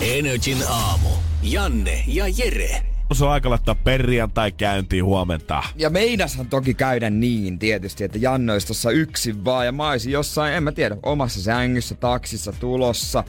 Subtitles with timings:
[0.00, 1.08] Energin aamu.
[1.42, 2.82] Janne ja Jere.
[3.12, 5.62] Se on aika laittaa perjantai käyntiin huomenta.
[5.76, 10.12] Ja meinashan toki käydä niin tietysti, että Janne olisi tossa yksin vaan ja mä olisin
[10.12, 13.24] jossain, en mä tiedä, omassa sängyssä, taksissa, tulossa,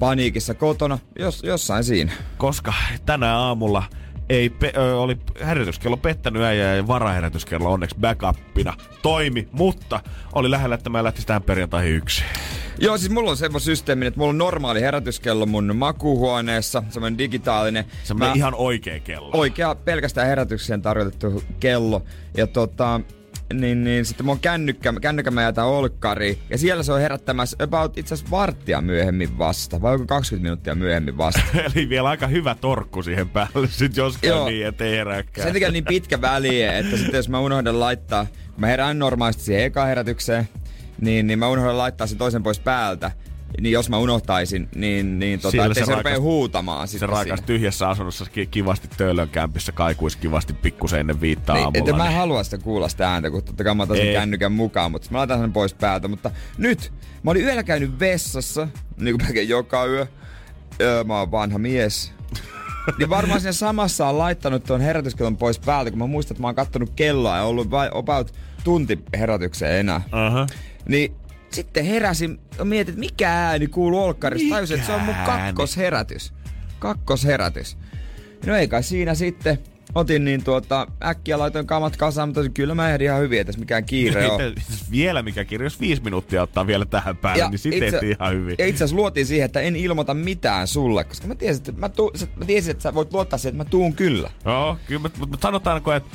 [0.00, 2.12] paniikissa kotona, jos, jossain siinä.
[2.38, 2.74] Koska
[3.06, 3.82] tänä aamulla
[4.28, 10.00] ei pe- ö, oli herätyskello pettänyt äijä ja varaherätyskello onneksi backupina toimi, mutta
[10.32, 12.24] oli lähellä, että mä lähtisin tähän perjantaihin yksin.
[12.78, 17.84] Joo, siis mulla on semmoinen systeemi, että mulla on normaali herätyskello mun makuuhuoneessa, semmoinen digitaalinen.
[18.04, 19.30] Se on Mä- ihan oikea kello.
[19.34, 22.02] Oikea pelkästään herätykseen tarkoitettu kello.
[22.36, 23.00] Ja tota,
[23.52, 26.38] niin, niin sitten mun kännykkä, kännykkä mä jätän olkkariin.
[26.50, 29.82] Ja siellä se on herättämässä about itse asiassa varttia myöhemmin vasta.
[29.82, 31.40] Vai onko 20 minuuttia myöhemmin vasta?
[31.74, 34.48] Eli vielä aika hyvä torkku siihen päälle, sit jos käy Joo.
[34.48, 35.44] niin, ettei herääkään.
[35.44, 39.42] Sen takia niin pitkä väli, että sitten jos mä unohdan laittaa, kun mä herään normaalisti
[39.42, 40.48] siihen eka herätykseen,
[41.00, 43.10] niin, niin mä unohdan laittaa sen toisen pois päältä.
[43.60, 47.46] Niin jos mä unohtaisin, niin, niin tota, ettei se se, rupea huutamaan se raikas siinä.
[47.46, 51.78] tyhjässä asunnossa ki- kivasti töölön kämpissä kaikuisi kivasti pikkusen ennen viittaa Niin, aamulla.
[51.78, 54.12] että mä en niin- halua sitä kuulla sitä ääntä, kun totta kai mä otan sen
[54.12, 56.08] kännykän mukaan, mutta mä laitan sen pois päältä.
[56.08, 58.68] Mutta nyt, mä olin yöllä käynyt vessassa,
[59.00, 60.06] niin kuin melkein joka yö.
[60.80, 62.12] Öö, mä oon vanha mies.
[62.98, 66.48] niin varmaan siinä samassa on laittanut tuon herätyskellon pois päältä, kun mä muistan, että mä
[66.48, 70.00] oon kattonut kelloa ja ollut vai about tunti herätykseen enää.
[70.12, 70.46] Aha.
[70.88, 71.14] Niin
[71.54, 74.54] sitten heräsin ja mietin, että mikä ääni kuuluu olkkarista.
[74.54, 76.32] Tajusin, että se on mun kakkosherätys.
[76.78, 77.76] Kakkosherätys.
[78.46, 79.58] No ei kai siinä sitten.
[79.94, 83.84] Otin niin tuota, äkkiä laitoin kamat kasaan, mutta kyllä mä ehdin ihan hyvin, että mikään
[83.84, 84.40] kiire on.
[84.40, 88.06] Itse- itse vielä mikä kirja, jos viisi minuuttia ottaa vielä tähän päälle, niin sitten itse-
[88.08, 88.54] ihan hyvin.
[88.58, 91.88] Ja itse asiassa luotiin siihen, että en ilmoita mitään sulle, koska mä tiesin, että mä,
[91.88, 94.30] tu, sä- mä tiesin, että sä voit luottaa siihen, että mä tuun kyllä.
[94.44, 96.10] Joo, kyllä, mutta mut sanotaanko, että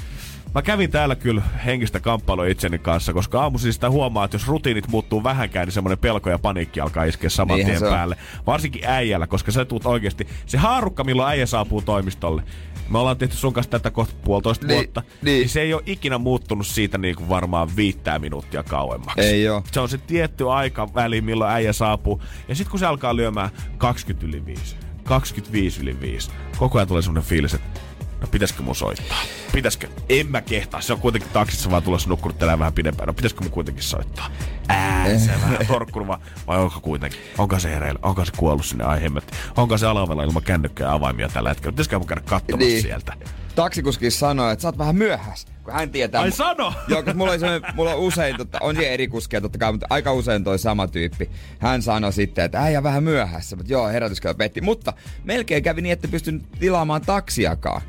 [0.58, 4.88] mä kävin täällä kyllä henkistä kamppailua itseni kanssa, koska aamuisin sitä huomaa, että jos rutiinit
[4.88, 8.18] muuttuu vähänkään, niin semmoinen pelko ja paniikki alkaa iskeä saman Niinhän tien päälle.
[8.48, 12.44] Varsinkin äijällä, koska sä tuut oikeasti, se haarukka, milloin äijä saapuu toimistolle,
[12.90, 15.40] me ollaan tehty sun kanssa tätä kohta puolitoista Niin, vuotta, niin.
[15.40, 19.22] niin se ei ole ikinä muuttunut siitä niin kuin varmaan viittää minuuttia kauemmaksi.
[19.22, 19.64] Ei oo.
[19.72, 22.22] Se on se tietty aikaväli, milloin äijä saapuu.
[22.48, 27.02] Ja sitten kun se alkaa lyömään 20 yli 5, 25 yli 5, koko ajan tulee
[27.02, 27.80] semmonen fiilis, että
[28.22, 29.18] no pitäisikö mun soittaa?
[29.52, 29.88] Pitäisikö?
[30.10, 30.82] En mä kehtaa.
[30.82, 33.08] Se on kuitenkin taksissa vaan tulossa nukkunut tänään vähän pidempään.
[33.08, 34.30] No pitäisikö mun kuitenkin soittaa?
[34.68, 36.22] Ää, se vähän torkkunut vaan.
[36.48, 37.20] Vai onko kuitenkin?
[37.38, 38.00] Onko se hereillä?
[38.04, 38.84] Onko se kuollut sinne?
[38.84, 39.34] Ai hemmetti.
[39.58, 41.72] Onko se alavella ilman kännykkää avaimia tällä hetkellä?
[41.72, 42.82] Pitäisikö mun käydä katsomassa Niin.
[42.82, 43.14] sieltä?
[43.56, 46.22] Taksikuski sanoi, että sä oot vähän myöhässä, kun hän tietää.
[46.22, 46.74] Ai sano!
[46.88, 49.72] Joo, koska mulla, oli semmoinen- mulla on usein, totta, on siellä eri kuskeja totta kai,
[49.72, 51.30] mutta aika usein toi sama tyyppi.
[51.60, 54.62] Hän sanoi sitten, että äijä vähän myöhässä, mutta joo, herätyskello petti.
[54.62, 57.82] Mutta melkein kävi niin, että pystyn tilaamaan taksiakaan.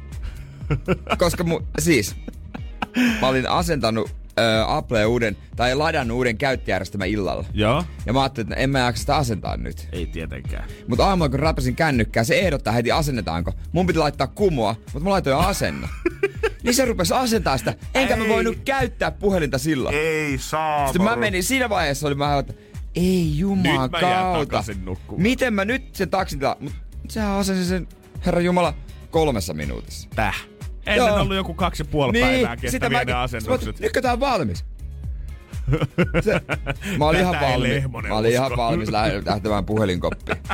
[1.19, 2.17] Koska mu, siis,
[3.21, 7.45] mä olin asentanut ö, Apple uuden, tai ladannut uuden käyttöjärjestelmän illalla.
[7.55, 7.85] Joo.
[8.07, 9.89] Ja mä ajattelin, että en mä jaksa sitä asentaa nyt.
[9.93, 10.69] Ei tietenkään.
[10.89, 13.53] Mutta aamulla kun räpäsin kännykkää, se ehdottaa heti asennetaanko.
[13.73, 15.89] Mun piti laittaa kumoa, mutta mä laitoin asenna.
[16.63, 17.75] niin se rupesi asentaa sitä.
[17.95, 18.31] Enkä mä Ei.
[18.31, 19.95] voinut käyttää puhelinta silloin.
[19.95, 20.87] Ei saa.
[20.87, 22.55] Sitten mä menin, siinä vaiheessa oli mä että
[22.95, 23.89] ei mä
[24.85, 25.23] nukkumaan.
[25.23, 26.57] Miten mä nyt sen taksin tila...
[26.61, 26.73] Mut
[27.09, 27.89] sehän asensi sen,
[28.27, 28.75] herra jumala,
[29.11, 30.09] kolmessa minuutissa.
[30.15, 30.49] Täh.
[30.89, 31.21] Ennen Joo.
[31.21, 33.81] ollut joku kaksi ja puoli päivää kestäviä ne asennukset.
[33.81, 34.65] Nytkö tää on valmis?
[36.21, 36.41] Se,
[36.99, 38.09] mä olin ihan Tätä ei valmis.
[38.09, 38.57] Mä olin ihan usko.
[38.57, 40.39] valmis lä- lähtemään puhelinkoppiin.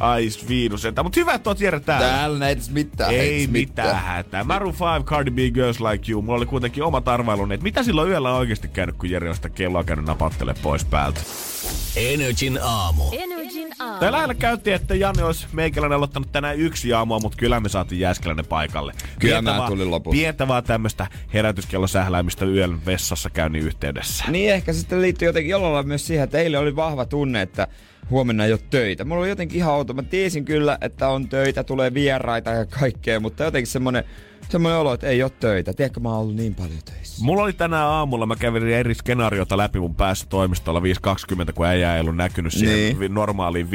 [0.00, 1.04] Ai Sviinu sentään.
[1.06, 2.06] Mut hyvä, että oot Jere täällä.
[2.06, 3.14] Täällä ei mitään.
[3.14, 4.44] Ei mitään hätää.
[4.44, 6.22] Maroon 5, Cardi B, Girls Like You.
[6.22, 9.34] Mulla oli kuitenkin omat arvailuni, että mitä silloin yöllä on oikeasti käynyt, kun Jere on
[9.36, 11.20] sitä kelloa käynyt napattele pois päältä.
[11.96, 13.02] Energin aamu.
[13.12, 13.98] Energin aamu.
[14.00, 18.00] Tää lähellä käytiin, että Janne olisi meikäläinen aloittanut tänään yksi aamua, mutta kyllä me saatiin
[18.00, 18.92] Jääskeläinen paikalle.
[19.18, 20.16] Kyllä Pientä vaan- tulin lopulta.
[20.16, 24.24] Pientä vaan tämmöstä herätyskellosähläämistä yön vessassa käynnin yhteydessä.
[24.28, 27.68] Niin ehkä sitten liittyy jotenkin jollain myös siihen, että eilen oli vahva tunne, että
[28.10, 29.04] huomenna ei ole töitä.
[29.04, 29.94] Mulla oli jotenkin ihan outo.
[29.94, 34.04] Mä tiesin kyllä, että on töitä, tulee vieraita ja kaikkea, mutta jotenkin semmonen,
[34.48, 35.72] semmonen olo, että ei ole töitä.
[35.72, 37.24] Tiedätkö, mä oon ollut niin paljon töissä.
[37.24, 41.94] Mulla oli tänään aamulla, mä kävin eri skenaariota läpi mun päässä toimistolla 5.20, kun äijä
[41.94, 43.14] ei ollut näkynyt siihen Niin.
[43.14, 43.68] normaaliin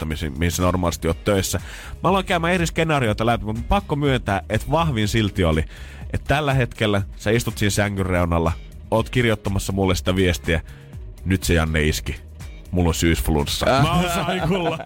[0.00, 1.60] 5.15, missä, missä normaalisti on töissä.
[2.02, 5.64] Mä aloin käymään eri skenaarioita läpi, mutta pakko myöntää, että vahvin silti oli,
[6.12, 8.52] että tällä hetkellä sä istut siinä sängyn reunalla,
[8.90, 10.60] oot kirjoittamassa mulle sitä viestiä,
[11.24, 12.16] nyt se Janne iski.
[12.70, 13.66] Mulla on syysflunssa.
[13.66, 14.78] Mä oon saikulla.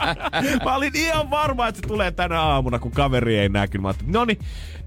[0.64, 3.82] mä olin ihan varma, että se tulee tänä aamuna, kun kaveri ei näkynyt.
[3.82, 4.38] Mä ajattelin, no niin,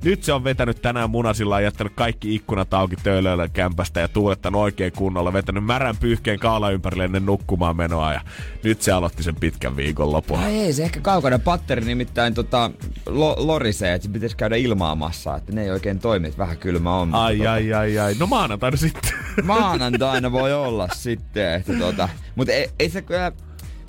[0.05, 4.61] nyt se on vetänyt tänään munasilla ja jättänyt kaikki ikkunat auki töölöillä kämpästä ja tuulettanut
[4.61, 5.33] oikein kunnolla.
[5.33, 8.21] Vetänyt märän pyyhkeen kaala ympärille ennen nukkumaan menoa ja
[8.63, 10.41] nyt se aloitti sen pitkän viikon lopun.
[10.41, 12.71] No ei, se ehkä kaukana patteri nimittäin tota,
[13.05, 16.95] lo, lorisee, että se pitäisi käydä ilmaamassa, että ne ei oikein toimi, että vähän kylmä
[16.95, 17.15] on.
[17.15, 18.15] Ai, tota, ai, ai, ai.
[18.19, 19.11] No maanantaina sitten.
[19.43, 23.31] Maanantaina voi olla sitten, että tota, mutta ei, ei se kyllä,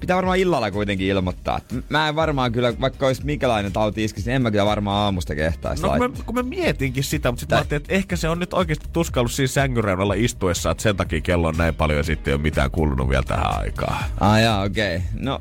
[0.01, 1.61] pitää varmaan illalla kuitenkin ilmoittaa.
[1.89, 5.35] Mä en varmaan kyllä, vaikka olisi minkälainen tauti iskisi, niin en mä kyllä varmaan aamusta
[5.35, 8.39] kehtaisi No kun mä, kun mä mietinkin sitä, mutta sitten ajattelin, että ehkä se on
[8.39, 12.03] nyt oikeasti tuskallut siinä sängyn reunalla istuessa, että sen takia kello on näin paljon ja
[12.03, 14.05] sitten ei ole mitään kuulunut vielä tähän aikaan.
[14.21, 14.97] Ah jaa, okei.
[14.97, 15.09] Okay.
[15.15, 15.41] No,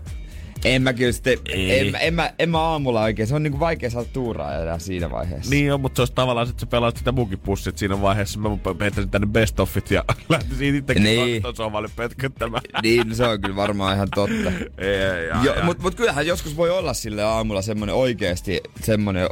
[0.66, 1.80] en mä kyllä sitten, Ei.
[1.88, 3.28] en, en, mä, en mä aamulla oikein.
[3.28, 5.50] Se on niinku vaikea saada tuuraa enää siinä vaiheessa.
[5.50, 8.40] Niin on, mutta se olisi tavallaan, että sä pelaat sitä munkin pussit siinä vaiheessa.
[8.40, 8.50] Mä
[8.82, 11.44] heittäisin tänne best offit ja lähtisin itsekin Niin.
[11.56, 12.64] sohvalle pötköttämään.
[12.84, 14.52] Niin, se on kyllä varmaan ihan totta.
[14.78, 19.30] Ei, ei, Jo, mut, mut kyllähän joskus voi olla sille aamulla semmonen oikeesti semmonen,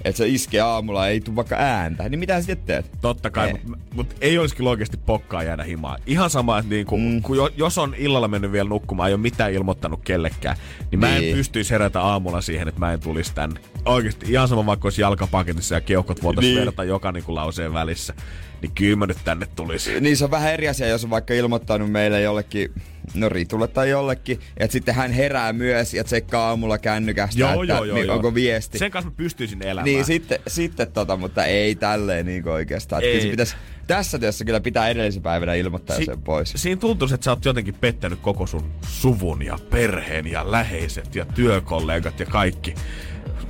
[0.00, 2.08] että et se iskee aamulla ei tule vaikka ääntä.
[2.08, 2.90] Niin mitä sitten teet?
[3.00, 6.00] Totta kai, mutta mut ei olisi kyllä oikeasti pokkaa jäädä himaan.
[6.06, 7.22] Ihan sama, että niinku, mm.
[7.22, 10.56] kun jo, jos on illalla mennyt vielä nukkumaan, ei ole mitään ilmoittanut kellekään,
[10.90, 11.36] niin mä en Niin.
[11.36, 13.60] pystyisi herätä aamulla siihen, että mä en tulisi tänne.
[13.84, 16.56] Oikeasti ihan sama, vaikka olisi jalkapaketissa ja keuhkot voitaisiin Niin.
[16.56, 16.66] niin.
[16.66, 18.14] verta joka niinku lauseen välissä.
[18.62, 20.00] Niin kyllä mä nyt tänne tulisi.
[20.00, 22.72] Niin se on vähän eri asia, jos on vaikka ilmoittanut meille jollekin,
[23.14, 27.74] no Ritulle tai jollekin, että sitten hän herää myös ja tsekkaa aamulla kännykästä, Joo, että
[27.74, 28.14] joo, joo, joo.
[28.16, 28.78] onko viesti.
[28.78, 29.84] Sen kanssa mä pystyisin elämään.
[29.84, 33.02] Niin sitten, sitten tota, mutta ei tälleen niin oikeastaan.
[33.02, 33.12] Että Ei.
[33.14, 36.52] kyllä se pitäisi, tässä työssä kyllä pitää edellisen päivänä ilmoittaa si- sen pois.
[36.56, 41.24] Siinä tuntuu, että sä oot jotenkin pettänyt koko sun suvun ja perheen ja läheiset ja
[41.24, 42.74] työkollegat ja kaikki.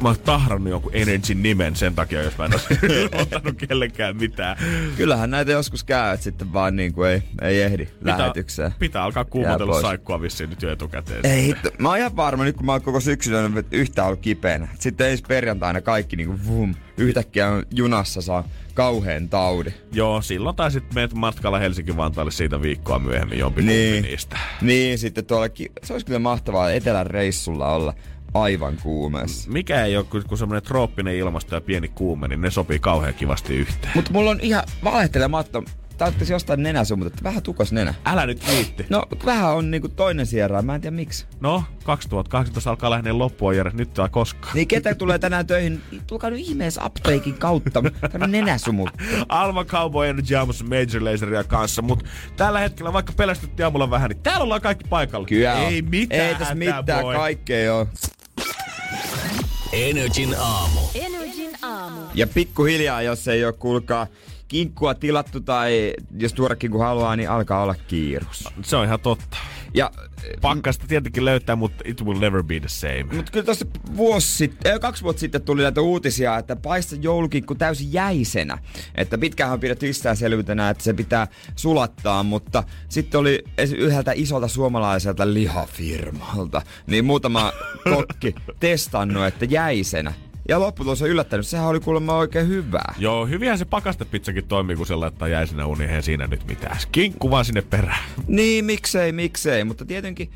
[0.02, 2.66] Mä oon tahrannut jonkun Energy nimen sen takia, jos mä en olisi
[3.22, 4.56] ottanut kellekään mitään.
[4.96, 8.72] Kyllähän näitä joskus käy, että sitten vaan niin kuin ei, ei ehdi lähetykseen.
[8.78, 11.26] Pitää alkaa kuumotella saikkua vissiin nyt jo etukäteen.
[11.26, 11.70] Ei, hitto.
[11.78, 14.68] mä oon ihan varma, nyt kun mä oon koko syksyn yhtään ollut kipeänä.
[14.78, 18.44] Sitten ensi perjantaina kaikki niinku vum, yhtäkkiä on junassa saa
[18.74, 19.70] kauheen taudi.
[19.92, 24.02] Joo, silloin tai sitten meet matkalla Helsinki-Vantaalle siitä viikkoa myöhemmin jompi Niin.
[24.02, 24.38] niistä.
[24.60, 27.94] Niin, sitten tuolla, ki- se olisi kyllä mahtavaa etelän reissulla olla
[28.34, 29.50] aivan kuumeessa.
[29.50, 33.56] Mikä ei ole, kun semmoinen trooppinen ilmasto ja pieni kuume, niin ne sopii kauhean kivasti
[33.56, 33.92] yhteen.
[33.94, 35.62] Mutta mulla on ihan valehtelematta,
[35.98, 37.94] taitaisi jostain nenäsumut, että vähän tukos nenä.
[38.04, 38.86] Älä nyt viitti.
[38.90, 41.26] No, vähän on niinku toinen sierra, mä en tiedä miksi.
[41.40, 43.70] No, 2018 alkaa lähenee loppua, Jere.
[43.74, 44.54] Nyt tai koskaan.
[44.54, 47.82] Niin ketä tulee tänään töihin, tulkaa nyt ihmeessä apteekin kautta,
[48.12, 48.90] tämä nenäsumut.
[49.28, 52.04] Alma Cowboy Energy aamussa Major Laseria kanssa, mutta
[52.36, 55.26] tällä hetkellä vaikka pelästyttiin aamulla vähän, niin täällä ollaan kaikki paikalla.
[55.26, 55.68] Kyllä.
[55.68, 57.86] Ei mitään Ei tässä mitään, kaikkea on.
[59.72, 60.80] Energin aamu.
[60.94, 62.00] Energin aamu.
[62.14, 64.06] Ja pikkuhiljaa, jos ei ole kuulkaa
[64.48, 68.44] kinkkua tilattu tai jos tuoda kinkku haluaa, niin alkaa olla kiirus.
[68.62, 69.36] Se on ihan totta.
[69.74, 69.90] Ja,
[70.40, 73.06] Pakkasta tietenkin löytää, mutta it will never be the same.
[73.12, 77.54] mutta kyllä tuossa vuosi sitten, äh, kaksi vuotta sitten tuli näitä uutisia, että paista joulukinkku
[77.54, 78.58] täysin jäisenä.
[78.94, 81.26] Että pitkään on pidetty itsestäänselvyytenä, että se pitää
[81.56, 83.44] sulattaa, mutta sitten oli
[83.76, 87.52] yhdeltä isolta suomalaiselta lihafirmalta, niin muutama
[87.94, 90.12] kokki testannut, että jäisenä.
[90.50, 92.94] Ja lopputulos on yllättänyt, sehän oli kuulemma oikein hyvää.
[92.98, 96.76] Joo, hyvinhän se pakastepizzakin toimii, kun se laittaa jäisenä uniin, eihän siinä nyt mitään.
[96.92, 98.04] Kinkku vaan sinne perään.
[98.26, 100.30] Niin, miksei, miksei, mutta tietenkin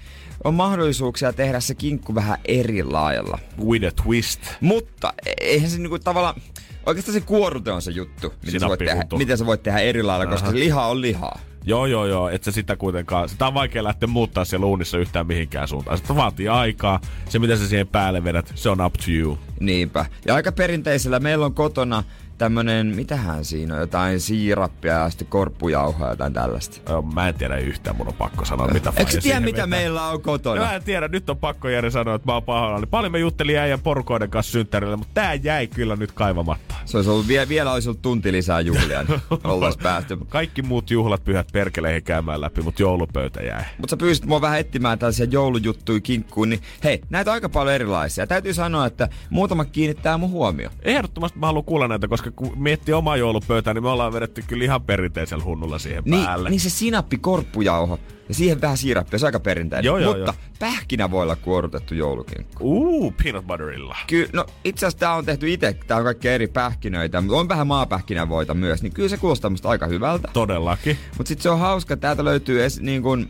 [0.45, 3.39] on mahdollisuuksia tehdä se kinkku vähän eri lailla.
[3.65, 4.41] With a twist.
[4.61, 6.41] Mutta e- eihän se niinku tavallaan,
[6.87, 10.03] oikeastaan se kuorute on se juttu, miten sä voit tehdä, miten sä voit tehdä eri
[10.03, 11.39] lailla, koska se liha on lihaa.
[11.67, 12.29] Joo, joo, joo.
[12.29, 15.99] Et se sitä kuitenkaan, sitä on vaikea lähteä muuttaa siellä uunissa yhtään mihinkään suuntaan.
[15.99, 17.01] Sitä vaatii aikaa.
[17.29, 19.39] Se, mitä sä siihen päälle vedät, se on up to you.
[19.61, 20.07] Niinpä.
[20.27, 22.05] Ja aika perinteisellä meillä on kotona
[22.39, 26.93] tämmönen, mitähän siinä on, jotain siirappia ja sitten korppujauhoa ja jotain tällaista.
[26.93, 29.67] Joo, Mä en tiedä yhtään, mun on pakko sanoa, mitä Eikö sä tiedä, mitä vetää.
[29.67, 30.61] meillä on kotona?
[30.61, 32.87] Mä en tiedä, nyt on pakko Jere sanoa, että mä oon pahoillani.
[32.87, 36.75] Paljon me juttelin äijän porukoiden kanssa synttärillä, mutta tää jäi kyllä nyt kaivamatta.
[36.85, 40.19] Se olisi ollut, vie, vielä olisi ollut tunti lisää juhlia, niin oltais päästy.
[40.29, 43.63] Kaikki muut juhlat pyhät perkeleihin käymään läpi, mutta joulupöytä jäi.
[43.79, 47.75] Mutta sä pyysit mua vähän etsimään tällaisia joulujuttuja kinkkuun, niin hei, näitä on aika paljon
[47.75, 48.27] erilaisia.
[48.27, 50.71] Täytyy sanoa, että muutama kiinnittää mun huomio.
[50.83, 54.65] Ehdottomasti mä haluan kuulla näitä, koska kun miettii omaa joulupöytää, niin me ollaan vedetty kyllä
[54.65, 56.51] ihan perinteisellä hunnulla siihen Niin, päälle.
[56.51, 59.85] niin se sinappi korppujauho ja siihen vähän siirappia, se on aika perinteinen.
[59.85, 60.55] Joo, joo, Mutta joo.
[60.59, 62.65] pähkinä voi olla kuorutettu joulukinkku.
[62.65, 63.97] Uu, peanut butterilla.
[64.07, 67.49] Kyllä, no itse asiassa tää on tehty itse, tää on kaikki eri pähkinöitä, mutta on
[67.49, 70.29] vähän maapähkinävoita myös, niin kyllä se kuulostaa musta aika hyvältä.
[70.33, 70.99] Todellakin.
[71.19, 73.29] Mutta sitten se on hauska, täältä löytyy es, niin kun,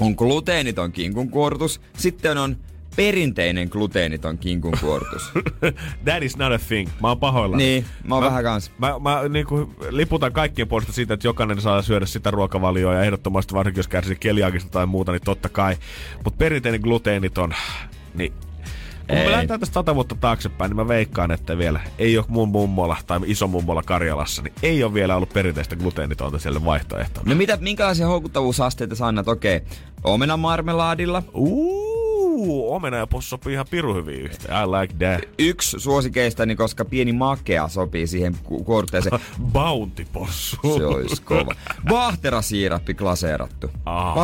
[0.00, 2.56] on gluteeniton kinkun kuorutus, sitten on
[2.96, 5.32] perinteinen gluteeniton kinkun kuorutus.
[6.04, 6.88] That is not a thing.
[7.02, 7.56] Mä oon pahoilla.
[7.56, 8.70] niin, mä oon vähän kans.
[8.78, 13.02] Mä, mä niin kuin, liputan kaikkien puolesta siitä, että jokainen saa syödä sitä ruokavalioa ja
[13.02, 15.76] ehdottomasti varsinkin jos kärsii keliakista tai muuta, niin totta kai.
[16.24, 17.54] Mutta perinteinen gluteeniton,
[18.14, 18.32] niin
[19.08, 22.48] kun me lähdetään tästä sata vuotta taaksepäin, niin mä veikkaan, että vielä ei ole mun
[22.48, 27.30] mummola tai iso mummola Karjalassa, niin ei ole vielä ollut perinteistä gluteenitonta siellä vaihtoehtona.
[27.30, 29.28] No mitä, minkälaisia houkuttavuusasteita sä annat?
[29.28, 29.60] Okei,
[30.04, 31.22] omena marmelaadilla.
[32.14, 34.54] Uuu, omena ja possu sopii ihan piru hyvin yhteen.
[34.56, 35.28] I like that.
[35.38, 39.20] Yksi suosikeistani, koska pieni makea sopii siihen ku- kuorutteeseen.
[39.52, 40.56] Bounty possu.
[40.78, 41.52] Se olisi kova.
[41.90, 43.70] Vahterasiirappi glaseerattu.
[43.86, 44.14] Ah.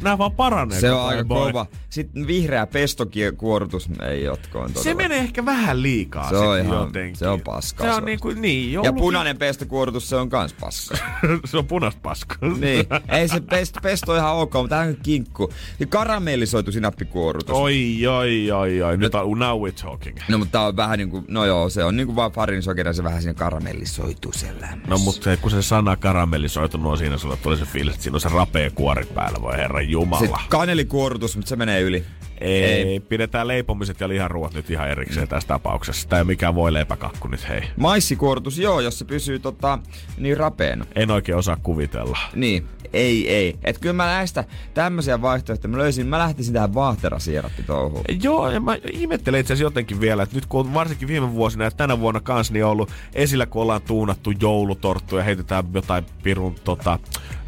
[0.00, 0.80] Nää vaan paranee.
[0.80, 1.46] Se on aika boy.
[1.52, 1.66] kova.
[1.90, 4.70] Sitten vihreä pestokuorutus ei jotkoon.
[4.74, 7.16] Se menee ehkä vähän liikaa Se on ihan- jotenkin.
[7.16, 10.96] se on paskaa, Se on niinku, niin, Ja joulukin- punainen pestokuorutus, se on kans paska.
[11.50, 12.38] se on punaista paskaa.
[12.60, 12.86] niin.
[13.08, 15.52] Ei se pesto, pesto ihan ok, mutta tämä on kinkku.
[15.80, 17.56] Ja karamellisoitu sinappikuorutus.
[17.56, 18.96] Oi, oi, oi, oi.
[18.96, 20.18] Nyt on, now we're talking.
[20.28, 23.04] No mutta tää on vähän niinku, no joo, se on niinku vaan farinisokeri ja se
[23.04, 24.88] vähän siinä karamellisoitu se lämmössä.
[24.88, 28.16] No mutta se, kun se sana karamellisoitunut on siinä, sulla tuli se fiilis, että siinä
[28.16, 30.20] on se rapea kuori päällä, voi herran jumala.
[30.20, 32.04] Sitten kanelikuorutus, mutta se menee yli.
[32.40, 36.08] Ei, ei, pidetään leipomiset ja liharuot nyt ihan erikseen tässä tapauksessa.
[36.08, 37.62] Tämä ei mikään voi leipäkakku nyt, hei.
[37.76, 39.78] Maissikuorutus, joo, jos se pysyy tota,
[40.18, 40.84] niin rapeena.
[40.94, 42.18] En oikein osaa kuvitella.
[42.34, 43.56] Niin, ei, ei.
[43.64, 48.04] Et kyllä mä näistä tämmöisiä vaihtoehtoja, mä löysin, mä lähtisin tähän vaahterasiirappitouhuun.
[48.22, 51.64] Joo, ja mä ihmettelen itse asiassa jotenkin vielä, että nyt kun on varsinkin viime vuosina
[51.64, 56.04] ja tänä vuonna kans niin on ollut esillä, kun ollaan tuunattu joulutorttu ja heitetään jotain
[56.22, 56.98] pirun tota,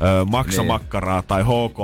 [0.03, 1.79] ö, maksamakkaraa tai HK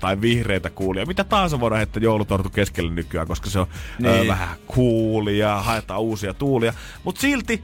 [0.00, 1.06] tai vihreitä kuulia.
[1.06, 3.66] Mitä tahansa voidaan heittää joulutorttu keskelle nykyään, koska se on
[3.98, 4.20] niin.
[4.20, 6.74] ö, vähän coolia, haetaan uusia tuulia.
[7.04, 7.62] Mutta silti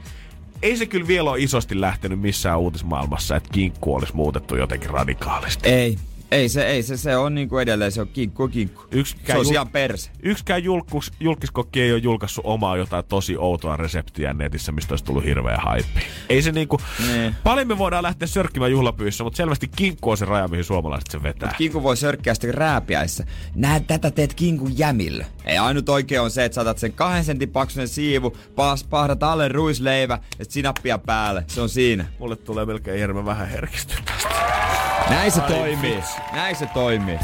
[0.61, 5.69] ei se kyllä vielä ole isosti lähtenyt missään uutismaailmassa, että kinkku olisi muutettu jotenkin radikaalisti.
[5.69, 5.97] Ei,
[6.31, 8.83] ei se, ei se, se on niinku edelleen, se on kinkku, kinkku.
[8.91, 10.11] Yksikään Se on jul- ihan perse.
[10.23, 15.23] Yksikään julkus, julkiskokki ei ole julkaissut omaa jotain tosi outoa reseptiä netissä, mistä olisi tullut
[15.23, 15.99] hirveä haippi.
[16.29, 16.81] Ei se niinku...
[17.07, 17.35] Niin.
[17.43, 21.23] Paljon me voidaan lähteä sörkkimään juhlapyyssä, mutta selvästi kinkku on se raja, mihin suomalaiset sen
[21.23, 21.53] vetää.
[21.57, 23.25] Kinku voi sörkkiä sitten rääpiäissä.
[23.55, 25.25] Nää tätä teet kinkun jämillä.
[25.45, 29.47] Ei ainut oikein on se, että saatat sen kahden sentin paksunen siivu, paas, pahdat alle
[29.47, 31.43] ruisleivä ja sinappia päälle.
[31.47, 32.05] Se on siinä.
[32.19, 34.90] Mulle tulee melkein hirveän vähän herkistyä tästä.
[35.11, 36.03] Näin se toimii.
[36.33, 37.19] Näin se toimii.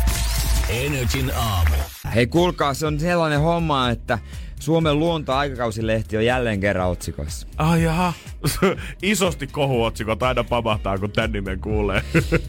[0.70, 1.76] Energin aamu.
[2.16, 4.20] Hei kuulkaa, se on sellainen homma, että
[4.60, 7.48] Suomen luonto-aikakausilehti on jälleen kerran otsikoissa.
[7.58, 8.14] Ai jaha.
[9.02, 12.02] Isosti kohuotsikot aina pamahtaa, kun tän nimen kuulee.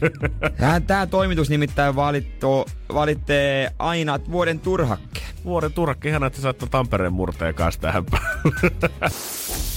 [0.59, 5.29] Tää, tää toimitus nimittäin valittu, valittee aina vuoden turhakkeen.
[5.43, 9.11] Vuoden turkki, ihan että sä Tampereen murteen kanssa tähän päälle.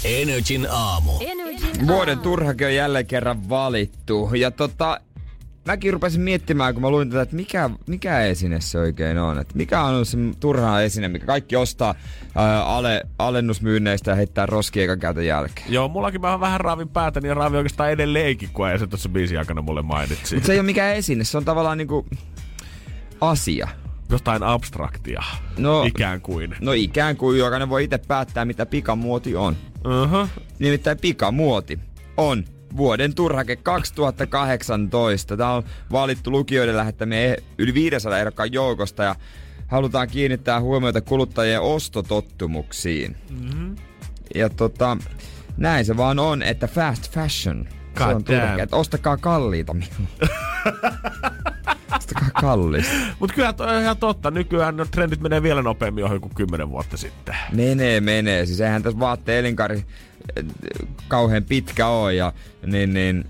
[0.04, 1.12] Energin aamu.
[1.86, 4.30] Vuoden turhake on jälleen kerran valittu.
[4.34, 5.00] Ja tota,
[5.64, 9.38] mäkin rupesin miettimään, kun mä luin tätä, että mikä, mikä esine se oikein on.
[9.38, 11.94] Että mikä on se turha esine, mikä kaikki ostaa
[12.34, 15.72] ää, ale, alennusmyynneistä ja heittää roskiin eikä käytä jälkeen.
[15.72, 19.38] Joo, mullakin mä vähän raavin päätäni ja raavin oikeastaan edelleenkin, kun ei se tuossa biisin
[19.38, 20.34] aikana mulle mainitsi.
[20.34, 22.06] Mutta se ei ole mikään esine, se on tavallaan niinku
[23.20, 23.68] asia.
[24.10, 25.22] Jotain abstraktia.
[25.58, 26.56] No- Ikään kuin.
[26.60, 29.56] No ikään kuin jokainen voi itse päättää, mitä pikamuoti on.
[29.84, 30.28] Uh-huh.
[30.58, 31.78] Nimittäin pikamuoti
[32.16, 32.44] on
[32.76, 35.36] vuoden turhake 2018.
[35.36, 35.62] Tämä on
[35.92, 39.14] valittu lukijoiden lähettämien yli 500 ehdokkaan joukosta ja
[39.66, 43.16] halutaan kiinnittää huomiota kuluttajien ostotottumuksiin.
[43.30, 43.76] Mm-hmm.
[44.34, 44.96] Ja tota,
[45.56, 47.68] näin se vaan on, että fast fashion.
[47.98, 49.76] se on turhake, että ostakaa kalliita.
[51.96, 52.92] ostakaa kallista.
[53.20, 54.30] Mut kyllä toi on ihan totta.
[54.30, 57.36] Nykyään no, trendit menee vielä nopeammin ohi kuin kymmenen vuotta sitten.
[57.52, 58.46] Menee, menee.
[58.46, 59.84] Siis eihän tässä vaatteen elinkari äh,
[61.08, 62.14] kauhean pitkä ole.
[62.14, 62.32] Ja,
[62.66, 63.24] niin, niin,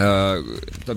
[0.00, 0.42] öö,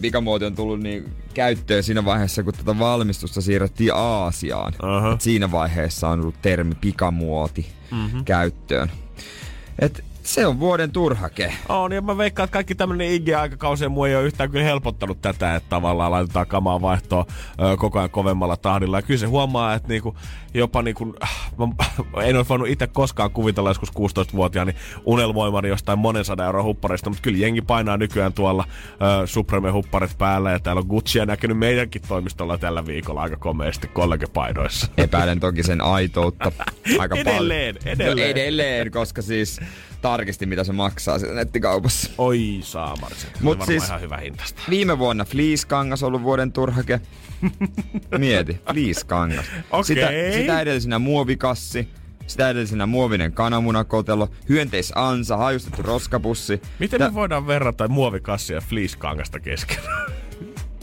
[0.01, 4.73] pikamuoti on tullut niin käyttöön siinä vaiheessa, kun tätä valmistusta siirrettiin Aasiaan.
[4.81, 5.13] Aha.
[5.13, 8.25] Et siinä vaiheessa on ollut termi pikamuoti mm-hmm.
[8.25, 8.91] käyttöön.
[9.79, 11.53] Et se on vuoden turhake.
[11.69, 15.21] On, ja mä veikkaan, että kaikki tämmönen IG-aikakausi ja muu ei ole yhtään kyllä helpottanut
[15.21, 17.25] tätä, että tavallaan laitetaan kamaa vaihtoa
[17.61, 18.97] ö, koko ajan kovemmalla tahdilla.
[18.97, 20.15] Ja kyllä se huomaa, että niinku,
[20.53, 21.67] jopa niinku, äh, mä
[22.23, 24.75] en ole voinut itse koskaan kuvitella joskus 16-vuotiaani
[25.05, 28.65] unelmoimani jostain monen sadan euron huppareista, mutta kyllä jengi painaa nykyään tuolla
[29.23, 34.87] ö, Supreme-hupparit päällä ja täällä on Guccia näkynyt meidänkin toimistolla tällä viikolla aika komeasti kollegepaidoissa.
[34.97, 36.51] Epäilen toki sen aitoutta
[36.99, 37.93] aika Edelleen, paljon.
[37.97, 38.17] edelleen.
[38.27, 39.59] No, edelleen, koska siis
[40.03, 42.11] tarkistin mitä se maksaa siellä nettikaupassa.
[42.17, 43.27] Oi saamarisi.
[43.41, 43.83] Mut Mut siis...
[43.83, 44.61] ihan hyvä hintasta.
[44.69, 47.01] Viime vuonna Fleece-kangas ollut vuoden turhake.
[48.17, 49.45] Mieti, Fleece-kangas.
[49.71, 49.83] Okei.
[49.83, 51.87] Sitä, sitä edellisenä muovikassi,
[52.27, 56.61] sitä edellisenä muovinen kananmunakotelo, hyönteisansa, hajustettu roskapussi.
[56.79, 60.11] Miten Tä- me voidaan verrata muovikassia ja fleece-kangasta keskenään?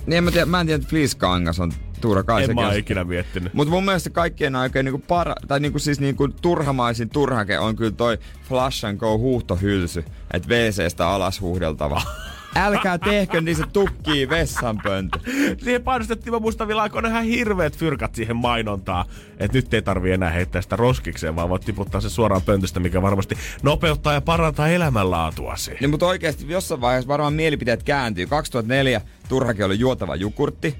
[0.07, 2.67] Niin en mä, tiedä, mä en tiedä, että Fleece-kangas on Tuura kai En mä on
[2.67, 2.79] oo se.
[2.79, 3.55] ikinä miettinyt.
[3.55, 7.91] Mutta mun mielestä kaikkien aikojen niinku para, tai niinku siis niinku turhamaisin turhake on kyllä
[7.91, 12.03] toi Flash and Go huuhtohylsy, että WCstä alas huuhdeltava.
[12.57, 15.19] Älkää tehkö, niin se tukkii vessanpöntö.
[15.63, 19.05] Siihen painostettiin, mä muistan vielä aikoina ihan hirveät fyrkat siihen mainontaan,
[19.39, 23.03] että nyt ei tarvi enää heittää sitä roskikseen, vaan voit tiputtaa se suoraan pöntöstä, mikä
[23.03, 25.71] varmasti nopeuttaa ja parantaa elämänlaatuasi.
[25.81, 28.27] Niin, mutta oikeasti jossain vaiheessa varmaan mielipiteet kääntyy.
[28.27, 30.77] 2004 turhake oli juotava jukurtti.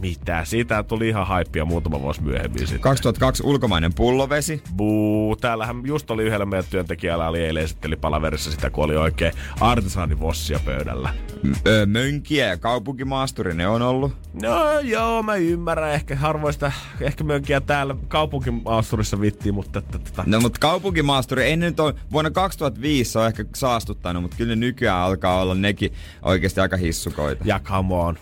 [0.00, 0.44] Mitä?
[0.44, 2.80] Siitä tuli ihan haippia muutama vuosi myöhemmin sitten.
[2.80, 4.62] 2002 ulkomainen pullovesi.
[4.76, 9.32] Buu, täällähän just oli yhdellä meidän työntekijällä, oli eilen esitteli palaverissa sitä, kun oli oikein
[9.60, 11.14] artesaanivossia pöydällä.
[11.42, 14.12] M- ö, mönkiä ja kaupunkimaasturi ne on ollut.
[14.42, 15.92] No joo, mä ymmärrän.
[15.92, 19.78] Ehkä harvoista, ehkä mönkkiä täällä kaupunkimaasturissa vittiin, mutta...
[19.78, 24.36] Että, että, No mutta kaupunkimaasturi, ei nyt ole, vuonna 2005 se on ehkä saastuttanut, mutta
[24.36, 27.44] kyllä ne nykyään alkaa olla nekin oikeasti aika hissukoita.
[27.46, 28.18] Ja come on.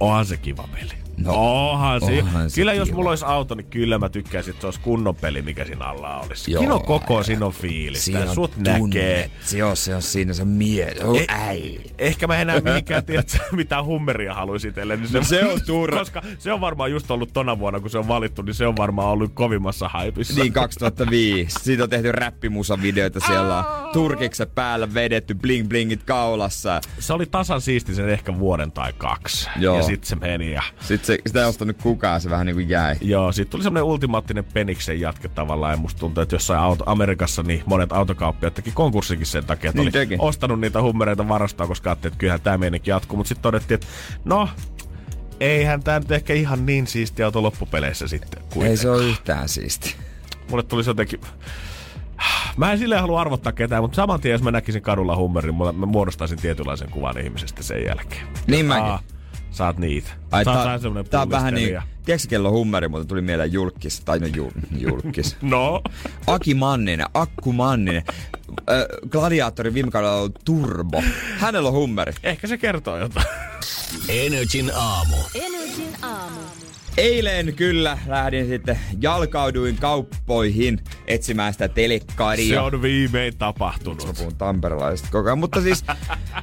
[0.00, 0.99] Onhan se kiva peli.
[1.20, 1.32] No,
[1.70, 2.22] onhan se.
[2.22, 2.96] onhan se kyllä jos kiva.
[2.96, 6.20] mulla olisi auto, niin kyllä mä tykkäisin, että se olisi kunnon peli, mikä siinä alla
[6.20, 6.50] olisi.
[6.52, 8.04] Joo, siinä on koko, ja- siinä on fiilis.
[8.04, 9.30] Siinä sut näkee.
[9.44, 11.00] Se on, se on siinä se mieli.
[11.04, 11.80] Oh, E- äi.
[11.98, 13.22] Ehkä mä enää mihinkään tiedä,
[13.52, 14.96] mitään hummeria haluaisin itselle.
[14.96, 15.98] Niin No se on turha.
[15.98, 18.76] Koska se on varmaan just ollut tona vuonna, kun se on valittu, niin se on
[18.76, 20.40] varmaan ollut kovimmassa haipissa.
[20.42, 21.56] Niin 2005.
[21.62, 23.58] Siitä on tehty räppimusavideoita siellä.
[23.58, 26.80] on Turkikset päällä vedetty, bling blingit kaulassa.
[26.98, 29.48] Se oli tasan siisti sen ehkä vuoden tai kaksi.
[29.56, 29.76] Joo.
[29.76, 30.62] Ja sitten se meni ja...
[30.80, 32.96] Sitten se, sitä ei ostanut kukaan, se vähän niinku jäi.
[33.00, 35.72] Joo, siitä tuli semmoinen ultimaattinen peniksen jatke tavallaan.
[35.72, 39.78] Ja musta tuntuu, että jossain auto, Amerikassa niin monet autokauppiat teki konkurssikin sen takia, että
[39.82, 40.16] Niin oli teki.
[40.18, 43.16] ostanut niitä hummereita varastoon, koska ajattelin, että kyllähän tämä meininki jatkuu.
[43.16, 43.86] Mutta sitten todettiin, että
[44.24, 44.48] no,
[45.40, 48.42] eihän tämä nyt ehkä ihan niin siisti auto loppupeleissä sitten.
[48.42, 48.76] Ei kuitenkaan.
[48.78, 49.94] se ole yhtään siisti.
[50.50, 51.20] Mulle tuli se jotenkin...
[52.56, 55.86] Mä en silleen halua arvottaa ketään, mutta saman tien, jos mä näkisin kadulla hummerin, mä
[55.86, 58.26] muodostaisin tietynlaisen kuvan ihmisestä sen jälkeen.
[58.46, 58.84] Niin mäkin.
[58.84, 59.02] Aa,
[59.50, 60.10] saat niitä.
[60.30, 63.20] Ai, Sä tää, vähän semmonen tää on vähän niin, tiedätkö kello on hummeri, mutta tuli
[63.22, 65.36] mieleen julkis, tai no jul, julkis.
[65.42, 65.82] No,
[66.26, 68.02] Aki Manninen, Akku Manninen.
[68.70, 71.02] Ö, Gladiaattorin viime kaudella on Turbo.
[71.38, 72.12] Hänellä on hummeri.
[72.22, 73.26] ehkä se kertoo jotain.
[74.08, 75.16] Energin aamu.
[75.34, 76.40] Energin aamu.
[76.96, 82.54] Eilen kyllä lähdin sitten, jalkauduin kauppoihin etsimään sitä telekkaria.
[82.54, 84.06] Se on viimein tapahtunut.
[84.06, 85.38] Mä puhun tamperelaisista koko ajan.
[85.38, 85.84] Mutta siis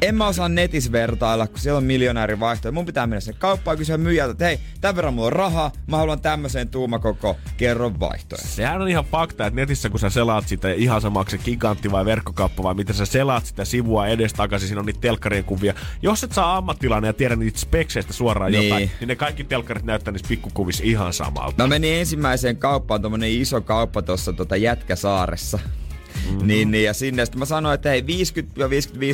[0.01, 2.71] en mä osaa netissä vertailla, kun siellä on miljonääri vaihtoehto.
[2.71, 5.71] Mun pitää mennä sinne kauppaan ja kysyä myyjältä, että hei, tämän verran mulla on rahaa,
[5.87, 8.47] mä haluan tämmöiseen tuumakoko, kerro vaihtoehto.
[8.47, 11.91] Sehän on ihan fakta, että netissä kun sä selaat sitä, ihan sama onko se gigantti
[11.91, 15.73] vai verkkokauppa vai mitä sä selaat sitä sivua edestakaisin, siinä on niitä telkkarien kuvia.
[16.01, 18.63] Jos et saa ammattilainen ja tiedä niitä spekseistä suoraan Niin.
[18.69, 21.63] jotain, niin ne kaikki telkkarit näyttää niissä pikkukuvissa ihan samalta.
[21.63, 25.57] Mä menin ensimmäiseen kauppaan, tommonen iso kauppa tuossa tota Jätkäsaaressa.
[25.57, 26.47] Mm-hmm.
[26.47, 28.05] Niin, niin, ja sinne sitten mä sanoin, että hei 50-55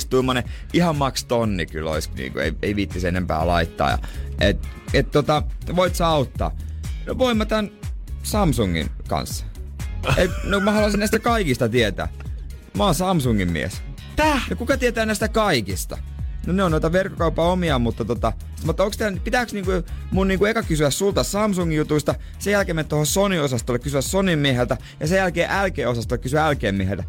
[0.10, 3.90] tuumainen ihan maks tonni kyllä olisi, niin kuin, ei, ei viittisi enempää laittaa.
[3.90, 3.98] Ja,
[4.42, 5.44] et, et tota,
[5.76, 6.52] voit sä auttaa?
[7.06, 7.72] No voin mä tän
[8.24, 9.46] Samsungin kanssa.
[10.18, 12.08] Et, no mä haluaisin näistä kaikista tietää.
[12.78, 13.82] Mä oon Samsungin mies.
[14.16, 14.46] Täh?
[14.50, 15.98] Ja kuka tietää näistä kaikista?
[16.48, 18.34] No ne on noita verkkokaupan omia, mutta tota,
[18.70, 19.72] että onks teillä, pitääks niinku
[20.12, 24.78] mun niinku eka kysyä sulta Samsungin jutuista, sen jälkeen mennä tuohon Sony-osastolle kysyä Sonyn mieheltä,
[25.00, 27.04] ja sen jälkeen LG-osastolle kysyä LGn mieheltä.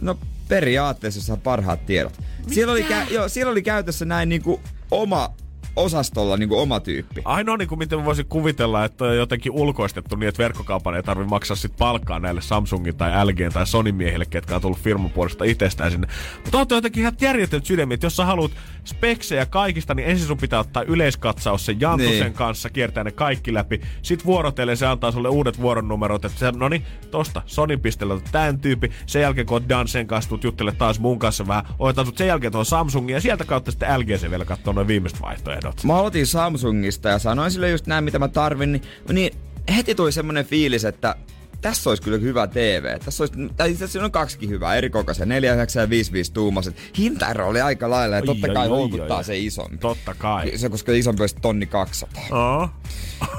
[0.00, 2.20] No periaatteessa saa parhaat tiedot.
[2.50, 5.34] Siellä oli, kä- joo, siellä oli käytössä näin niinku oma
[5.76, 7.22] osastolla niinku oma tyyppi.
[7.24, 11.02] Ainoa niin kuin miten mä voisin kuvitella, että on jotenkin ulkoistettu niin, että verkkokaupan ei
[11.02, 15.10] tarvitse maksaa sit palkkaa näille Samsungin tai LG tai Sony miehille, ketkä on tullut firman
[15.10, 16.08] puolesta itsestään sinne.
[16.44, 18.50] Mutta on jotenkin ihan järjetön sydämi, että jos sä haluat
[18.84, 22.32] speksejä kaikista, niin ensin sun pitää ottaa yleiskatsaus sen Jantusen Niin.
[22.32, 23.80] kanssa, kiertää ne kaikki läpi.
[24.02, 28.60] Sitten vuorotellen se antaa sulle uudet vuoronnumerot, että sä, no niin, tosta, Sony pistellä tämän
[28.60, 28.90] tyyppi.
[29.06, 32.26] Sen jälkeen kun oot Dansen kanssa, tuut juttele taas mun kanssa vähän, otetaan sut sen
[32.26, 35.65] jälkeen tuohon Samsungin ja sieltä kautta sitten LG se vielä katsoo noin viimeiset vaihtoehdot.
[35.84, 39.34] Mä aloitin Samsungista ja sanoin sille just näin, mitä mä tarvin, niin, niin
[39.76, 41.16] heti tuli semmonen fiilis, että
[41.60, 42.98] tässä olisi kyllä hyvä TV.
[43.04, 46.12] Tässä olisi, tai itse asiassa siinä on kaksikin hyvää, eri kokoisia, 4, 9 ja 5,
[46.12, 46.76] 5 tuumaset.
[46.98, 49.24] Hintaero oli aika lailla ja totta ai, kai ai, houkuttaa ai.
[49.24, 49.78] se isompi.
[49.78, 50.58] Totta kai.
[50.58, 52.22] Se, koska isompi olisi tonni 200.
[52.30, 52.70] Oh.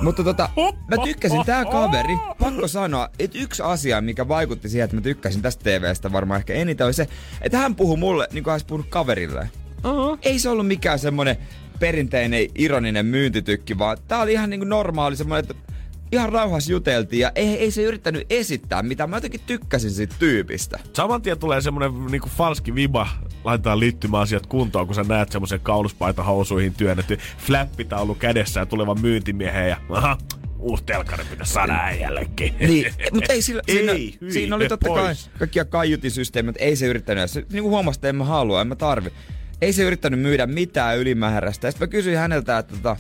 [0.02, 0.50] Mutta tota,
[0.88, 5.42] mä tykkäsin, tää kaveri, pakko sanoa, että yksi asia, mikä vaikutti siihen, että mä tykkäsin
[5.42, 7.08] tästä TVstä varmaan ehkä eniten, oli se,
[7.42, 9.50] että hän puhui mulle, niin kuin hän olisi puhunut kaverille.
[9.86, 10.20] Uh-huh.
[10.22, 11.38] Ei se ollut mikään semmonen
[11.80, 15.56] perinteinen ironinen myyntitykki, vaan tää oli ihan niinku normaali semmonen, että
[16.12, 19.10] ihan rauhassa juteltiin ja ei, ei se yrittänyt esittää mitään.
[19.10, 20.80] Mä jotenkin tykkäsin siitä tyypistä.
[20.94, 23.08] Saman tien tulee semmonen niinku falski viba,
[23.44, 29.70] laitetaan liittymäasiat kuntoon, kun sä näet semmoisen kauluspaita housuihin työnnetty flappitaulu kädessä ja tulevan myyntimiehen
[29.70, 30.18] ja aha,
[30.60, 32.56] uusi telkkari pitäisi saada äijällekin.
[32.60, 35.30] Niin, mutta ei sillä, siinä, Ei, hyi, siinä oli totta kai pois.
[35.40, 37.32] kaikkia kaiutisysteemejä, mutta ei se yrittänyt.
[37.32, 39.12] Se niin kuin huomasi, että en mä halua, en mä tarvi.
[39.62, 41.72] Ei se yrittänyt myydä mitään ylimääräistä.
[41.72, 42.98] Sitten mä kysyin häneltä, että tota,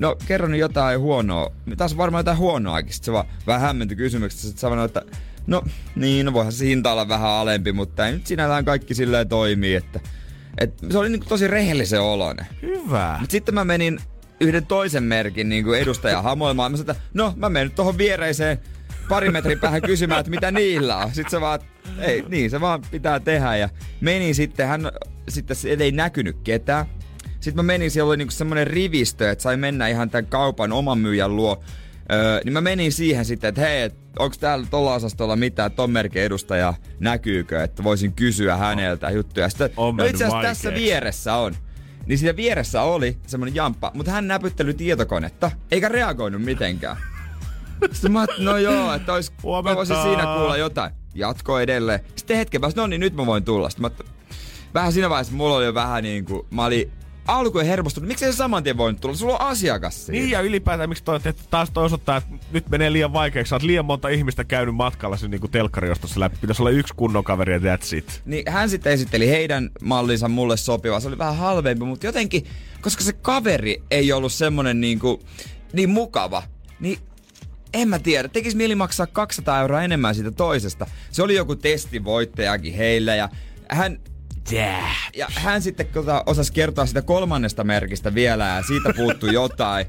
[0.00, 1.52] no kerro nyt jotain huonoa.
[1.76, 2.92] Taas on varmaan jotain huonoakin.
[2.92, 4.42] Sitten se vaan vähän hämmentyi kysymyksestä.
[4.42, 5.02] Sitten sanoi, että
[5.46, 5.62] no
[5.96, 9.74] niin, no voihan se hinta olla vähän alempi, mutta ei nyt sinällään kaikki silleen toimii,
[9.74, 10.00] että
[10.58, 12.46] et se oli niinku tosi rehellisen oloinen.
[12.62, 13.16] Hyvä.
[13.20, 14.00] Mut sitten mä menin
[14.40, 16.70] yhden toisen merkin niin kuin edustajan hamoimaan.
[16.72, 18.58] Mä sanoin, että no mä menen nyt tuohon viereiseen
[19.08, 21.14] pari metrin päähän kysymään, että mitä niillä on.
[21.14, 21.60] Sitten se vaan,
[21.98, 23.56] ei, niin se vaan pitää tehdä.
[23.56, 23.68] Ja
[24.00, 24.90] menin sitten, hän
[25.28, 26.86] sitten ei näkynyt ketään.
[27.40, 30.98] Sitten mä menin, siellä oli niinku semmonen rivistö, että sai mennä ihan tämän kaupan oman
[30.98, 31.62] myyjän luo.
[32.12, 35.90] Öö, niin mä menin siihen sitten, että hei, et, onko täällä tuolla osastolla mitään ton
[35.90, 39.48] merkin edustaja näkyykö, että voisin kysyä häneltä juttuja.
[39.48, 41.54] Sitten, On no itse asiassa tässä vieressä on.
[42.06, 46.96] Niin siinä vieressä oli semmonen jamppa, mutta hän näpytteli tietokonetta, eikä reagoinut mitenkään.
[47.92, 49.32] Sitten mä no joo, että ois,
[49.64, 50.92] mä voisin siinä kuulla jotain.
[51.14, 52.00] Jatko edelleen.
[52.16, 53.70] Sitten hetken päästä, no niin nyt mä voin tulla.
[53.70, 54.04] Sitten mä,
[54.74, 56.92] vähän siinä vaiheessa mulla oli jo vähän niinku, mä olin
[57.26, 58.08] alkuun hermostunut.
[58.08, 59.14] Miksei se saman tien voinut tulla?
[59.14, 60.20] Sulla on asiakas siinä.
[60.20, 63.48] Niin ja ylipäätään miksi toi, että taas toi osoittaa, että nyt menee liian vaikeaksi.
[63.50, 66.36] Sä oot liian monta ihmistä käynyt matkalla sen niinku telkkariostossa läpi.
[66.40, 68.22] Pitäisi olla yksi kunnon kaveri ja that's it.
[68.24, 71.00] Niin hän sitten esitteli heidän mallinsa mulle sopiva.
[71.00, 72.44] Se oli vähän halvempi, mutta jotenkin,
[72.80, 75.22] koska se kaveri ei ollut semmonen niinku,
[75.72, 76.42] niin mukava,
[76.80, 76.98] niin
[77.76, 78.28] en mä tiedä.
[78.28, 80.86] Tekis mieli maksaa 200 euroa enemmän siitä toisesta.
[81.10, 83.28] Se oli joku testivoittajakin heillä ja
[83.68, 83.98] hän
[84.52, 85.10] Yeah.
[85.16, 89.86] Ja hän sitten tota, osasi kertoa sitä kolmannesta merkistä vielä ja siitä puuttui jotain,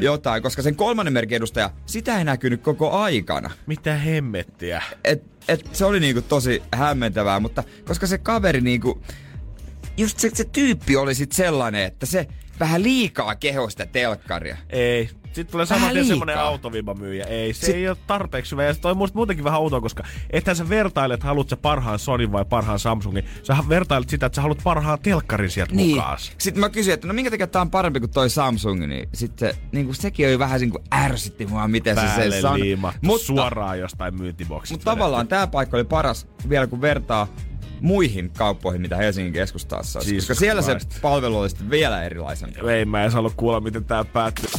[0.00, 4.82] jotain, koska sen kolmannen merkin edustaja, sitä ei näkynyt koko aikana Mitä hemmettiä?
[5.04, 9.02] et, et se oli niinku tosi hämmentävää, mutta koska se kaveri niinku,
[9.96, 12.26] just se, se tyyppi oli sit sellainen, että se
[12.60, 14.56] vähän liikaa keho sitä telkkaria.
[14.70, 15.10] Ei.
[15.34, 17.24] Sitten tulee saman tien semmonen autovimamyyjä.
[17.24, 18.64] Ei, se Sit- ei ole tarpeeksi hyvä.
[18.64, 22.32] Ja se toi musta muutenkin vähän outoa, koska ethän sä vertailet, haluat sä parhaan Sonin
[22.32, 23.24] vai parhaan Samsungin.
[23.42, 25.96] Sä vertailet sitä, että sä haluat parhaan telkkarin sieltä Niin.
[25.96, 26.18] mukaan.
[26.38, 29.54] Sitten mä kysyin, että no minkä takia tää on parempi kuin toi Samsung, niin sitten
[29.72, 32.60] niinku sekin oli vähän niinku ärsytti mua, miten se Päälle se sanoi.
[32.60, 34.74] liimattu Mutta, suoraan jostain myyntiboksista.
[34.74, 37.28] mutta tavallaan tää paikka oli paras vielä kun vertaa
[37.80, 40.04] muihin kauppoihin, mitä Helsingin keskustassa on.
[40.08, 42.60] Jesus Koska siellä se palvelu oli sitten vielä erilaisempi.
[42.70, 44.50] Ei mä edes halua kuulla, miten tää päättyy.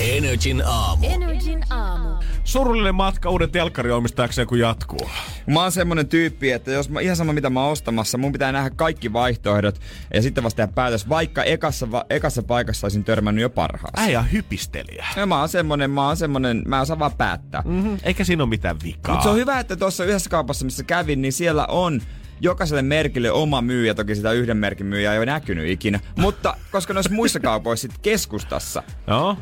[0.00, 1.06] Energin aamu.
[1.06, 2.08] Energin aamu.
[2.44, 5.10] Surullinen matka uuden telkkarin omistajakseen, kun jatkuu.
[5.46, 8.52] Mä oon semmonen tyyppi, että jos mä, ihan sama mitä mä oon ostamassa, mun pitää
[8.52, 9.80] nähdä kaikki vaihtoehdot
[10.14, 14.04] ja sitten vasta tehdä päätös, vaikka ekassa, va, ekassa paikassa olisin törmännyt jo parhaaseen.
[14.04, 15.06] Äijä on hypistelijä.
[15.16, 17.62] Ja mä oon semmonen, mä oon semmonen, mä osaan vaan päättää.
[17.64, 17.72] Mm.
[17.72, 17.98] Mm-hmm.
[18.02, 19.14] Eikä siinä ole mitään vikaa.
[19.14, 22.00] Mutta se on hyvä, että tuossa yhdessä kaupassa, missä kävin, niin siellä on
[22.40, 26.00] jokaiselle merkille oma myyjä, toki sitä yhden merkin myyjää ei ole näkynyt ikinä.
[26.16, 29.36] Mutta koska noissa muissa kaupoissa sit keskustassa, Joo.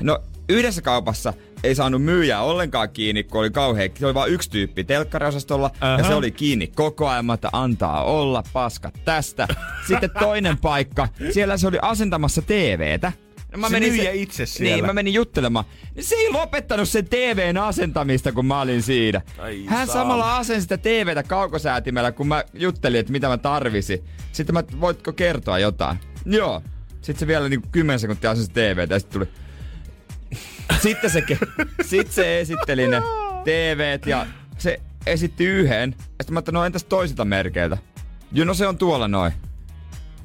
[0.00, 1.32] No yhdessä kaupassa
[1.64, 5.98] ei saanut myyjää ollenkaan kiinni, kun oli kauhean, se oli vain yksi tyyppi telkkariosastolla uh-huh.
[5.98, 9.48] ja se oli kiinni koko ajan, mä että antaa olla, paskat tästä.
[9.88, 13.12] Sitten toinen paikka, siellä se oli asentamassa TVtä.
[13.56, 14.74] No Se myyjä itse siellä.
[14.74, 15.64] Niin, mä menin juttelemaan.
[15.94, 19.20] Niin se ei lopettanut sen TVn asentamista, kun mä olin siinä.
[19.38, 20.00] Ai Hän saama.
[20.02, 24.04] samalla asensi sitä TVtä kaukosäätimellä, kun mä juttelin, että mitä mä tarvisin.
[24.32, 25.98] Sitten mä, voitko kertoa jotain?
[26.24, 26.62] Joo.
[26.92, 29.41] Sitten se vielä niin 10 sekuntia asensi TVtä ja sitten tuli...
[30.80, 31.24] Sitten se,
[31.82, 33.02] sit se esitteli ne
[33.44, 34.26] TVt ja
[34.58, 35.94] se esitti yhden.
[35.98, 37.78] Ja sitten mä ajattelin, no entäs toisilta merkeiltä?
[38.32, 39.32] Joo, no se on tuolla noin.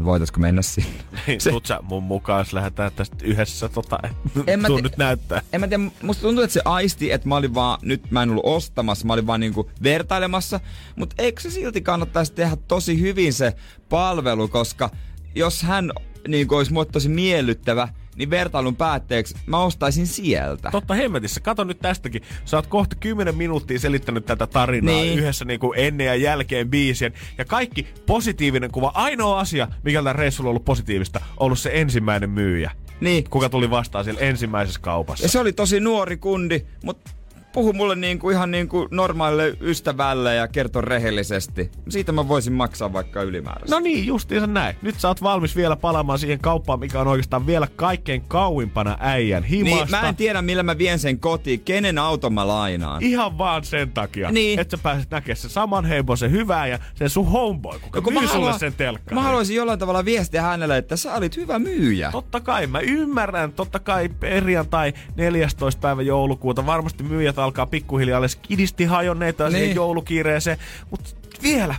[0.03, 0.89] Voitaisko mennä sinne?
[1.27, 3.99] Niin, Se- sä mun mukaan, jos lähdetään tästä yhdessä tota,
[4.47, 5.41] En mä te- nyt näyttää.
[5.53, 8.29] en mä tiedä, musta tuntuu, että se aisti, että mä olin vaan, nyt mä en
[8.29, 10.59] ollut ostamassa, mä olin vaan niinku vertailemassa,
[10.95, 13.53] mutta eikö se silti kannattaisi tehdä tosi hyvin se
[13.89, 14.89] palvelu, koska
[15.35, 15.91] jos hän
[16.27, 20.71] niinku olisi mulle tosi miellyttävä, niin vertailun päätteeksi mä ostaisin sieltä.
[20.71, 22.21] Totta hemmetissä, kato nyt tästäkin.
[22.45, 25.05] Sä oot kohta 10 minuuttia selittänyt tätä tarinaa Niin.
[25.07, 25.19] niin.
[25.19, 27.13] yhdessä niinku ennen ja jälkeen biisien.
[27.37, 28.91] Ja kaikki positiivinen kuva.
[28.93, 32.71] Ainoa asia, mikä tällä reissulla on ollut positiivista, on ollut se ensimmäinen myyjä.
[33.01, 33.29] Niin.
[33.29, 35.25] Kuka tuli vastaan siellä ensimmäisessä kaupassa.
[35.25, 37.11] Ja se oli tosi nuori kundi, mutta
[37.57, 41.71] puhu mulle niinku ihan niinku normaalille ystävälle ja kertoi rehellisesti.
[41.89, 43.75] Siitä mä voisin maksaa vaikka ylimääräistä.
[43.75, 44.75] No niin, justiinsa näin.
[44.81, 49.43] Nyt sä oot valmis vielä palaamaan siihen kauppaan, mikä on oikeastaan vielä kaikkein kauimpana äijän
[49.43, 49.77] himasta.
[49.85, 53.03] niin, mä en tiedä millä mä vien sen kotiin, kenen auton mä lainaan.
[53.03, 54.59] Ihan vaan sen takia, Niin.
[54.59, 58.05] että sä pääset näkemään sen saman heimon, sen hyvää ja sen sun homeboy, kuka No,
[58.11, 59.15] myy mä sulle haluan- sen telkkarin.
[59.15, 62.11] Mä haluaisin jollain tavalla viestiä hänelle, että sä olit hyvä myyjä.
[62.11, 63.51] Totta kai, mä ymmärrän.
[63.53, 65.81] Totta kai perjantai 14.
[65.81, 66.65] päivä joulukuuta.
[66.65, 69.51] Varmasti myyjät alkaa pikkuhiljaa alles kidisti hajonneita niin.
[69.57, 70.57] siihen joulukiireeseen.
[70.91, 71.09] Mutta
[71.43, 71.75] vielä,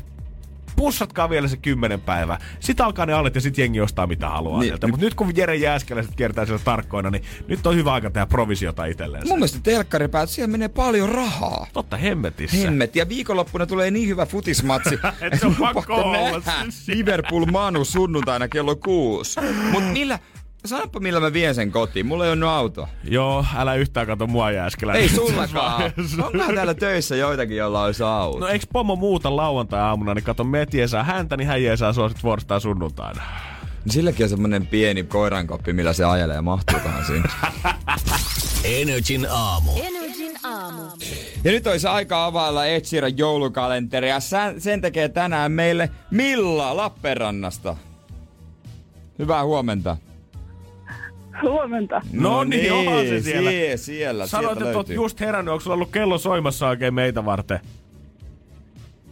[0.77, 2.39] pussatkaa vielä se kymmenen päivää.
[2.61, 4.87] Sitten alkaa ne alet ja sitten jengi ostaa mitä haluaa Niin, sieltä.
[4.87, 8.27] nyt- Mutta nyt kun Jere Jääskeläiset kiertää siellä tarkkoina, niin nyt on hyvä aika tehdä
[8.27, 9.29] provisiota itselleen.
[9.29, 11.67] Mun mielestä telkkaripäät, siellä menee paljon rahaa.
[11.73, 12.57] Totta hemmetissä.
[12.57, 12.97] Hemmet.
[12.97, 14.95] Ja viikonloppuna tulee niin hyvä futismatsi.
[15.21, 16.89] Et se on pakko olla siis.
[16.89, 19.41] Liverpool Manu sunnuntaina kello kuusi.
[19.71, 20.19] Mut millä,
[20.67, 22.07] sanoppa millä mä vien sen kotiin.
[22.07, 22.89] Mulla ei ole nyt autoa.
[23.05, 24.93] Joo, älä yhtään kato mua jääskellä.
[24.93, 25.83] Ei sullakaan.
[26.25, 28.39] Onkohan täällä töissä joitakin, jolla olisi auto?
[28.39, 32.23] No eiks pomo muuta lauantai-aamuna, niin kato, me saa häntä, niin hän saa sua sit
[32.23, 33.23] vuorostaan sunnuntaina.
[33.85, 37.31] No silläkin on semmonen pieni koirankoppi, millä se ajelee ja mahtuukohan siinä.
[38.65, 39.71] Energin aamu.
[39.83, 40.83] Energin aamu.
[41.45, 44.21] Ja nyt olisi aika availla Ed Sheeran joulukalenteria.
[44.21, 47.77] Sen, sen tekee tänään meille Milla Lappeenrannasta.
[49.19, 49.97] Hyvää huomenta.
[51.43, 52.01] Huomenta.
[52.13, 53.51] No niin, onhan se siellä.
[53.51, 57.61] Sie, siellä Sanoit, että oot just herännyt, onko sulla ollut kello soimassa oikein meitä varten?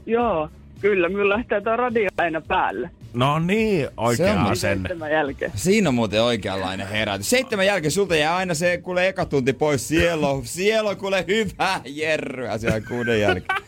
[0.07, 1.09] Joo, kyllä.
[1.09, 2.91] Minulla lähtee tuo radio aina päälle.
[3.15, 4.89] No niin, oikea Se on asenne.
[4.89, 5.53] Seitsemän jälkeen.
[5.55, 7.31] Siinä on muuten oikeanlainen herätys.
[7.31, 9.89] Seitsemän jälkeen sulta jää aina se kuule eka tunti pois.
[9.89, 13.59] Siellä on, siellä on kuule hyvää jerryä siellä kuuden jälkeen.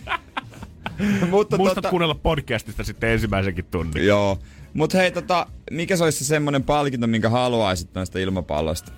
[1.30, 4.06] Mutta Muistat tota, kuunnella podcastista sitten ensimmäisenkin tunnin.
[4.06, 4.38] Joo.
[4.74, 8.92] Mut hei tota, mikä se olisi se semmonen palkinto, minkä haluaisit noista ilmapalloista?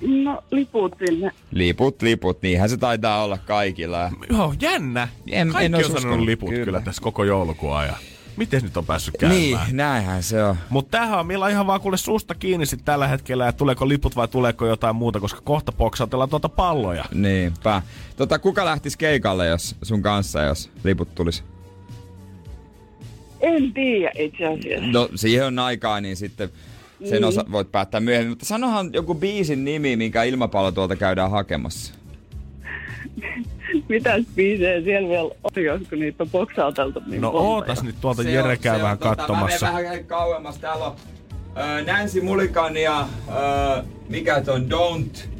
[0.00, 1.30] No, liput sinne.
[1.50, 4.12] Liput, liput, niinhän se taitaa olla kaikilla.
[4.30, 5.08] Joo, jännä.
[5.26, 6.64] En- en Kaikki ois on sanonut liput kyllä.
[6.64, 6.80] Kyllä.
[6.80, 7.96] tässä koko joulukuun ajan.
[8.36, 9.40] Miten nyt on päässyt käymään?
[9.40, 10.56] Niin, näinhän se on.
[10.70, 14.16] Mutta tämähän on meillä ihan vaan kuule susta kiinni sit tällä hetkellä, että tuleeko liput
[14.16, 17.04] vai tuleeko jotain muuta, koska kohta poksautellaan tuota palloja.
[17.14, 17.82] Niinpä.
[18.16, 21.44] Tota, kuka lähtisi keikalle jos sun kanssa, jos liput tulis?
[23.40, 24.90] En tiedä itse asiassa.
[24.92, 26.50] No, siihen on aikaa, niin sitten
[27.04, 28.30] sen osa voit päättää myöhemmin.
[28.30, 31.94] Mutta sanohan joku biisin nimi, minkä ilmapallo tuolta käydään hakemassa.
[33.88, 37.96] Mitäs biisejä siellä vielä on, jos kun niitä on boksauteltu niin No monta ootas nyt
[38.00, 39.58] tuolta Jere käy vähän katsomassa.
[39.58, 40.58] Tota, mä menen vähän kauemmas.
[40.58, 40.96] Täällä on
[41.58, 45.39] äh, Nancy Mulligan ja äh, mikä ton Don't.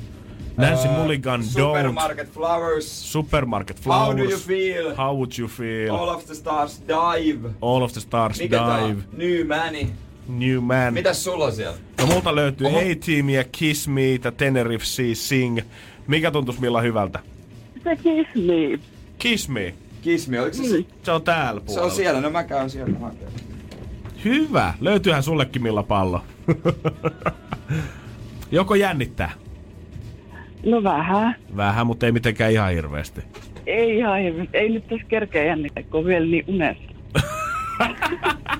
[0.60, 1.44] Nancy äh, Mulligan, Don't.
[1.44, 3.12] Supermarket Flowers.
[3.12, 4.16] Supermarket How Flowers.
[4.18, 4.94] do you feel?
[4.96, 5.94] How would you feel?
[5.94, 7.50] All of the Stars Dive.
[7.62, 8.86] All of the Stars Mikä tää Dive.
[8.88, 9.04] on?
[9.16, 9.86] New Manny.
[10.28, 10.94] New Man.
[10.94, 11.76] Mitäs sulla on siellä?
[12.00, 12.78] No multa löytyy Oho.
[12.78, 14.02] A-Teamia, Kiss Me,
[14.36, 15.58] Tenerife Sea, Sing.
[16.06, 17.18] Mikä tuntuisi millä hyvältä?
[17.84, 18.78] Se kiss me.
[19.18, 19.74] Kiss Me.
[20.02, 20.62] Kiss me, oliko se?
[20.62, 20.86] Niin.
[21.02, 21.86] Se on täällä Se puolella.
[21.86, 23.32] on siellä, no mä käyn siellä hakemaan.
[24.24, 24.74] Hyvä.
[24.80, 26.20] Löytyyhän sullekin millä pallo.
[28.50, 29.32] Joko jännittää?
[30.66, 31.36] No vähän.
[31.56, 33.20] Vähän, mutta ei mitenkään ihan hirveästi.
[33.66, 34.56] Ei ihan hirveästi.
[34.56, 36.90] Ei nyt tässä kerkeä jännittää, kun on vielä niin unessa.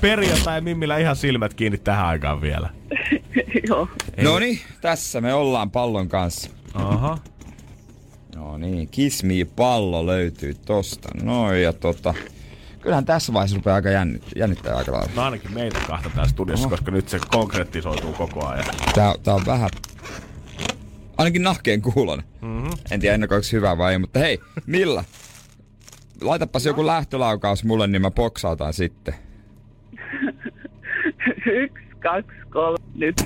[0.00, 2.70] Perjantai Mimmillä ihan silmät kiinni tähän aikaan vielä.
[3.68, 3.88] Joo.
[4.22, 6.50] No niin, tässä me ollaan pallon kanssa.
[6.74, 7.18] Aha.
[8.36, 11.08] No niin, Kiss Me pallo löytyy tosta.
[11.22, 12.14] No ja tota,
[12.80, 15.10] kyllähän tässä vaiheessa rupeaa aika jännittää, jännittää aika lailla.
[15.16, 16.76] No ainakin meitä kahta täällä studiossa, Oho.
[16.76, 18.64] koska nyt se konkretisoituu koko ajan.
[18.94, 19.70] Tää, tää on vähän,
[21.18, 22.22] ainakin nahkeen kuulon.
[22.42, 22.70] Mm-hmm.
[22.90, 25.04] En tiedä ennakoiko hyvä vai ei, mutta hei, Milla,
[26.20, 29.14] laitapas joku lähtölaukaus mulle, niin mä boksautan sitten.
[31.64, 33.16] Yksi, kaksi, kolme, nyt.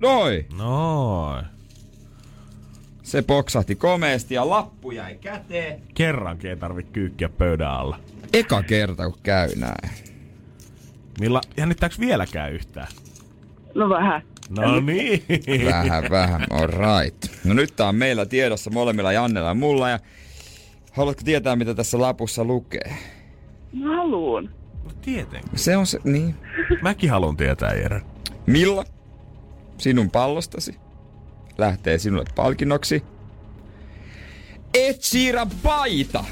[0.00, 0.46] Noi!
[0.56, 1.44] Noin.
[3.02, 5.82] Se boksahti komeesti ja lappu jäi käteen.
[5.94, 8.00] Kerrankin ei tarvi kyykkiä pöydän alla.
[8.32, 9.90] Eka kerta kun käy näin.
[11.20, 12.88] Milla, jännittääks vieläkään yhtään?
[13.74, 14.22] No vähän.
[14.48, 15.24] No niin.
[15.64, 17.26] Vähän, vähän, all right.
[17.44, 19.98] No nyt tää on meillä tiedossa molemmilla Jannella ja mulla ja
[20.92, 22.96] haluatko tietää mitä tässä lapussa lukee?
[23.72, 24.50] No haluun.
[24.84, 25.58] No tietenkin.
[25.58, 26.34] Se on se, niin.
[26.82, 28.02] Mäkin haluan tietää, Jere.
[28.46, 28.84] Milla,
[29.78, 30.76] sinun pallostasi
[31.58, 33.02] lähtee sinulle palkinnoksi
[34.74, 36.24] Ed Sheeran paita.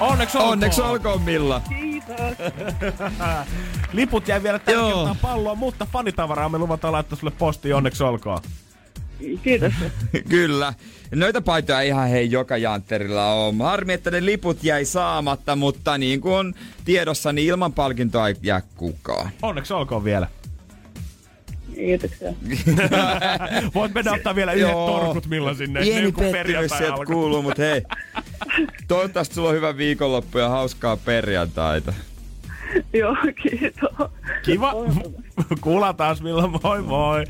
[0.00, 0.52] Onneksi olkoon.
[0.52, 1.62] Onneksi olkoon Milla.
[1.68, 2.18] Kiitos.
[3.92, 7.74] Liput jäi vielä tällä kertaa palloon, mutta fanitavaraa me luvataan laittaa sulle postiin.
[7.74, 8.40] Onneksi olkoon.
[9.42, 9.72] Kiitos.
[10.28, 10.74] Kyllä.
[11.14, 13.58] Noita paitoja ihan hei joka jantterilla on.
[13.58, 18.34] Harmi, että ne liput jäi saamatta, mutta niin kuin on tiedossa, niin ilman palkintoa ei
[18.42, 19.30] jää kukaan.
[19.42, 20.28] Onneksi olkoon vielä.
[21.74, 22.32] Kiitoksia.
[23.74, 24.86] Voit mennä ottaa vielä yhdet Joo.
[24.86, 25.80] torkut millä sinne.
[25.80, 27.14] Pieni niin pettymys perjantai sieltä alkoi.
[27.14, 27.82] kuuluu, mutta hei.
[28.88, 31.92] Toivottavasti sulla on hyvä viikonloppu ja hauskaa perjantaita.
[32.92, 34.10] Joo, kiitos.
[34.42, 34.72] Kiva.
[35.60, 36.50] Kuulla taas milloin.
[36.62, 37.24] Moi moi.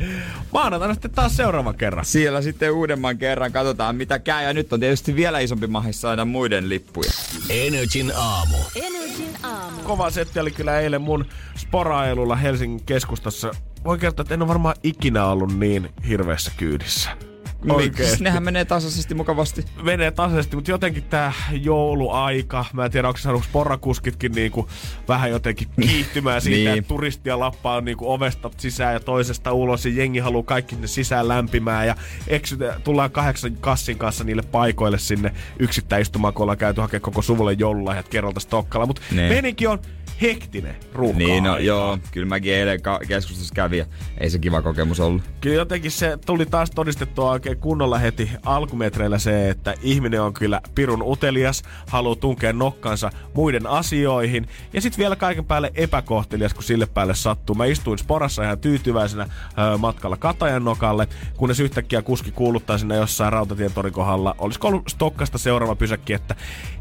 [0.52, 2.04] Maanantaina sitten taas seuraavan kerran.
[2.04, 4.44] Siellä sitten uudemman kerran katsotaan mitä käy.
[4.44, 7.10] Ja nyt on tietysti vielä isompi mahis saada muiden lippuja.
[7.48, 8.56] Energin aamu.
[8.76, 9.80] Energin aamu.
[9.82, 11.24] Kova setti oli kyllä eilen mun
[11.56, 13.50] sporailulla Helsingin keskustassa.
[13.84, 17.29] Voi kertoa, että en ole varmaan ikinä ollut niin hirveässä kyydissä.
[17.64, 18.22] Miksi?
[18.24, 19.64] Nehän menee tasaisesti mukavasti.
[19.82, 24.68] menee tasaisesti, mutta jotenkin tää jouluaika, mä en tiedä onko saanut sporakuskitkin niinku
[25.08, 26.78] vähän jotenkin kiihtymään siitä, Niin.
[26.78, 31.28] että turistia lappaa niinku ovesta sisään ja toisesta ulos ja jengi haluaa kaikki sinne sisään
[31.28, 31.94] lämpimään ja
[32.28, 37.22] eksytä, tullaan kahdeksan kassin kanssa niille paikoille sinne yksittäin istumaan, kun ollaan käyty hakemaan koko
[37.22, 39.28] suvulle joululahjat kerralta Stokkalla, mutta Niin.
[39.32, 39.78] meininki on
[40.22, 43.86] hektinen ruuhka Niin, no joo, kyllä mäkin eilen ka- keskustassa kävin ja
[44.18, 45.22] ei se kiva kokemus ollut.
[45.40, 50.60] Kyllä jotenkin se tuli taas todistettua oikein kunnolla heti alkumetreillä se, että ihminen on kyllä
[50.74, 56.86] pirun utelias, haluaa tunkea nokkansa muiden asioihin ja sitten vielä kaiken päälle epäkohtelias, kun sille
[56.86, 57.54] päälle sattuu.
[57.56, 63.32] Mä istuin sporassa ihan tyytyväisenä ö, matkalla Katajan nokalle, kunnes yhtäkkiä kuski kuuluttaa sinne jossain
[63.32, 64.34] rautatientorin kohdalla.
[64.38, 66.34] Olisiko ollut Stokkasta seuraava pysäkki, että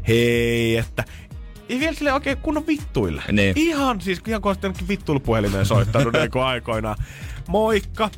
[0.08, 1.04] hei, että
[1.70, 3.22] ei vielä sille oikein kunnon vittuille.
[3.32, 3.52] Niin.
[3.58, 6.96] Ihan siis, ihan kun olisit vittuilupuhelimeen soittanut niin kuin aikoinaan.
[7.48, 8.10] Moikka!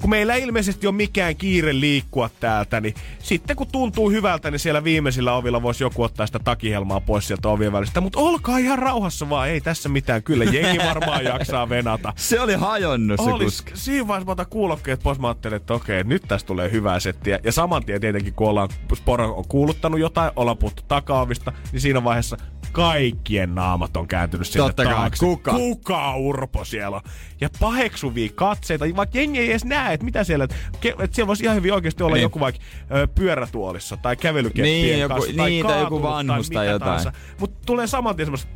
[0.00, 4.58] Kun meillä ei ilmeisesti ole mikään kiire liikkua täältä, niin sitten kun tuntuu hyvältä, niin
[4.58, 8.00] siellä viimeisillä ovilla voisi joku ottaa sitä takihelmaa pois sieltä ovien välistä.
[8.00, 10.22] Mutta olkaa ihan rauhassa vaan, ei tässä mitään.
[10.22, 12.12] Kyllä jengi varmaan jaksaa venata.
[12.16, 13.70] Se oli hajonnut se Olis, kuski.
[13.74, 17.38] siinä vaiheessa mä otan kuulokkeet pois, mä ajattelin, että okei, nyt tästä tulee hyvää settiä.
[17.44, 22.04] Ja saman tien tietenkin, kun ollaan, Spora on kuuluttanut jotain, ollaan puhuttu takaovista, niin siinä
[22.04, 22.36] vaiheessa
[22.72, 25.26] kaikkien naamat on kääntynyt sinne Totta kai, taakse.
[25.26, 25.52] kuka?
[25.52, 27.02] Kuka Urpo siellä on?
[27.40, 31.56] Ja paheksuvia katseita, vaikka jengi ei edes näe, että mitä siellä, että siellä voisi ihan
[31.56, 32.22] hyvin oikeasti olla Niin.
[32.22, 32.60] joku vaikka
[32.94, 35.32] ö, pyörätuolissa tai kävelykeppien Niin, joku- kanssa.
[35.44, 36.88] niin, tai joku kaatunut vanhus tai mitä jotain.
[36.88, 37.12] tahansa.
[37.38, 38.50] Mutta tulee saman tien semmoista,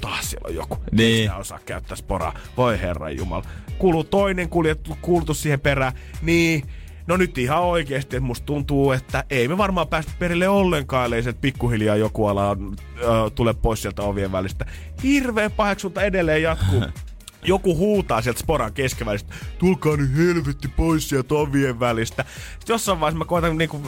[0.00, 0.76] taas siellä on joku.
[0.92, 1.14] Niin.
[1.16, 2.34] Ei sitä osaa käyttää sporaa.
[2.56, 3.44] Voi herran jumala.
[3.78, 5.92] Kuuluu toinen kuljetu, kuulutus siihen perään.
[6.22, 6.62] Niin,
[7.06, 11.22] no nyt ihan oikeesti, että musta tuntuu, että ei me varmaan päästä perille ollenkaan, ellei
[11.22, 14.66] se pikkuhiljaa joku ala ö, tule pois sieltä ovien välistä.
[15.02, 16.82] Hirveä paheksunta edelleen jatkuu.
[17.44, 22.24] Joku huutaa sieltä sporan keskivälistä, tulkaa nyt helvetti pois sieltä ovien välistä.
[22.58, 23.80] Sitten jossain vaiheessa mä koitan niinku,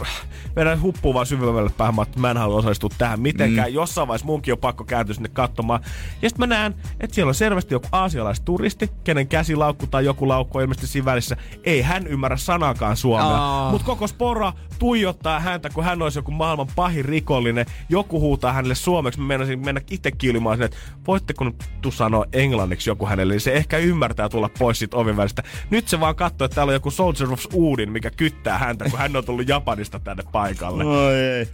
[0.56, 3.68] mennä huppuun vaan syvemmälle päähän, mä, että mä en halua osallistua tähän mitenkään.
[3.68, 3.74] Mm.
[3.74, 5.80] Jossain vaiheessa munkin on pakko kääntyä sinne katsomaan.
[6.22, 10.58] Ja sitten mä näen, että siellä on selvästi joku aasialaisturisti, kenen käsilaukku tai joku laukku
[10.58, 11.36] on ilmeisesti siinä välissä.
[11.64, 13.26] Ei hän ymmärrä sanakaan suomea.
[13.26, 13.70] Aa.
[13.70, 17.66] Mutta koko spora tuijottaa häntä, kun hän olisi joku maailman pahin rikollinen.
[17.88, 19.20] Joku huutaa hänelle suomeksi.
[19.20, 23.40] Mä meinasin mennä itse kiilimaan sinne, että voitteko nyt tu sanoa englanniksi joku hänelle, niin
[23.40, 25.42] se ehkä ymmärtää tulla pois siitä ovin välistä.
[25.70, 28.98] Nyt se vaan katsoo, että täällä on joku Soldier of Udin, mikä kyttää häntä, kun
[28.98, 30.84] hän on tullut Japanista tänne paikalle.
[30.84, 31.48] Oi ei.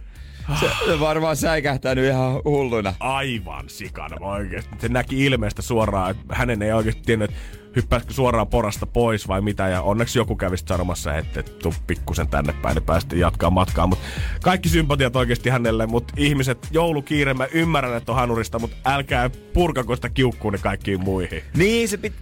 [0.59, 2.93] Se, se varmaan säikähtänyt ihan hulluna.
[2.99, 4.75] Aivan sikana oikeesti.
[4.79, 9.41] Se näki ilmeestä suoraan, että hänen ei oikeasti tiennyt, että hyppäisikö suoraan porasta pois vai
[9.41, 9.67] mitä.
[9.67, 13.87] Ja onneksi joku kävi sanomassa, että tuu pikkusen tänne päin, niin päästiin jatkaa matkaa.
[13.87, 14.05] Mutta
[14.43, 19.95] kaikki sympatiat oikeasti hänelle, mutta ihmiset, joulukiire, mä ymmärrän, että on hanurista, mutta älkää purkako
[19.95, 21.43] sitä kiukkuun kaikkiin muihin.
[21.55, 22.13] Niin, se, pit,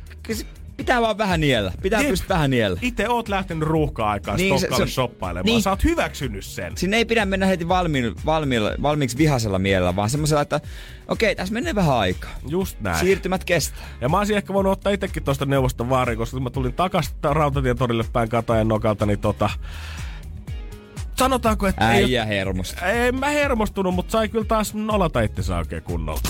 [0.89, 1.71] pitää vaan vähän niellä.
[1.82, 2.10] Pitää Jep.
[2.10, 2.80] pystyä vähän niellä.
[2.82, 5.45] Itse oot lähtenyt ruuhka-aikaan Niin, niin, se- Stokkalle se- shoppailemaan.
[5.45, 5.62] niin.
[5.62, 6.78] Sä oot hyväksynyt sen.
[6.78, 10.62] Sinne ei pidä mennä heti valmiin, valmiin, valmiiksi vihasella mielellä, vaan semmoisella, että
[11.08, 12.30] okei, tässä menee vähän aikaa.
[12.47, 12.99] Just näin.
[12.99, 13.84] Siirtymät kestää.
[14.02, 17.13] Ja mä olisin ehkä voinut ottaa itsekin tuosta neuvoston vaariin, koska kun mä tulin takaisin
[17.23, 19.49] Rautatian torille päin Katajan nokalta, niin tota...
[21.15, 22.86] Sanotaanko, että ei, Äijä hermosta.
[22.86, 26.21] ei mä hermostunut, mutta sai kyllä taas nolata itsensä oikein kunnolla.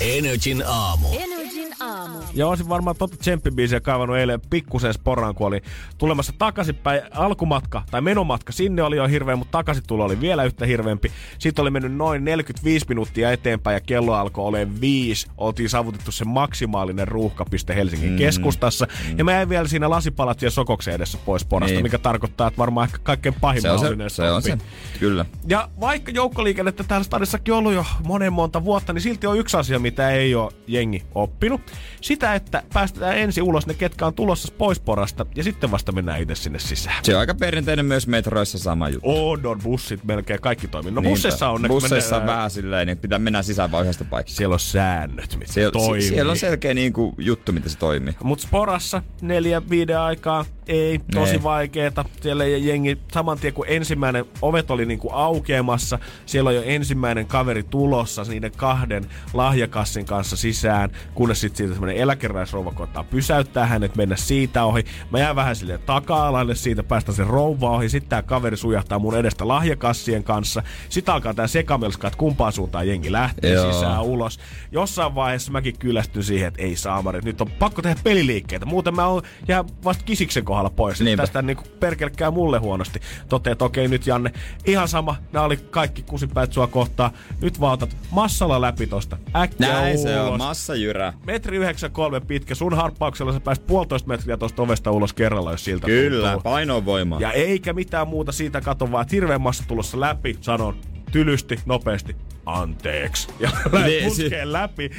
[0.00, 1.08] Energin aamu.
[1.12, 1.37] Energin
[1.80, 2.18] aamu.
[2.34, 5.62] Ja olisin varmaan totta tsemppibiisiä kaivannut eilen pikkusen sporaan, kun oli
[5.98, 7.02] tulemassa takaisinpäin.
[7.14, 11.12] Alkumatka tai menomatka sinne oli jo hirveä, mutta takaisintulo oli vielä yhtä hirveämpi.
[11.38, 15.26] Sitten oli mennyt noin 45 minuuttia eteenpäin ja kello alkoi olemaan viisi.
[15.38, 18.16] Oltiin saavutettu se maksimaalinen ruuhkapiste Helsingin mm.
[18.16, 18.86] keskustassa.
[19.08, 19.18] Mm.
[19.18, 21.82] Ja mä jäin vielä siinä lasipalat ja sokoksen edessä pois porasta, Niin.
[21.82, 24.58] mikä tarkoittaa, että varmaan ehkä kaikkein pahin Se on se, se on se.
[25.00, 25.24] Kyllä.
[25.48, 29.56] Ja vaikka joukkoliikennettä täällä stadissakin on ollut jo monen monta vuotta, niin silti on yksi
[29.56, 31.57] asia, mitä ei ole jengi oppinut.
[32.00, 36.22] Sitä, että päästetään ensin ulos ne, ketkä on tulossa pois porasta, ja sitten vasta mennään
[36.22, 37.04] itse sinne sisään.
[37.04, 39.28] Se on aika perinteinen myös metroissa sama juttu.
[39.30, 40.92] On, on bussit melkein kaikki toimii.
[40.92, 41.10] No Niinpä.
[41.10, 44.36] busseissa on Busseissa on menee- vähän silleen, niin pitää mennä sisään vaan yhdestä paikasta.
[44.36, 46.02] Siellä on säännöt, mitkä Siellä, toimii.
[46.02, 48.14] siellä on selkeä niin kuin, juttu, miten se toimii.
[48.22, 51.42] Mut sporassa neljä, viiden aikaa ei, tosi Ei.
[51.42, 52.04] vaikeeta.
[52.20, 57.26] Siellä ei jengi saman tien kun ensimmäinen ovet oli niinku aukeamassa, siellä on jo ensimmäinen
[57.26, 63.96] kaveri tulossa niiden kahden lahjakassin kanssa sisään, kunnes sitten siitä semmoinen eläkeräisrouva koittaa pysäyttää hänet,
[63.96, 64.84] mennä siitä ohi.
[65.10, 69.16] Mä jään vähän silleen taka-alalle siitä, päästä sen rouva ohi, sitten tää kaveri sujahtaa mun
[69.16, 70.62] edestä lahjakassien kanssa.
[70.88, 73.72] Sitten alkaa tää sekamelska, että kumpaan suuntaan jengi lähtee Joo.
[73.72, 74.38] sisään ulos.
[74.72, 78.66] Jossain vaiheessa mäkin kyllästyn siihen, että ei saamari, nyt on pakko tehdä peliliikkeitä.
[78.66, 81.00] Muuten mä oon jää vasta kisiksen kohdalla pois.
[81.00, 81.22] Niinpä.
[81.22, 83.00] Tästä niinku perkelkää mulle huonosti.
[83.28, 84.32] Toteet, että okei nyt Janne,
[84.66, 87.12] ihan sama, nämä oli kaikki kusipäät sua kohtaa.
[87.40, 89.16] Nyt vaan otat massalla läpi tosta.
[89.36, 90.02] Äkkiä Näin ulos.
[90.02, 91.12] se on, massajyrä.
[91.38, 95.86] Metri 93 pitkä, sun harppauksella sä pääst puolitoista metriä tosta ovesta ulos kerralla, jos siltä
[95.86, 96.42] Kyllä, tuntuu.
[96.42, 97.20] painovoimaa.
[97.20, 100.76] Ja eikä mitään muuta siitä kato, vaan että hirveän massa tulossa läpi, sanon
[101.12, 102.16] tylysti, nopeasti,
[102.46, 103.28] anteeksi.
[103.40, 103.50] Ja
[103.84, 104.90] Niin, puskeen läpi.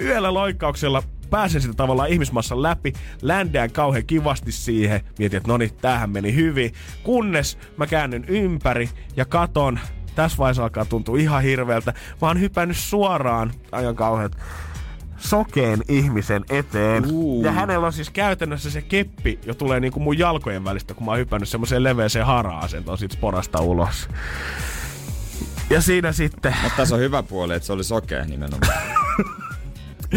[0.00, 5.74] Yöllä loikkauksella pääsen sitä tavallaan ihmismassan läpi, ländään kauhean kivasti siihen, mietin, että no niin,
[5.80, 6.72] tämähän meni hyvin,
[7.02, 9.80] kunnes mä käännyn ympäri ja katon
[10.14, 11.94] tässä vaiheessa alkaa tuntua ihan hirveältä.
[12.22, 14.36] Mä oon hypännyt suoraan, ajan kauheat,
[15.18, 17.04] sokeen ihmisen eteen.
[17.12, 17.44] Uu.
[17.44, 21.10] Ja hänellä on siis käytännössä se keppi jo tulee niinku mun jalkojen välistä, kun mä
[21.10, 24.08] oon hypännyt semmoiseen leveeseen hara-asentoon sit sporasta ulos.
[25.70, 26.54] Ja siinä sitten...
[26.62, 28.72] Mutta tässä on hyvä puoli, että se oli sokea nimenomaan.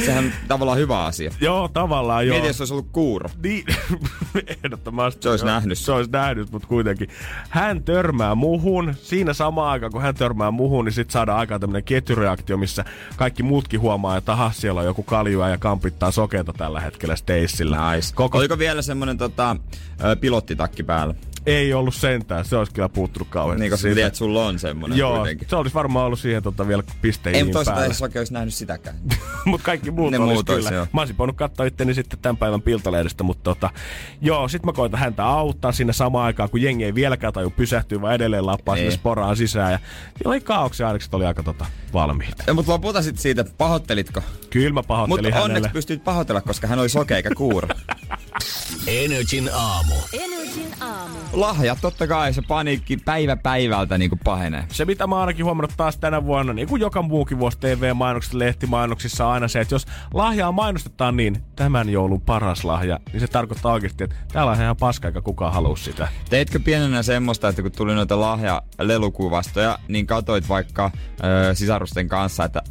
[0.06, 1.32] Sehän on tavallaan hyvä asia.
[1.42, 2.34] Joo, tavallaan joo.
[2.34, 3.30] Mieti, jos olisi ollut kuuro.
[3.44, 3.66] Niin,
[4.64, 5.24] ehdottomasti.
[5.24, 7.10] Se olisi Joo, nähnyt Se olisi nähnyt, mutta kuitenkin.
[7.50, 8.94] Hän törmää muhun.
[9.02, 12.86] Siinä samaan aikaan, kun hän törmää muhun, niin sitten saadaan aikaan tämmöinen ketjureaktio, missä
[13.16, 17.94] kaikki muutkin huomaa, että aha, siellä on joku kaljua ja kampittaa sokeita tällä hetkellä Stacella.
[17.94, 18.16] Nice.
[18.16, 19.56] Koko Oliko vielä semmonen tota,
[20.04, 21.16] ö, pilottitakki päällä?
[21.46, 23.70] Ei ollut sentään, se olisi kyllä puuttunut kauheasti.
[23.70, 23.96] Niin, siitä.
[23.96, 25.50] tiedät, että sulla on semmonen Joo, kuitenkin.
[25.50, 28.54] se olisi varmaan ollut siihen tota, vielä pisteihin Ei, mutta toisaalta ei oikein olisi nähnyt
[28.54, 28.96] sitäkään.
[29.46, 30.58] Mutta kaikki muut Ne olisi muut kyllä.
[30.58, 30.88] olisi, joo.
[30.94, 33.70] mä olisin voinut katsoa itteni sitten tämän päivän piltalehdestä, mutta tota,
[34.22, 38.02] joo, sit mä koitan häntä auttaa siinä samaan aikaan, kun jengi ei vieläkään taju pysähtyä,
[38.02, 38.96] vaan edelleen lappaa sinne Ei.
[38.98, 39.72] sporaan sisään.
[39.72, 39.80] Ja
[40.26, 42.44] oli kaauksen ainekset oli aika tota, valmiita.
[42.48, 44.22] Ja, mutta lopulta sitten siitä, pahoittelitko?
[44.50, 45.70] Kyllä mä Mutta pahoittelin onneksi hänelle.
[45.74, 47.68] pystyt pahoitella, koska hän oli sokea eikä kuuro.
[48.88, 49.96] Energin aamu.
[50.14, 51.18] Energin aamu.
[51.34, 54.64] Lahja, totta kai se paniikki päivä päivältä niin kuin pahenee.
[54.72, 58.40] Se, mitä mä oon ainakin huomannut taas tänä vuonna, niin kuin joka muukin vuosi TV-mainoksissa,
[58.40, 63.28] lehtimainoksissa, on aina se, että jos lahjaa mainostetaan niin, tämän joulun paras lahja, niin se
[63.28, 66.08] tarkoittaa oikeasti, että tää lahja on ihan paska, eikä kukaan halua sitä.
[66.30, 72.62] Teitkö pienenä semmoista, että kun tuli noita lahja-lelukuvastoja, niin katoit vaikka ö, sisarusten kanssa, että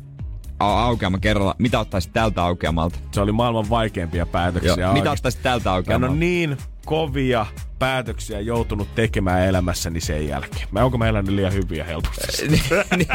[0.61, 2.99] aukeama kerralla, mitä ottaisit tältä aukeamalta?
[3.13, 4.75] Se oli maailman vaikeimpia päätöksiä.
[4.79, 6.13] Joo, mitä ottaisit tältä en aukeamalta?
[6.13, 6.57] ole niin
[6.87, 7.47] kovia
[7.79, 10.69] päätöksiä joutunut tekemään elämässäni sen jälkeen.
[10.71, 12.49] Mä onko mä elänyt liian hyviä helposti?
[12.97, 13.09] Niin.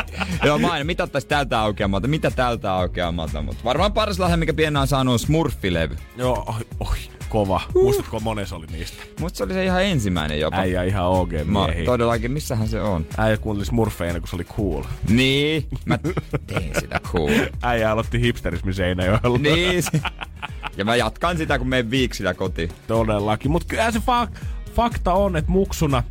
[0.44, 4.54] Joo, mä aina, mitä ottaisit tältä aukeamalta, mitä tältä aukeamalta, mutta varmaan paras lahja, mikä
[4.54, 5.98] pienenä on saanut, on Smurfilevy.
[6.18, 6.98] Joo, oi, oi,
[7.36, 7.62] kova.
[7.74, 9.04] Muistatko monessa oli niistä?
[9.20, 10.58] Musta se oli se ihan ensimmäinen jopa.
[10.58, 13.06] Äijä ihan OG Mä, todellakin, missähän se on?
[13.18, 14.84] Äijä kuunteli Smurfeina, kun se oli cool.
[15.10, 16.00] Niin, mä
[16.48, 17.30] tein sitä cool.
[17.62, 19.38] Äijä aloitti hipsterismi Seinäjoella.
[19.38, 20.02] niin, se-
[20.78, 22.70] ja mä jatkan sitä, kun menen viiksillä kotiin.
[22.88, 23.52] Todellakin.
[23.52, 24.38] Mutta kyllä se fa-
[24.76, 26.04] fakta on, että muksuna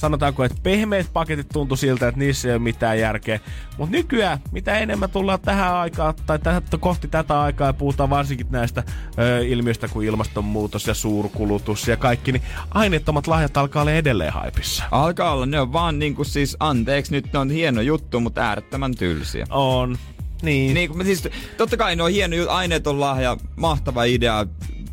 [0.00, 3.40] sanotaanko, että pehmeät paketit tuntui siltä, että niissä ei ole mitään järkeä.
[3.78, 8.46] Mutta nykyään, mitä enemmän tullaan tähän aikaan, tai tähän, kohti tätä aikaa, ja puhutaan varsinkin
[8.50, 8.82] näistä
[9.18, 14.84] ö, ilmiöistä kuin ilmastonmuutos ja suurkulutus ja kaikki, niin aineettomat lahjat alkaa olla edelleen haipissa.
[14.90, 18.94] Alkaa olla, ne on vaan niinku siis, anteeksi, nyt ne on hieno juttu, mutta äärettömän
[18.94, 19.46] tylsiä.
[19.50, 19.98] On.
[20.42, 20.74] Niin.
[20.74, 24.46] Niin, siis, totta kai ne on hieno juttu, aineet on lahja, mahtava idea,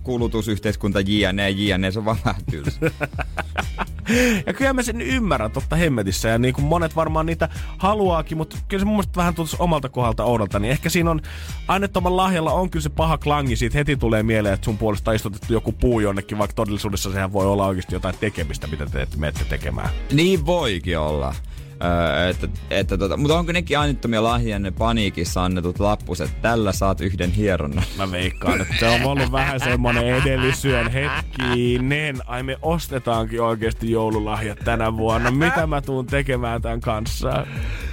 [0.07, 2.79] kulutusyhteiskunta, jne, jne, se on vaan vähän tylsä.
[4.45, 6.29] Ja kyllä mä sen ymmärrän totta hemmetissä.
[6.29, 9.89] Ja niin kuin monet varmaan niitä haluaakin, mutta kyllä se mun mielestä vähän tuntuu omalta
[9.89, 10.59] kohdalta oudolta.
[10.59, 11.21] Niin ehkä siinä on,
[11.67, 13.55] aineettoman lahjalla on kyllä se paha klangi.
[13.55, 17.45] Siitä heti tulee mieleen, että sun puolesta istutettu joku puu jonnekin, vaikka todellisuudessa sehän voi
[17.45, 19.89] olla oikeasti jotain tekemistä, mitä te menette tekemään.
[20.11, 21.35] niin voikin olla.
[21.83, 26.41] Öö, että, että tota, mutta onko nekin aineettomia lahjia ne paniikissa annetut lappuset?
[26.41, 27.83] Tällä saat yhden hieronnan.
[27.97, 32.17] Mä veikkaan, että se on ollut vähän semmonen edellisyön hetkinen.
[32.25, 35.31] Ai me ostetaankin oikeasti joululahjat tänä vuonna.
[35.31, 37.45] Mitä mä tuun tekemään tämän kanssa?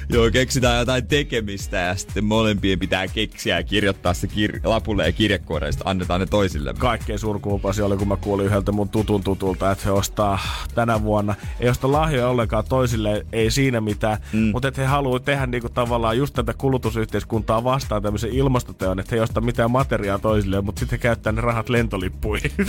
[0.08, 5.12] Joo, keksitään jotain tekemistä ja sitten molempien pitää keksiä ja kirjoittaa se kir- lapulle ja
[5.12, 6.74] kirjekuoreista annetaan ne toisille.
[6.78, 10.38] kaikkein surkuupasi oli, kun mä kuulin yhdeltä mun tutun tutulta, että he ostaa
[10.74, 14.50] tänä vuonna, ei osta lahjoja ollenkaan toisille, ei siinä mitään, mm.
[14.52, 19.16] mutta että he haluaa tehdä niinku tavallaan just tätä kulutusyhteiskuntaa vastaan tämmöisen ilmastoteon, että he
[19.16, 22.52] ei osta mitään materiaa toisille, mutta sitten he käyttää ne rahat lentolippuihin.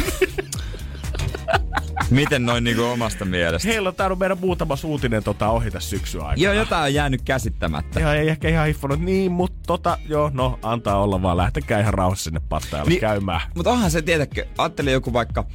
[2.09, 3.67] Miten noin niinku omasta mielestä?
[3.67, 6.43] Heillä on tainnut meidän muutama uutinen tota, ohi tässä syksyn aikana.
[6.43, 7.99] Joo, jotain on jäänyt käsittämättä.
[7.99, 11.93] Ja ei ehkä ihan hiffannut, niin, mutta tota, joo, no, antaa olla vaan, lähtekää ihan
[11.93, 13.41] rauhassa sinne pattajalle niin, käymään.
[13.55, 15.45] Mutta onhan se, tiedätkö, ajattele joku vaikka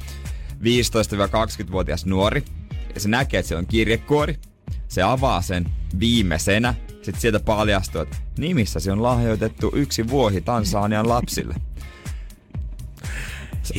[0.59, 2.43] 15-20-vuotias nuori,
[2.93, 4.35] ja se näkee, että se on kirjekuori,
[4.87, 11.55] se avaa sen viimeisenä, sitten sieltä paljastuu, että nimissäsi on lahjoitettu yksi vuohi Tansanian lapsille.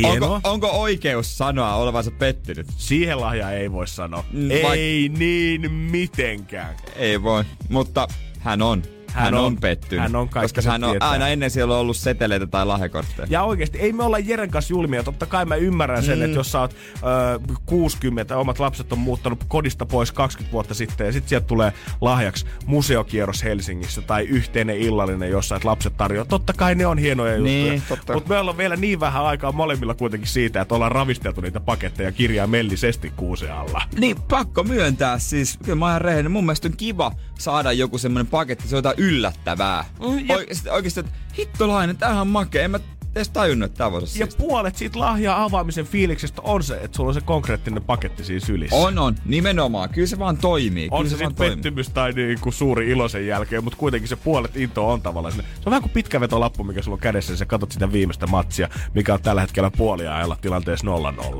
[0.04, 2.66] Onko, onko oikeus sanoa olevansa pettynyt?
[2.76, 4.24] Siihen lahja ei voi sanoa.
[4.32, 6.76] Mm, ei niin mitenkään.
[6.96, 8.08] Ei voi, mutta
[8.38, 8.82] hän on.
[9.12, 10.02] Hän, Hän on, on- on pettynyt.
[10.02, 11.10] hän on, kaikki koska se hän on tietää.
[11.10, 13.26] aina ennen siellä ollut seteleitä tai lahjakortteja.
[13.30, 15.02] Ja oikeasti, ei me olla Jeren kanssa julmia.
[15.02, 16.24] Totta kai mä ymmärrän sen, mm.
[16.24, 21.06] että jos sä oot ö, 60, omat lapset on muuttanut kodista pois 20 vuotta sitten,
[21.06, 26.24] ja sitten sieltä tulee lahjaksi museokierros Helsingissä tai yhteinen illallinen jossain, että lapset tarjoaa.
[26.24, 27.88] Totta kai ne on hienoja Niin, juttuja.
[27.96, 28.12] totta.
[28.12, 32.12] Mutta me ollaan vielä niin vähän aikaa molemmilla kuitenkin siitä, että ollaan ravisteltu niitä paketteja
[32.12, 33.82] kirjaimellisesti kuusen alla.
[33.98, 35.58] Niin, pakko myöntää siis.
[35.64, 36.32] Kyllä mä oon ihan rehellinen.
[36.32, 39.84] Mun mielestä on kiva saada joku semmonen paketti, se on jotain yllättävää.
[40.00, 42.62] Mm, ja- Oikeesti, oikeesti että hittolainen, tämähän on makea.
[42.62, 42.80] En mä
[43.16, 44.46] edes tajunnut, että voisi olla Ja siistiä.
[44.48, 48.76] puolet siitä lahjaa avaamisen fiiliksestä on se, että sulla on se konkreettinen paketti siinä sylissä.
[48.76, 49.16] On, on.
[49.24, 49.88] Nimenomaan.
[49.90, 50.88] Kyllä se vaan toimii.
[50.90, 54.16] On Kyllä se vaan sitten pettymys tai niinku suuri ilo sen jälkeen, mutta kuitenkin se
[54.16, 55.44] puolet into on tavallaan sinne.
[55.54, 58.26] Se on vähän kuin pitkä vetolappu, mikä sulla on kädessä, ja sä katsot sitä viimeistä
[58.26, 60.86] matsia, mikä on tällä hetkellä puoliajalla tilanteessa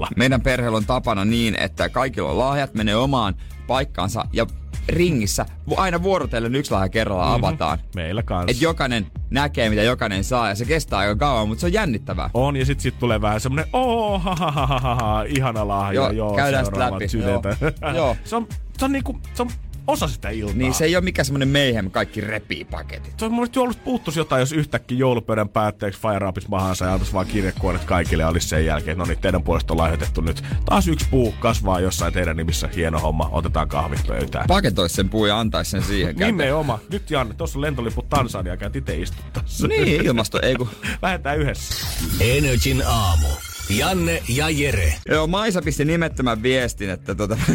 [0.03, 0.07] 0-0.
[0.17, 3.35] Meidän perheellä on tapana niin, että kaikilla on lahjat, menee omaan
[3.67, 4.47] paikkaansa ja
[4.89, 7.45] ringissä aina vuorotellen yksi lahja kerrallaan Mhm.
[7.45, 7.79] avataan.
[7.95, 8.51] Meillä kanssa.
[8.51, 12.31] Et jokainen näkee, mitä jokainen saa ja se kestää aika kauan, mutta se on jännittävää.
[12.35, 15.69] On, ja sitten sit tulee vähän semmonen, oo, ha, ha, ha, ha, ha, ha, ihana
[15.69, 17.95] lahja, Joo, joo, käydään sit seuraavat läpi, joo.
[17.95, 18.17] Joo.
[18.25, 18.47] se, on,
[18.79, 19.51] se on niinku, se on
[19.87, 20.57] osa sitä iltaa.
[20.57, 23.15] Niin se ei ole mikään semmonen meihem, kaikki repii paketit.
[23.19, 27.13] Se on mun mielestä joulusta puuttuisi jotain, jos yhtäkkiä joulupöydän päätteeksi Fire mahansa ja antaisi
[27.13, 30.45] vaan kirjekuoret kaikille ja olisi sen jälkeen, no niin teidän puolesta on lahjoitettu nyt.
[30.65, 34.47] Taas yksi puu kasvaa jossain teidän nimissä, hieno homma, otetaan kahvit pöytään.
[34.49, 36.37] Paketois sen puu ja antaisi sen siihen käteen.
[36.37, 36.79] Nimenomaan.
[36.91, 39.43] Nyt Janne, tuossa on lentoliput Tansania, käyt itse istuttaa.
[39.69, 40.69] Niin, ilmasto, ei kun...
[41.03, 41.75] Lähdetään yhdessä.
[42.21, 43.29] Energin aamu.
[43.71, 44.95] Janne ja Jere.
[45.09, 47.39] Joo, Maisa pisti nimettömän viestin, että tota...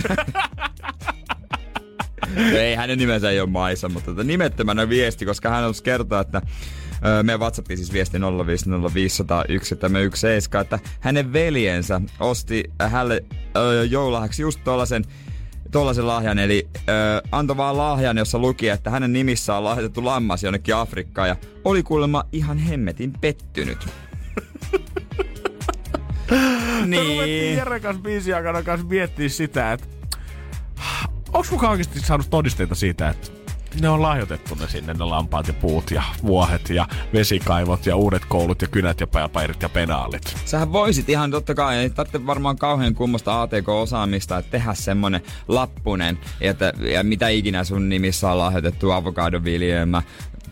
[2.54, 6.42] ei, hänen nimensä ei ole Maisa, mutta tota, nimettömänä viesti, koska hän halusi kertoa, että
[7.06, 8.22] ö, meidän WhatsAppiin siis viesti 0505017,
[9.72, 10.00] että me
[11.00, 13.24] hänen veljensä osti hänelle
[13.90, 15.04] joululahjaksi just tollasen
[15.72, 16.82] tollasen lahjan, eli ö,
[17.32, 21.84] antoi vaan lahjan, jossa luki, että hänen nimissään on lahjoitettu lammas jonnekin Afrikkaan ja oli
[21.84, 23.88] kuulemma ihan hemmetin pettynyt.
[26.86, 27.58] Me ruvettiin niin.
[27.58, 29.97] Jeren kanssa biisin aikana kanssa miettiä sitä, että
[31.38, 33.32] onko kukaan oikeasti saanut todisteita siitä, että
[33.82, 38.26] ne on lahjoitettu ne sinne, ne lampaat ja puut ja vuohet ja vesikaivot ja uudet
[38.26, 40.38] koulut ja kynät ja pääpairit ja penaalit.
[40.46, 46.20] Sähän voisit ihan totta kai, ei tarvitse varmaan kauhean kummosta ATK-osaamista, että tehdä semmonen lappunen,
[46.42, 50.02] että, ja mitä ikinä sun nimissä on lahjoitettu avokadoviljelmä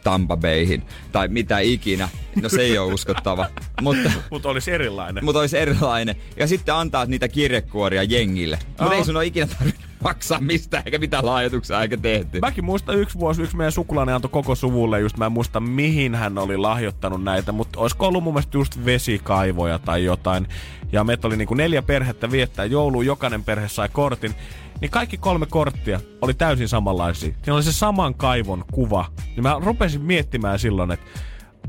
[0.04, 2.10] Tampa Bayhin, tai mitä ikinä.
[2.42, 3.46] No se ei ole uskottava,
[3.82, 5.26] mutta, Mutta olisi erilainen.
[5.26, 6.16] mutta olisi erilainen.
[6.38, 8.60] Ja sitten antaa niitä kirjekuoria jengille.
[8.68, 8.92] Mutta Oh.
[8.92, 12.40] ei sun ole ikinä tarvinnut maksaa mistään, eikä mitään lahjoituksia eikä tehty.
[12.40, 16.16] Mäkin muistan yksi vuosi, yksi meidän sukulainen antoi koko suvulle, just mä en muista mihin
[16.16, 20.48] hän oli lahjoittanut näitä, mutta olisiko ollut mun mielestä just vesikaivoja tai jotain.
[20.92, 24.36] Ja meitä oli niinku neljä perhettä viettää joulua, jokainen perhe sai kortin.
[24.82, 27.34] Niin kaikki kolme korttia oli täysin samanlaisia.
[27.34, 29.06] Siinä oli se saman kaivon kuva.
[29.36, 31.06] Niin mä rupesin miettimään silloin, että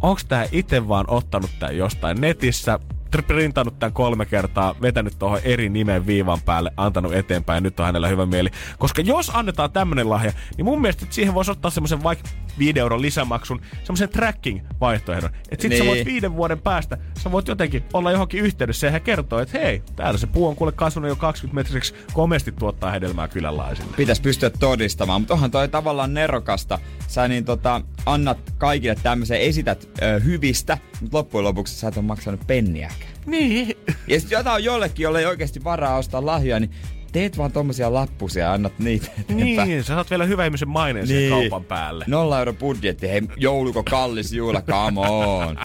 [0.01, 2.79] onko tää itse vaan ottanut tän jostain netissä,
[3.11, 7.87] printannut tämän kolme kertaa, vetänyt tuohon eri nimen viivan päälle, antanut eteenpäin ja nyt on
[7.87, 8.51] hänellä hyvä mieli.
[8.79, 12.29] Koska jos annetaan tämmönen lahja, niin mun mielestä siihen voisi ottaa semmoisen vaikka
[12.59, 15.31] 5 euron lisämaksun, semmoisen tracking-vaihtoehdon.
[15.51, 15.83] Että sit niin.
[15.83, 19.59] sä voit viiden vuoden päästä, sä voit jotenkin olla johonkin yhteydessä ja hän kertoo, että
[19.59, 23.97] hei, täällä se puu on kuule kasvanut jo 20 metriseksi, komeasti tuottaa hedelmää kyläläisille.
[23.97, 26.79] pitäisi pystyä todistamaan, mutta onhan toi tavallaan nerokasta.
[27.09, 32.05] Sä niin tota, annat kaikille tämmöisen, esität ö, hyvistä, mutta loppujen lopuksi sä et ole
[32.05, 33.06] maksanut penniäkään.
[33.27, 33.77] Niin.
[34.07, 36.71] Ja sit jotain jollekin, jolle ei oikeasti varaa ostaa lahjoja, niin
[37.13, 39.69] teet vaan tommosia lappusia ja annat niitä eteenpäin.
[39.69, 41.31] Niin, sä saat vielä hyvä ihmisen maineen niin.
[41.31, 42.05] kaupan päälle.
[42.09, 45.57] Nolla euro budjetti, hei jouluko kallis juhla, come on.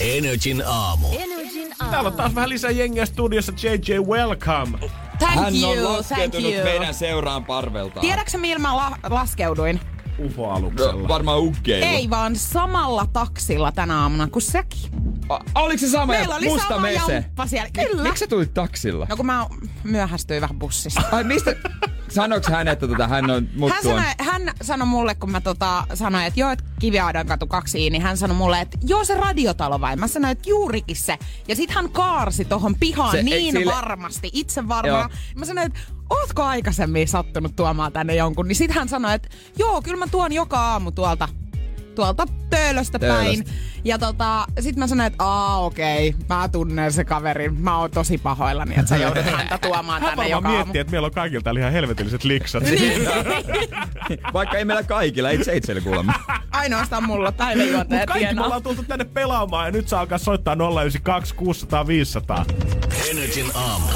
[0.00, 1.08] Energin aamu.
[1.18, 2.16] Energin Täällä on aamu.
[2.16, 3.52] taas vähän lisää jengiä studiossa.
[3.62, 4.78] JJ, welcome.
[5.18, 6.64] Thank Hän on you, thank laskeutunut you.
[6.64, 8.00] meidän seuraan parveltaan.
[8.06, 9.80] Tiedätkö millä mä la- laskeuduin?
[10.18, 11.02] UFO-aluksella.
[11.02, 11.86] No, varmaan ukkeilu.
[11.86, 14.80] Ei vaan samalla taksilla tänä aamuna kuin säkin.
[15.54, 17.12] Oliko se sama Meillä oli musta sama mese?
[17.14, 17.68] jamppa siellä.
[17.72, 18.02] Kyllä.
[18.02, 19.06] Miksi sä tulit taksilla?
[19.10, 19.46] No kun mä
[19.84, 21.02] myöhästyin vähän bussista.
[21.12, 21.56] Ai mistä?
[22.08, 25.84] Sanoks hän, että tota, hän on mut Hän sanoi, hän sanoi mulle, kun mä tota,
[25.94, 29.80] sanoin, että joo, että Kiviaidan katu kaksi, niin hän sanoi mulle, että joo se radiotalo
[29.80, 29.96] vai?
[29.96, 31.18] Mä sanoin, että juurikin se.
[31.48, 35.10] Ja sit hän kaarsi tohon pihaan Se- niin sille- varmasti, itse varmaan.
[35.34, 38.48] Mä sanoin, että ootko aikaisemmin sattunut tuomaan tänne jonkun?
[38.48, 41.28] Niin sit hän sanoi, että joo, kyllä mä tuon joka aamu tuolta
[41.96, 43.44] tuolta töölöstä päin.
[43.44, 43.76] Töölöstä.
[43.84, 47.60] Ja tota, sit mä sanoin, että aa okei, mä tunnen se kaverin.
[47.60, 50.56] Mä oon tosi pahoillani, että sä joudut häntä tuomaan tänne joka aamu.
[50.58, 52.62] miettii, että meillä on kaikilla täällä ihan helvetilliset liksat.
[54.32, 56.12] Vaikka ei meillä kaikilla, itse itselle kuulemma.
[56.50, 60.54] Ainoastaan mulla päiväjuontaja Mut kaikki me ollaan tultu tänne pelaamaan ja nyt saa alkaa soittaa
[60.54, 62.44] 092 600 500.
[63.10, 63.86] Energin aamu.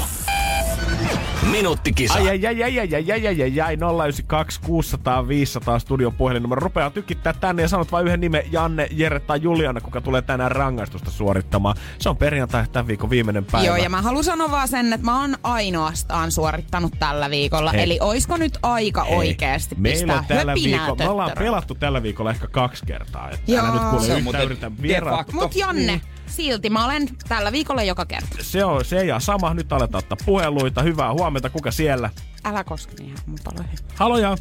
[1.51, 2.13] Minuuttikisa.
[2.13, 6.59] Ai ai ai ai ai ai ai ai ai ai 092 600 500 studion puhelinnumero.
[6.59, 10.51] Rupeaa tykittää tänne ja sanot vain yhden nimen Janne, Jere tai Juliana, kuka tulee tänään
[10.51, 11.75] rangaistusta suorittamaan.
[11.99, 13.67] Se on perjantai tämän viikon viimeinen päivä.
[13.67, 17.71] Joo, ja mä haluan sanoa vaan sen, että mä oon ainoastaan suorittanut tällä viikolla.
[17.71, 17.83] Hei.
[17.83, 21.75] Eli oisko nyt aika Hei, oikeesti Meillä on pistää tällä höpinää viikolla, me ollaan pelattu
[21.75, 23.29] tällä viikolla ehkä kaksi kertaa.
[23.29, 23.73] Että Joo.
[23.73, 24.71] nyt kuule on yhtään muuten yritä
[25.09, 25.33] facto.
[25.33, 26.01] Mut Janne,
[26.31, 28.35] silti mä olen tällä viikolla joka kerta.
[28.41, 29.53] Se on se ja sama.
[29.53, 30.81] Nyt aletaan ottaa puheluita.
[30.83, 31.49] Hyvää huomenta.
[31.49, 32.09] Kuka siellä?
[32.45, 33.79] Älä koske niin mun paloihin.
[33.95, 34.37] Haloja.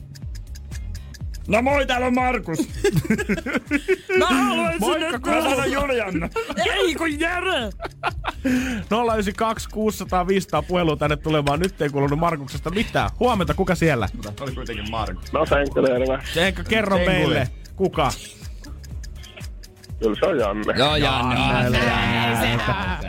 [1.49, 2.59] No moi, täällä on Markus.
[4.19, 6.29] Mä haluaisin, Moikka, kun sanon Julianna.
[6.75, 7.71] Ei kun Jere!
[9.15, 11.61] 092 600 500 puhelua tänne tulemaan.
[11.61, 13.11] Nyt ei kuulunut Markuksesta mitään.
[13.21, 14.09] Huomenta, kuka siellä?
[14.41, 15.33] Oli kuitenkin Markus.
[15.33, 16.19] No Senkka terve.
[16.35, 17.17] Senka, kerro Senkuli.
[17.17, 17.49] meille.
[17.77, 18.11] Kuka?
[20.01, 20.75] Kyllä se on Janne.
[20.79, 21.79] Joo, Janne.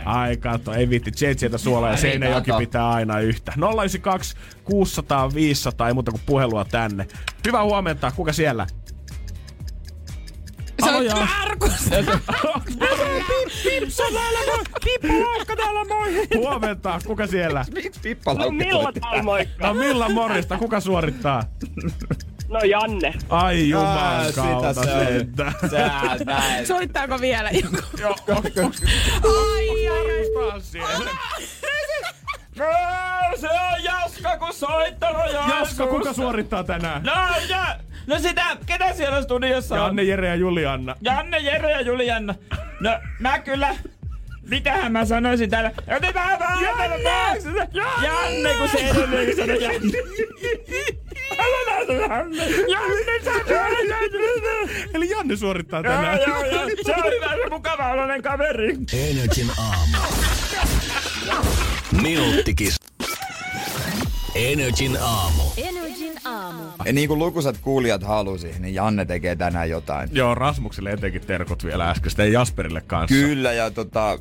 [0.04, 3.52] Ai kato, ei viitti JJtä suola ja Ei Seinäjoki pitää aina yhtä.
[3.56, 7.06] 092 600 500, ei muuta kuin puhelua tänne.
[7.46, 8.66] Hyvää huomenta, kuka siellä?
[10.84, 11.14] Se on Aloja.
[11.14, 11.72] Markus!
[13.64, 14.64] Pipsa täällä moi!
[14.84, 16.28] Pippu Laukka täällä moi!
[16.36, 17.64] Huomenta, kuka siellä?
[17.74, 19.66] Miksi Pippa No Milla täällä moikka.
[19.66, 21.42] No Milla morjesta, kuka suorittaa?
[22.48, 23.14] No Janne.
[23.28, 25.26] Ai juman sitä kautta se.
[25.70, 26.66] Sä näin.
[26.66, 27.76] Soittaako vielä joku?
[28.00, 31.02] Joo, Ai, ai, ai.
[32.56, 32.66] No,
[33.36, 37.02] se on Jaska, kun soittanut Jaska, kuka suorittaa tänään?
[37.02, 37.12] No,
[37.48, 37.76] ja,
[38.06, 39.80] no sitä, ketä siellä studiossa on?
[39.80, 40.96] Janne, Jere ja Julianna.
[41.00, 42.34] Janne, Jere ja Julianna.
[42.80, 42.90] No,
[43.20, 43.76] mä kyllä...
[44.52, 45.70] Mitähän mä sanoisin täällä?
[45.96, 47.68] Otetaan vähän Janne!
[48.02, 49.98] Janne, kun se edelleen sanoi Janne.
[51.38, 52.44] Aloitetaan se Janne.
[52.68, 53.30] Janne, sä
[54.94, 56.18] Eli Janne suorittaa Joo, tänään.
[56.28, 56.68] joo, joo.
[56.86, 58.76] Se on hyvä, se mukava oloinen kaveri.
[58.92, 59.96] Energin aamu.
[62.02, 62.76] Minuuttikis.
[64.34, 65.42] Energin aamu.
[65.56, 66.62] Energin aamu.
[66.92, 70.08] Niin kuin lukuisat kuulijat halusi, niin Janne tekee tänään jotain.
[70.12, 73.14] Joo, Rasmukselle etenkin terkut vielä äsken, ja Jasperille kanssa.
[73.14, 74.18] Kyllä, ja tota...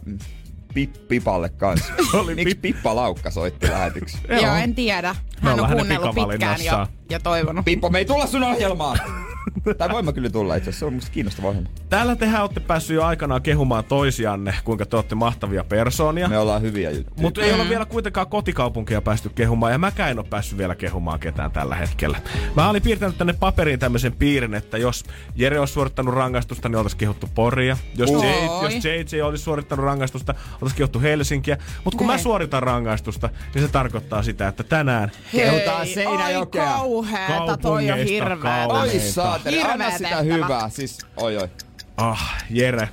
[0.74, 1.93] Pip, Pipalle kanssa.
[2.19, 4.17] Oli Miksi Pip- Pippa Laukka soitti lähetyksi?
[4.41, 5.15] Joo, en tiedä.
[5.41, 6.88] Hän on kuunnellut pitkään ja, pikavalinnassaan.
[7.09, 7.65] ja toivonut.
[7.65, 8.99] Pippo, me ei tulla sun ohjelmaan!
[9.78, 11.69] tai voin mä kyllä tulla itse asiassa, se on musta kiinnostava ohjelma.
[11.89, 16.28] Täällä tehän olette päässyt jo aikanaan kehumaan toisianne, kuinka te olette mahtavia persoonia.
[16.28, 17.22] Me ollaan hyviä juttuja.
[17.22, 21.19] Mutta ei ole vielä kuitenkaan kotikaupunkia päästy kehumaan, ja mäkään en ole päässyt vielä kehumaan
[21.19, 22.17] ketään tällä hetkellä.
[22.55, 25.03] Mä olin piirtänyt tänne paperiin tämmöisen piirin, että jos
[25.36, 27.78] Jere olisi suorittanut rangaistusta, niin oltaisiin kehuttu Poria.
[27.95, 28.09] Jos.
[28.09, 28.15] J,
[28.63, 31.57] jos JJ olisi suorittanut rangaistusta, oltaisiin kehuttu Helsinkiä.
[31.84, 32.24] Mutta kun mä Näin.
[32.24, 36.72] suoritan rangaistusta, niin se tarkoittaa sitä, että tänään Kehutaan Hei, Seinäjokea.
[36.72, 38.74] Ai kauheeta, toi on kauheita.
[38.74, 40.70] Oi saateri, anna Hirveä sitä hyvää.
[40.70, 41.49] Siis, oi oi.
[41.97, 42.89] Ah, Jere.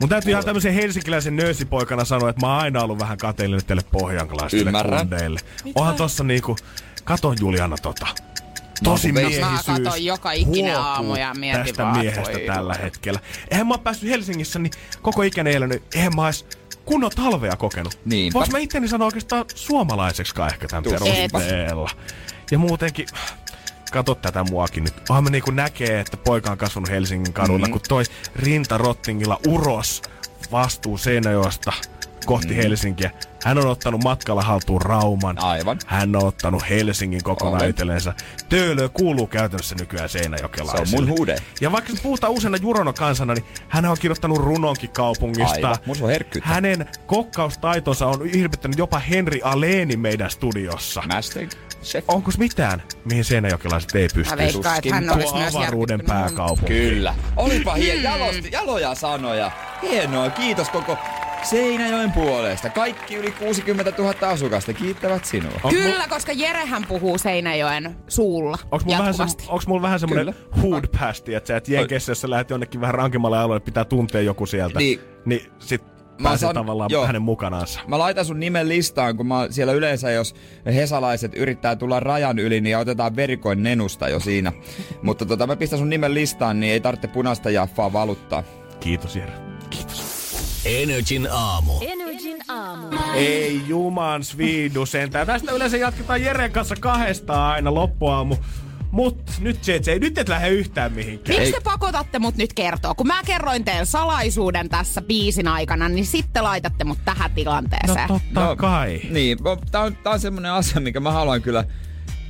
[0.00, 3.82] Mun täytyy ihan tämmöisen helsinkiläisen nöösipoikana sanoa, että mä oon aina ollut vähän kateellinen teille
[3.92, 4.98] pohjankalaisille Ymmärrän.
[5.00, 5.40] kundeille.
[5.74, 6.56] Onhan tossa niinku,
[7.04, 8.06] katon Juliana tota.
[8.84, 9.66] Tosi Mä miehisyys.
[9.66, 13.20] katon joka huokuu aamu ja mietin tästä vaan, miehestä voi tällä hetkellä.
[13.50, 16.46] Eihän mä oon päässyt Helsingissä niin koko ikäinen elänyt, eihän mä ois
[16.84, 17.98] kunnon talvea kokenut.
[18.04, 18.38] Niinpä.
[18.38, 21.90] Vois mä itteni sanoa oikeastaan suomalaiseksikaan ehkä tämän perusteella.
[22.50, 23.06] Ja muutenkin,
[23.92, 24.94] kato tätä muakin nyt.
[25.08, 27.72] Onhan me niinku näkee, että poika on kasvanut Helsingin kadulla, mm.
[27.72, 28.04] kun toi
[28.36, 30.02] rintarottingilla uros
[30.52, 31.72] vastuu Seinäjoesta
[32.26, 32.54] kohti mm.
[32.54, 33.10] Helsinkiä.
[33.44, 35.38] Hän on ottanut matkalla haltuun Rauman.
[35.38, 35.78] Aivan.
[35.86, 38.14] Hän on ottanut Helsingin kokonaan itsellensä.
[38.48, 40.98] Töölö kuuluu käytännössä nykyään Se seinäjokelaisille.
[40.98, 41.36] on mun huude.
[41.60, 45.54] Ja vaikka se puhutaan usein Jurono kansana, niin hän on kirjoittanut runonkin kaupungista.
[45.54, 45.76] Aivan.
[45.86, 46.48] Mun se on herkkyyttä.
[46.50, 51.02] Hänen kokkaustaitonsa on hirvittänyt jopa Henri Aleeni meidän studiossa.
[51.08, 51.46] Master
[51.82, 52.04] Chef.
[52.08, 54.36] Onko mitään, mihin seinäjokelaiset ei Mä pysty?
[54.36, 56.72] veikkaan, että hän olisi myös avaruuden pääkaupunki.
[56.74, 57.14] Kyllä.
[57.36, 59.50] Olipa hien jalosti, jaloja sanoja.
[59.82, 60.98] Hienoa, kiitos koko
[61.44, 62.70] Seinäjoen puolesta.
[62.70, 65.50] Kaikki yli 60 000 asukasta kiittävät sinua.
[65.62, 70.34] Onks Kyllä, koska Jerehän puhuu Seinäjoen suulla Onks mulla, vähän, se, onks mulla vähän semmonen
[70.34, 70.62] Kyllä.
[70.62, 74.20] hood pasti, että sä et Jenkeissä, jos sä lähdet jonnekin vähän rankemmalle alueelle, pitää tuntea
[74.20, 74.78] joku sieltä.
[74.78, 75.00] Niin.
[75.24, 77.06] Niin sit Mä pääsee saan- tavallaan joo.
[77.06, 77.80] hänen mukanaansa.
[77.88, 80.34] Mä laitan sun nimen listaan, kun mä siellä yleensä, jos
[80.66, 84.52] hesalaiset yrittää tulla rajan yli, niin otetaan verikoin nenusta jo siinä.
[85.02, 88.42] Mutta tota, mä pistän sun nimen listaan, niin ei tarvitse punaista jaffaa valuttaa.
[88.80, 89.32] Kiitos Jere.
[90.64, 91.72] Energin aamu.
[91.80, 92.96] Energin aamu.
[93.14, 95.26] Ei juman sviidu sentään.
[95.26, 98.36] Tästä yleensä jatketaan Jeren kanssa kahdestaan aina loppuaamu.
[98.90, 101.38] Mut nyt se, ei nyt et lähde yhtään mihinkään.
[101.38, 102.94] Miksi te pakotatte mut nyt kertoa?
[102.94, 108.08] Kun mä kerroin teille salaisuuden tässä biisin aikana, niin sitten laitatte mut tähän No tilanteeseen.
[108.08, 109.00] totta kai.
[109.10, 111.64] Niin, mo- tää on, tää on semmonen asia, mikä mä haluan kyllä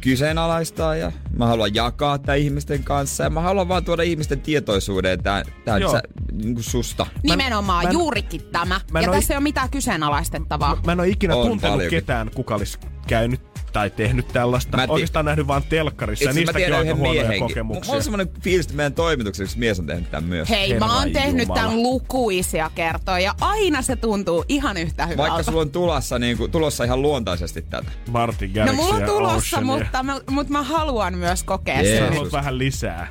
[0.04, 5.22] kyseenalaistaa ja mä haluan jakaa tää ihmisten kanssa ja mä haluan vaan tuoda ihmisten tietoisuuteen
[5.22, 5.92] tää, tää Joo.
[5.92, 6.02] sä,
[6.32, 7.06] niin kuin susta.
[7.22, 8.80] Nimenomaan mä en- juurikin tämä.
[8.92, 10.80] mä ja tässä ei ole mitään kyseenalaistettavaa.
[10.86, 12.00] Mä en ole ikinä On tuntenut paljonkin.
[12.00, 13.40] ketään, kuka olisi käynyt
[13.74, 14.76] tai tehnyt tällaista.
[14.76, 17.48] Mä Mä Oikeastaan nähnyt vaan telkkarissa Itse asiassa mä niistäkin tiedän on aika huonoja miehenkin.
[17.48, 17.84] kokemuksia.
[17.84, 20.48] Mulla on semmonen fiilis, että meidän toimituksessa mies on tehnyt tämän myös.
[20.48, 21.60] Hei, mä oon tehnyt Jumala.
[21.60, 25.22] tämän lukuisia kertoja ja aina se tuntuu ihan yhtä hyvältä.
[25.22, 27.90] Vaikka sulla on tulossa, niin kuin, tulossa ihan luontaisesti tätä.
[28.10, 32.14] Martin No Garrix mulla on tulossa, mutta mä, mutta mä haluan myös kokea sen.
[32.14, 33.08] Sä vähän lisää.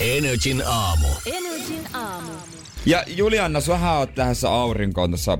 [0.00, 1.08] Energin aamu.
[1.26, 2.30] Energin aamu.
[2.86, 5.38] Ja Julianna, sähän oot lähdössä aurinkoon tuossa,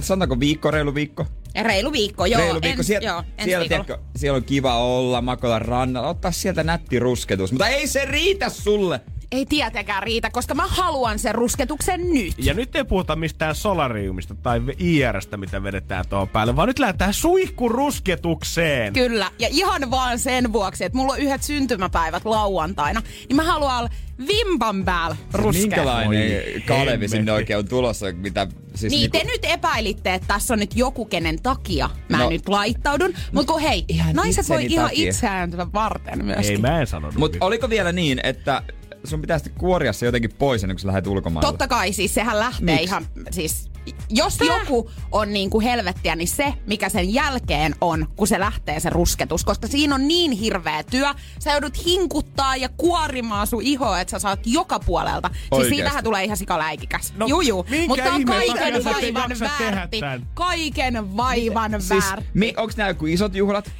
[0.00, 1.26] sanotaanko viikko, reilu viikko?
[1.62, 2.40] Reilu viikko, joo.
[2.40, 2.80] Reilu viikko.
[2.80, 7.52] Ens, Sieltä, joo, siellä, tiedätkö, siellä on kiva olla, makoilla rannalla, ottaa sieltä nätti rusketus.
[7.52, 9.00] Mutta ei se riitä sulle.
[9.32, 12.34] Ei tietenkään riitä, koska mä haluan sen rusketuksen nyt.
[12.38, 17.14] Ja nyt ei puhuta mistään solariumista tai IRstä, mitä vedetään tuohon päälle, vaan nyt lähdetään
[17.14, 18.92] suihkurusketukseen.
[18.92, 23.78] Kyllä, ja ihan vaan sen vuoksi, että mulla on yhdet syntymäpäivät lauantaina, niin mä haluan
[23.78, 23.88] olla
[24.28, 25.62] vimpan päällä ruskea.
[25.62, 27.08] Minkälainen Oi, Kalevi hemmetti.
[27.08, 30.76] sinne oikein on tulossa, mitä siis Niin, niinku- te nyt epäilitte, että tässä on nyt
[30.76, 32.30] joku, kenen takia mä No.
[32.30, 33.14] nyt laittaudun.
[33.32, 35.08] Mutta kun hei, Ihan naiset voi itseni ihan takia.
[35.08, 36.50] itseään varten myöskin.
[36.50, 37.14] Ei mä en sanonut.
[37.16, 37.46] Mut mitään.
[37.46, 38.62] oliko vielä niin, että
[39.04, 41.50] sun pitää sitten kuoria se jotenkin pois ennen kuin sä lähdet ulkomaille?
[41.50, 42.82] Totta kai, siis sehän lähtee Miks?
[42.82, 43.70] ihan, siis
[44.10, 48.80] jos joku on niin kuin helvettiä, niin se, mikä sen jälkeen on, kun se lähtee
[48.80, 49.44] se rusketus.
[49.44, 51.06] Koska siinä on niin hirveä työ.
[51.38, 55.30] Sä joudut hinkuttaa ja kuorimaan sun ihoa, että sä saat joka puolelta.
[55.32, 55.74] Siis Oikeesti?
[55.74, 57.14] siitähän tulee ihan sikaläikikäs.
[57.16, 57.66] No, Juju.
[57.88, 60.00] Mutta on kaiken vaivan väärti.
[60.34, 62.28] Kaiken vaivan Siis, väärti.
[62.34, 63.70] mi, onks nää joku isot juhlat?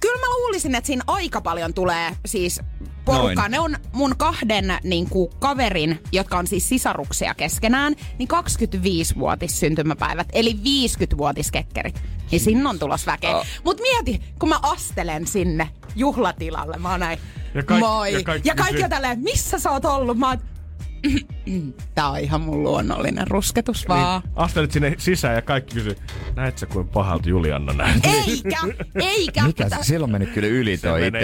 [0.00, 2.60] Kyllä mä luulisin, että siinä aika paljon tulee siis
[3.16, 3.48] porukkaa.
[3.48, 3.50] Noin.
[3.50, 10.26] Ne on mun kahden niin kuin, kaverin, jotka on siis sisaruksia keskenään, niin 25-vuotis syntymäpäivät,
[10.32, 12.02] eli 50-vuotiskekkerit.
[12.30, 13.36] Niin sinne on tulos väkeä.
[13.36, 13.46] Ah.
[13.64, 17.18] Mut mieti, kun mä astelen sinne juhlatilalle, mä oon näin,
[17.54, 18.12] Ja kaik- moi.
[18.12, 20.18] ja kaikki ja kaikki kysyy- on tälleen, missä sä oot ollut?
[20.18, 20.38] Mä oon,
[21.94, 24.22] Tää on ihan mun luonnollinen rusketus vaan.
[24.24, 25.96] Niin, astelit sinne sisään ja kaikki kysyi,
[26.36, 28.12] näet sä kuin pahalta Julianna näyttää?
[28.12, 28.58] Eikä,
[28.94, 29.42] eikä.
[29.44, 29.82] Mikä Tä- se?
[29.82, 31.20] Silloin mennyt kyllä yli toi kyllä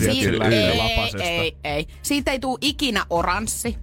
[0.00, 0.54] sillä- yli.
[0.54, 1.22] ei, lapasesta.
[1.22, 1.86] ei, ei.
[2.02, 3.76] Siitä ei tule ikinä oranssi.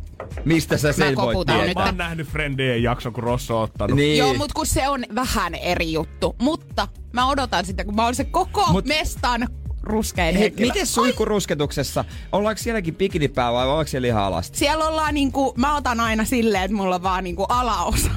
[0.46, 1.48] Mistä sä sen voit nyt.
[1.48, 1.74] tietää?
[1.84, 3.96] Mä oon nähnyt Friendien jakson, kun Rosso on ottanut.
[3.98, 4.18] Niin.
[4.18, 6.36] Joo, mutta kun se on vähän eri juttu.
[6.42, 9.48] Mutta mä odotan sitä, kun mä oon se koko Mut- Mut, mestan
[9.86, 10.68] ruskein Hei, henkilö.
[10.68, 12.06] miten suihkurusketuksessa?
[12.32, 14.58] Ollaanko sielläkin bikinipää vai ollaanko siellä ihan alasti?
[14.58, 18.10] Siellä ollaan niinku, mä otan aina silleen, että mulla on vaan niinku alaosa.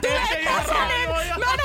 [0.00, 1.08] Tulee tasainen.
[1.38, 1.60] Mä en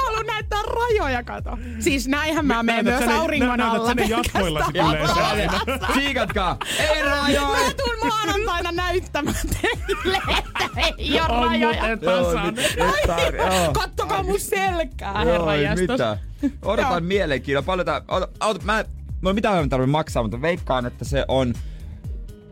[0.51, 1.57] näyttää rajoja, kato.
[1.79, 3.93] Siis näinhän mä menen Näytät myös auringon näytät alla.
[3.93, 5.59] ne jatkoilla yleensä aina.
[5.93, 6.57] Siikatkaa!
[6.79, 7.41] Ei rajoja!
[7.41, 10.17] Mä tuun maanantaina näyttämään teille,
[10.65, 11.65] että ei oo On rajoja.
[11.81, 12.65] muuten tasainen.
[12.77, 13.71] Joo.
[13.73, 15.45] Kattokaa mun selkää, herra
[15.79, 16.17] mitään.
[16.65, 17.65] Odotan mielenkiinnolla.
[17.65, 18.01] Paljon tää...
[18.39, 18.85] Ota, mä...
[19.21, 21.53] No mitä mä tarvitsen maksaa, mutta veikkaan, että se on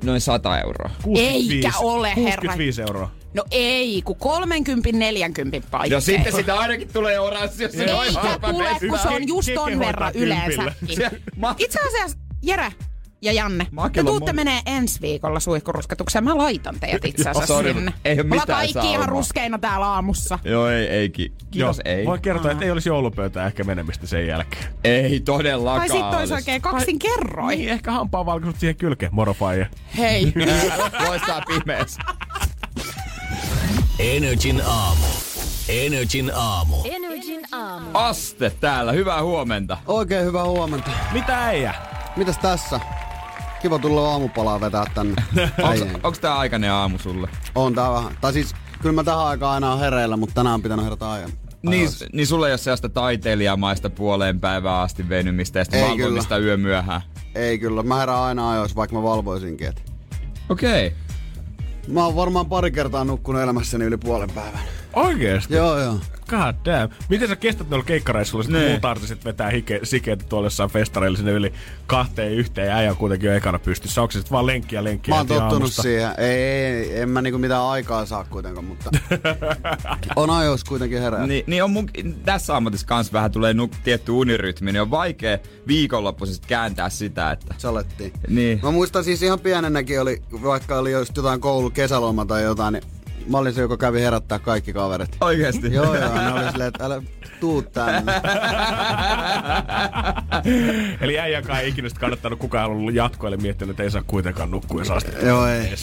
[0.03, 0.89] noin 100 euroa.
[1.03, 2.23] 65 Eikä ole, herra.
[2.41, 3.11] 65 euroa.
[3.33, 5.95] No ei, kun 30 40 paikkeilla.
[5.97, 9.27] No sitten sitä ainakin tulee oranssi, jos se Eikä noin halpa tule, kun se on
[9.27, 11.09] just ton verran yleensäkin.
[11.35, 12.71] Ma- Itse asiassa, Jere
[13.21, 14.35] ja Janne, te on tuutte moni.
[14.35, 16.23] menee ensi viikolla suihkurusketukseen.
[16.23, 17.93] Mä laitan teidät itse Joo, asiassa sorry, sinne.
[18.05, 18.91] ei ollaan mitään kaikki saumaa.
[18.93, 20.39] ihan ruskeina täällä aamussa.
[20.43, 21.09] Joo, ei, ei.
[21.09, 22.05] ki- Kiitos, Joo, ei.
[22.05, 24.63] Voin kertoa, että ei olisi joulupöytää ehkä menemistä sen jälkeen.
[24.83, 27.57] Ei todellakaan Tai sitten olisi oikein kaksin kerroin.
[27.59, 29.65] Niin, ehkä hampaa valkoisut siihen kylkeen, morofaija.
[29.97, 30.33] Hei.
[31.07, 32.01] Loistaa pimeässä.
[33.99, 35.05] Energin aamu.
[35.69, 36.75] Energin aamu.
[36.85, 37.89] Energin aamu.
[37.93, 39.77] Aste täällä, hyvää huomenta.
[39.87, 40.91] Oikein hyvää huomenta.
[41.13, 41.73] Mitä äijä?
[42.15, 42.79] Mitäs tässä?
[43.61, 45.23] Kiva tulla aamupalaa vetää tänne.
[45.63, 47.29] Onks, onks tää aikainen aamu sulle?
[47.55, 48.17] On tää vähän.
[48.21, 51.31] Tai siis, kyllä mä tähän aikaan aina on hereillä, mutta tänään on pitänyt herätä ajan.
[51.61, 56.57] Niin, niin sulle ei ole sellaista taiteilijamaista puoleen päivää asti venymistä ja sitten valvomista yö
[56.57, 57.01] myöhään.
[57.35, 59.67] Ei kyllä, mä herään aina ajoissa, vaikka mä valvoisinkin.
[59.67, 59.83] Et.
[60.49, 60.87] Okei.
[60.87, 61.08] Okay.
[61.87, 64.59] Mä oon varmaan pari kertaa nukkunut elämässäni yli puolen päivän.
[64.93, 65.53] Oikeesti?
[65.53, 65.95] Joo, joo.
[66.29, 66.93] God damn.
[67.09, 68.69] Miten sä kestät noilla keikkareissuilla, sit kun Nee.
[68.69, 71.53] muut artistit vetää hike, sikeitä tuolla jossain festareilla sinne yli
[71.87, 74.01] kahteen yhteen ja äijä on kuitenkin jo ekana pystyssä.
[74.01, 75.81] Onko se sit vaan lenkkiä lenkkiä Mä oon tottunut aamusta?
[75.81, 76.11] siihen.
[76.17, 78.89] Ei, ei, en mä niinku mitään aikaa saa kuitenkaan, mutta
[80.15, 81.27] on ajoissa kuitenkin herää.
[81.27, 81.89] Niin, niin on mun,
[82.25, 87.55] tässä ammatissa kanssa vähän tulee nuk, tietty unirytmi, niin on vaikea viikonloppuisesti kääntää sitä, että...
[87.57, 88.13] Salettiin.
[88.27, 88.59] Niin.
[88.63, 92.83] Mä muistan siis ihan pienenäkin oli, vaikka oli just jotain koulu kesäloma tai jotain, niin
[93.29, 95.17] mä olin se, joka kävi herättää kaikki kaverit.
[95.21, 95.73] Oikeesti?
[95.73, 97.01] Joo, joo, ne oli silleen, että älä
[97.39, 98.13] tuu tänne.
[101.01, 104.85] Eli äijäkaan ei ikinä kannattanut kukaan ollut jatkoille miettinyt, että ei saa kuitenkaan nukkua ja
[104.85, 105.69] saa sitten Joo, ei.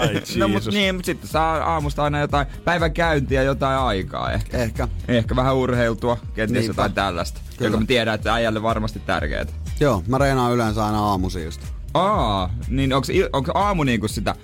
[0.00, 4.58] Ai No mut niin, mut sitten saa aamusta aina jotain päivän käyntiä jotain aikaa ehkä.
[4.58, 4.88] Ehkä.
[5.08, 6.70] Ehkä vähän urheiltua, kenties Niinpä.
[6.70, 7.40] jotain tällaista.
[7.56, 7.68] Kyllä.
[7.68, 9.46] Joka mä tiedän, että äijälle varmasti tärkeää.
[9.80, 11.60] Joo, mä reenaan yleensä aina aamuisin just.
[11.94, 14.34] Aa, niin onko, onko aamu niinku sitä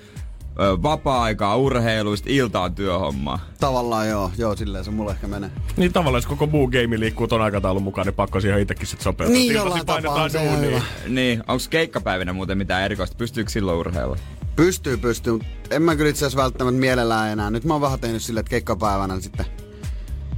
[0.83, 3.39] vapaa-aikaa urheiluista, ilta on työhommaa?
[3.59, 5.51] Tavallaan joo, joo, silleen se mulle ehkä menee.
[5.77, 9.01] Niin tavallaan, jos koko muu game liikkuu ton aikataulun mukaan, niin pakko siihen itsekin sit
[9.01, 9.33] sopeutua.
[9.33, 10.69] Niin, Iltasi jollain tapaa painetaan on se ihan duunia.
[10.79, 10.81] hyvä.
[11.07, 13.15] Niin, onko keikkapäivinä muuten mitään erikoista?
[13.17, 14.17] Pystyykö silloin urheilla?
[14.55, 17.51] Pystyy, pystyy, mutta en mä kyllä itse asiassa välttämättä mielellään enää.
[17.51, 19.45] Nyt mä oon vähän tehnyt silleen, että keikkapäivänä sitten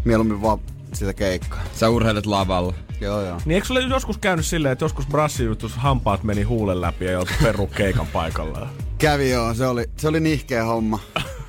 [0.06, 0.60] mieluummin vaan
[0.94, 1.64] sitä keikkaa.
[1.76, 2.74] Sä urheilet lavalla.
[3.02, 3.42] Joo, joo.
[3.46, 7.36] Niin eikö sulle joskus käynyt silleen, että joskus brassijutus hampaat meni huulen läpi ja joutui
[7.44, 8.70] peru keikan paikallaan?
[8.98, 11.00] Kävi joo, se oli, se oli nihkeä homma.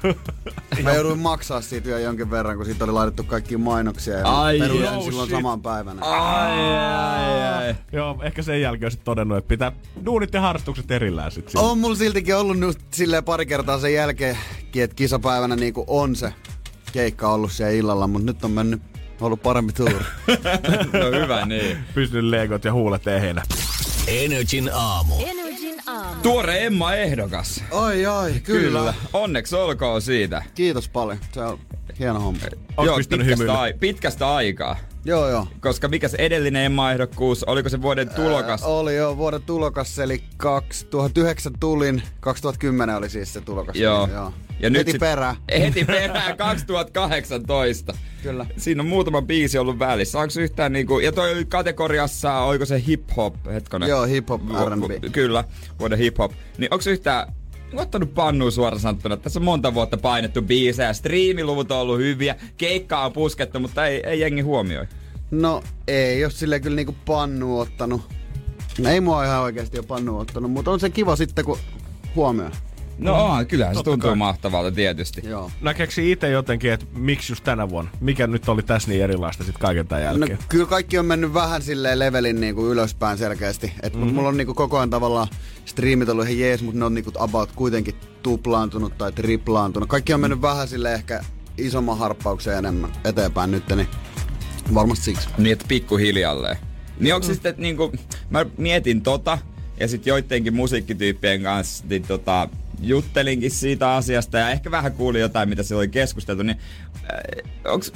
[0.82, 4.59] Mä jouduin maksaa siitä jo jonkin verran, kun siitä oli laitettu kaikki mainoksia ja Ai,
[4.59, 5.38] peruin oh, silloin shit.
[5.38, 6.03] saman päivänä.
[6.03, 7.74] Ai, ai, ai.
[7.92, 9.72] Joo, ehkä sen jälkeen on sit todennut, että pitää
[10.05, 11.66] duunit ja harrastukset erillään sit siinä.
[11.66, 16.32] On mulla siltikin ollut nyt silleen pari kertaa sen jälkeenkin, että kisapäivänä niinku on se
[16.92, 18.82] keikka ollut siellä illalla, mutta nyt on mennyt
[19.20, 19.94] ollut parempi tuuri.
[20.92, 21.78] No hyvä, niin.
[21.94, 23.42] Pystynyt legot ja huulet eheinä.
[24.07, 25.14] Energin aamu.
[25.20, 25.47] Energin
[25.87, 26.22] aamu.
[26.22, 27.64] Tuore Emma ehdokas.
[27.72, 28.61] Ai ai, kyllä.
[28.79, 28.95] Kyllä.
[29.12, 30.43] Onneksi olkoon siitä.
[30.55, 31.18] Kiitos paljon.
[31.33, 31.59] Se on
[31.99, 32.41] hieno homma.
[32.76, 34.76] Onko Joo, pitkästä, ai- pitkästä aikaa.
[35.05, 35.47] Joo joo.
[35.61, 38.62] Koska mikä se edellinen Emma-ehdokkuus, oliko se vuoden tulokas?
[38.62, 43.76] Ää, oli jo vuoden tulokas, eli 2009 tulin, 2010 oli siis se tulokas.
[43.76, 44.07] Joo.
[44.07, 44.33] Niin, joo.
[44.61, 45.36] Ja nyt Heti sit- perään.
[45.61, 47.94] Heti perään 2018.
[48.22, 48.46] Kyllä.
[48.56, 50.18] Siinä on muutama biisi ollut välissä.
[50.18, 53.88] Onko yhtään niinku, ja toi oli kategoriassa, oliko se hip-hop, hetkonen?
[53.88, 55.12] Joo, hip-hop, R&B.
[55.12, 55.44] Kyllä,
[55.78, 56.32] vuoden hip-hop.
[56.59, 57.32] Niin onko yhtään
[57.74, 62.36] ottanut pannuun suoraan sanottuna, että tässä on monta vuotta painettu biisejä, striimiluvut on ollut hyviä,
[62.56, 64.86] keikkaa on puskettu, mutta ei, ei jengi huomioi.
[65.30, 68.02] No ei jos sille kyllä niinku pannu ottanut.
[68.78, 71.59] No, ei mua ihan oikeasti ole pannu ottanut, mutta on se kiva sitten kun
[72.16, 72.50] huomioi.
[72.99, 73.46] No mm.
[73.46, 74.16] kyllähän se tuntuu kai.
[74.16, 75.20] mahtavalta tietysti.
[75.24, 75.51] Joo.
[76.03, 77.90] Itse jotenkin, että miksi just tänä vuonna?
[78.01, 80.38] Mikä nyt oli tässä niin erilaista sit kaiken tämän No jälkeen?
[80.49, 83.72] kyllä kaikki on mennyt vähän silleen levelin niinku ylöspäin selkeästi.
[83.82, 84.14] Et mm-hmm.
[84.14, 85.28] mulla on niinku koko ajan tavallaan
[85.64, 89.88] striimit ollut ihan jees, mutta ne on niinku about kuitenkin tuplaantunut tai triplaantunut.
[89.88, 91.24] Kaikki on mennyt vähän sille ehkä
[91.59, 93.88] isomman harppauksen enemmän eteenpäin nyt, niin
[94.74, 95.28] varmasti siksi.
[95.38, 96.57] Niin, että pikkuhiljalleen.
[97.01, 97.92] Niin onko se sitten, että niinku,
[98.30, 99.38] mä mietin tota,
[99.80, 102.49] ja sitten joidenkin musiikkityyppien kanssa niin tota,
[102.81, 106.59] juttelinkin siitä asiasta ja ehkä vähän kuulin jotain, mitä siellä oli keskusteltu, niin
[106.95, 107.87] äh, onko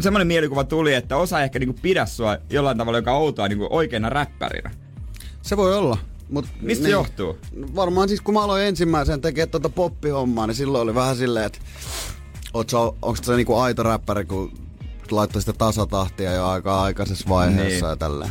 [0.00, 4.10] semmoinen mielikuva tuli, että osa ehkä niinku pidä sua jollain tavalla, joka outoa niinku oikeana
[4.10, 4.70] räppärinä.
[5.42, 5.98] Se voi olla.
[6.30, 7.38] Mut Mistä se johtuu?
[7.74, 11.58] Varmaan siis kun mä aloin ensimmäisen tekemään tuota poppihommaa, niin silloin oli vähän silleen, että
[13.02, 14.52] onko se niinku aito räppäri, kun
[15.10, 17.90] laittoi sitä tasatahtia jo aika aikaisessa vaiheessa Niin.
[17.90, 18.30] ja tälleen.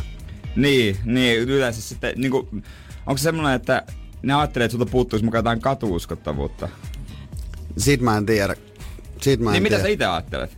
[0.56, 2.48] Niin, niin yleensä sitten, niinku,
[3.06, 3.82] onko se semmoinen, että
[4.22, 6.68] ne ajattelee, että sulta puuttuisi mukaan jotain katuuskottavuutta?
[7.78, 8.56] Siitä mä en tiedä.
[9.20, 9.88] Siitä mä en Niin mitä tiedä.
[9.88, 10.50] sä itse ajattelet?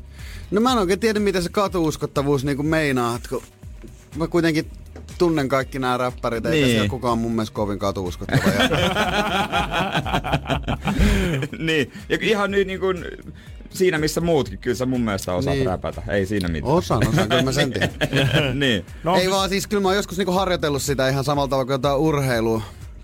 [0.51, 3.43] No mä en oikein tiedä, miten se katuuskottavuus niinku meinaa, että kun
[4.17, 4.71] mä kuitenkin
[5.19, 6.69] tunnen kaikki nämä räppärit, eikä Niin.
[6.71, 8.51] siellä kukaan mun mielestä kovin katuuskottava.
[8.51, 8.69] Ja
[11.59, 13.05] niin, ja ihan nyt niin kuin
[13.71, 15.61] siinä missä muutkin, kyllä sä mun mielestä osaat Niin.
[15.61, 15.71] niin.
[15.71, 16.03] räpätä.
[16.09, 16.73] Ei siinä mitään.
[16.75, 17.91] osaan, osaan, kyllä mä sen tiedän.
[18.61, 18.85] niin.
[19.05, 21.75] No, Ei vaan siis, kyllä mä oon joskus niinku harjoitellut sitä ihan samalla tavalla kuin
[21.75, 22.63] jotain urheilua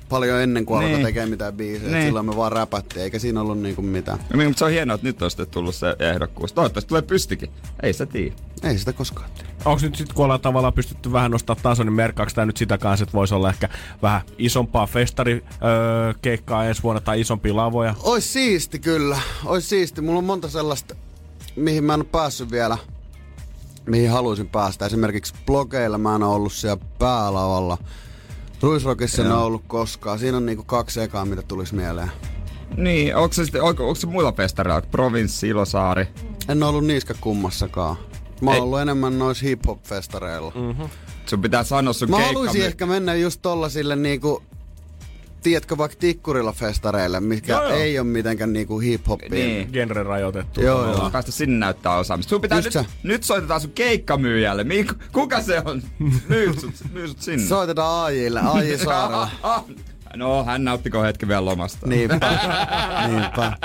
[0.09, 1.07] paljon ennen kuin alkoi Niin.
[1.07, 1.83] tekemään mitään biisejä.
[1.83, 1.93] Niin.
[1.93, 2.07] Niin.
[2.07, 4.19] Silloin me vaan räpättiin, eikä siinä ollut niinku mitään.
[4.35, 6.53] No, mutta se on hienoa, että nyt on sitten tullut se ehdokkuus.
[6.53, 7.51] Toivottavasti tulee pystikin.
[7.83, 8.35] Ei sitä tiedä.
[8.63, 9.49] Ei sitä koskaan tiedä.
[9.65, 12.79] Onko nyt sitten, kun ollaan tavallaan pystytty vähän nostaa tason, niin merkkaako tämä nyt sitä
[12.79, 13.69] kanssa, että voisi olla ehkä
[14.03, 17.95] vähän isompaa festarikeikkaa ensi vuonna tai isompia lavoja?
[18.03, 20.01] Ois siisti kyllä, ois siisti.
[20.01, 20.95] Mulla on monta sellaista,
[21.57, 22.79] mihin mä en oo päässyt vielä,
[23.87, 24.87] mihin haluaisin päästä.
[24.87, 27.79] Esimerkiksi blogeilla mä en oo ollut siellä päälavalla.
[28.63, 30.19] Ruisrockissa en oo ollut koskaan.
[30.19, 32.11] Siinä on niinku kaksi ekaa, mitä tulisi mieleen.
[32.77, 34.87] Niin, onko se, sitten, onko, onko se muilla festareilla?
[34.91, 36.07] Provinssi, Ilosaari?
[36.49, 37.97] En ollut niissä kummassakaan.
[38.41, 40.53] Mä oon ollut enemmän noissa hip-hop-festareilla.
[40.55, 40.89] Mm.
[41.27, 42.33] Sun pitää sanoa sun Mä keikka.
[42.33, 44.43] haluaisin ehkä mennä just tollasille niinku,
[45.43, 47.73] tiedätkö vaikka tikkurilla festareille, mikä Joo, joo.
[47.73, 49.31] ei ole mitenkään niinku hip-hopia.
[49.31, 49.69] Niin.
[49.73, 50.61] Genre rajoitettu.
[50.61, 51.11] Joo, joo.
[51.11, 52.31] Päästä sinne näyttää osaamista.
[52.31, 52.85] Sun pitää Just nyt, se.
[53.03, 54.65] nyt soitetaan sun keikkamyyjälle.
[54.65, 55.83] Miik, kuka se on?
[56.29, 57.47] Myy sut, myy sut sinne.
[57.47, 59.31] Soitetaan AJille, AJ Saarella.
[60.17, 61.87] No, hän nauttiko hetki vielä lomasta.
[61.87, 62.21] Niinpä.
[63.07, 63.57] Niinpä.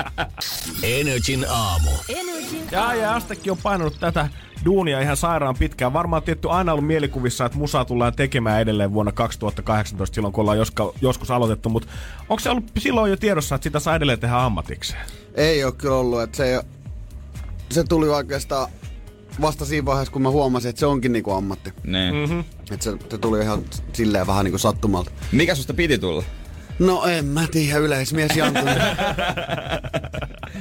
[0.83, 1.89] Energin aamu.
[2.09, 4.29] Energin Ja, ja Astekin on painanut tätä
[4.65, 5.93] duunia ihan sairaan pitkään.
[5.93, 10.57] Varmaan tietty aina ollut mielikuvissa, että musaa tullaan tekemään edelleen vuonna 2018, silloin kun ollaan
[10.57, 11.69] joska, joskus aloitettu.
[11.69, 11.87] Mutta
[12.29, 15.01] onko se ollut silloin jo tiedossa, että sitä saa edelleen tehdä ammatikseen?
[15.35, 16.63] Ei ole kyllä ollut, että se, ei oo-
[17.71, 18.67] se tuli oikeastaan
[19.41, 21.73] vasta siinä vaiheessa, kun mä huomasin, että se onkin niinku ammatti.
[21.83, 22.15] Niin.
[22.15, 22.39] Mm-hmm.
[22.71, 23.61] Että se, se tuli ihan
[23.93, 25.11] silleen vähän niinku sattumalta.
[25.31, 26.23] Mikä susta piti tulla?
[26.79, 28.77] No en mä tiedä, yleismies Jantunen.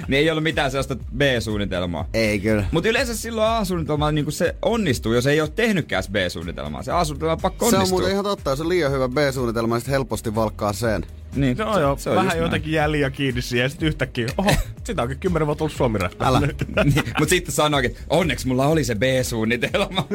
[0.08, 2.08] Niin ei ollut mitään sellaista B-suunnitelmaa.
[2.14, 2.64] ei kyllä.
[2.70, 6.82] Mutta yleensä silloin A-suunnitelma niin se onnistuu, jos ei ole tehnytkään B-suunnitelmaa.
[6.82, 7.98] Se A-suunnitelma on pakko Se on onnistua.
[7.98, 11.06] muuten ihan totta, jos on liian hyvä B-suunnitelma, niin sit helposti valkkaa sen.
[11.34, 14.54] Niin, No joo, se on vähän jotenkin jäljiä kiinni siihen ja sitten yhtäkkiä, oho,
[14.84, 16.40] sitä onkin kymmenen vuotta ollut suomi Älä.
[16.84, 20.06] niin, mutta sitten sanoikin, että onneksi mulla oli se B-suunnitelma.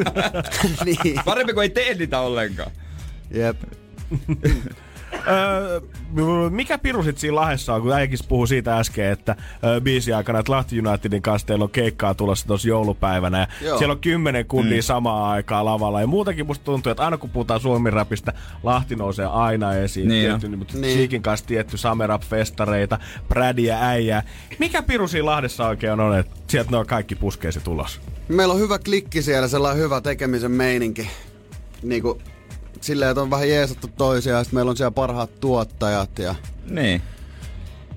[0.84, 1.20] niin.
[1.24, 2.70] Parempi kuin ei tee niitä ollenkaan.
[3.30, 3.56] Jep.
[5.26, 5.80] Öö,
[6.50, 10.38] mikä piru sit siinä Lahdessa on, kun äijäkin puhui siitä äsken, että öö, biisi aikana,
[10.38, 13.38] että Lahti Unitedin kanssa teillä on keikkaa tulossa tuossa joulupäivänä.
[13.38, 13.78] Ja Joo.
[13.78, 14.82] siellä on kymmenen kunnia mm.
[14.82, 16.00] samaa aikaa lavalla.
[16.00, 20.08] Ja muutenkin musta tuntuu, että aina kun puhutaan suomiräpistä, Lahti nousee aina esiin.
[20.08, 20.56] Niin tietty, jo.
[20.56, 20.82] mutta Niin.
[20.82, 20.96] niin.
[20.98, 22.98] Siikin kanssa tietty Samerap-festareita,
[23.28, 24.22] Brädiä, äijää.
[24.58, 28.00] Mikä piru siinä Lahdessa oikein on, että sieltä ne on kaikki puskee se tulos?
[28.28, 31.10] Meillä on hyvä klikki siellä, sellainen hyvä tekemisen meininki.
[31.82, 32.20] Niinku,
[32.84, 36.34] silleen, että on vähän jeesattu toisiaan, sit meillä on siellä parhaat tuottajat ja
[36.70, 37.02] Niin.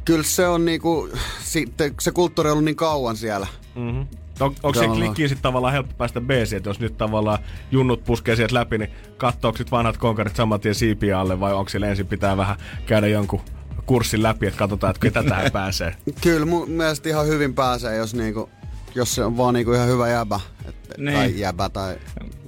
[0.05, 1.09] kyllä se on niinku,
[1.43, 3.47] sitten se kulttuuri on ollut niin kauan siellä.
[3.75, 4.07] Mm-hmm.
[4.39, 7.39] On, onko se klikkiin sitten tavallaan helppo päästä b että jos nyt tavallaan
[7.71, 11.69] junnut puskee sieltä läpi, niin katsoako sit vanhat konkarit saman tien siipiä alle vai onko
[11.69, 12.55] siellä ensin pitää vähän
[12.85, 13.41] käydä jonkun
[13.85, 15.95] kurssin läpi, että katsotaan, että ketä tähän pääsee.
[16.23, 18.49] Kyllä mun mielestä ihan hyvin pääsee, jos niinku,
[18.95, 20.39] jos se on vaan niinku ihan hyvä jäbä.
[20.65, 21.17] Et, Niin.
[21.17, 21.97] Tai jäbä tai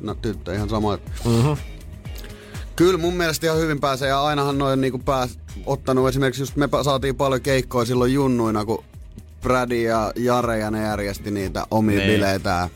[0.01, 0.97] no, tyttö ihan sama.
[1.25, 1.57] Mm-hmm.
[2.75, 6.69] Kyllä mun mielestä ihan hyvin pääsee ja ainahan noin niinku pääs, ottanut esimerkiksi just me
[6.83, 8.83] saatiin paljon keikkoja silloin junnuina, kun
[9.41, 12.11] Brady ja Jare ja ne järjesti niitä omia Niin.
[12.11, 12.69] bileitä.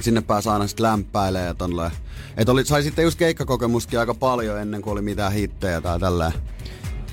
[0.00, 1.90] Sinne pääsi aina sitten lämpäilee ja tolleen.
[2.36, 6.32] Et oli, sai sitten just keikkakokemustakin aika paljon ennen kuin oli mitään hittejä tai tälleen.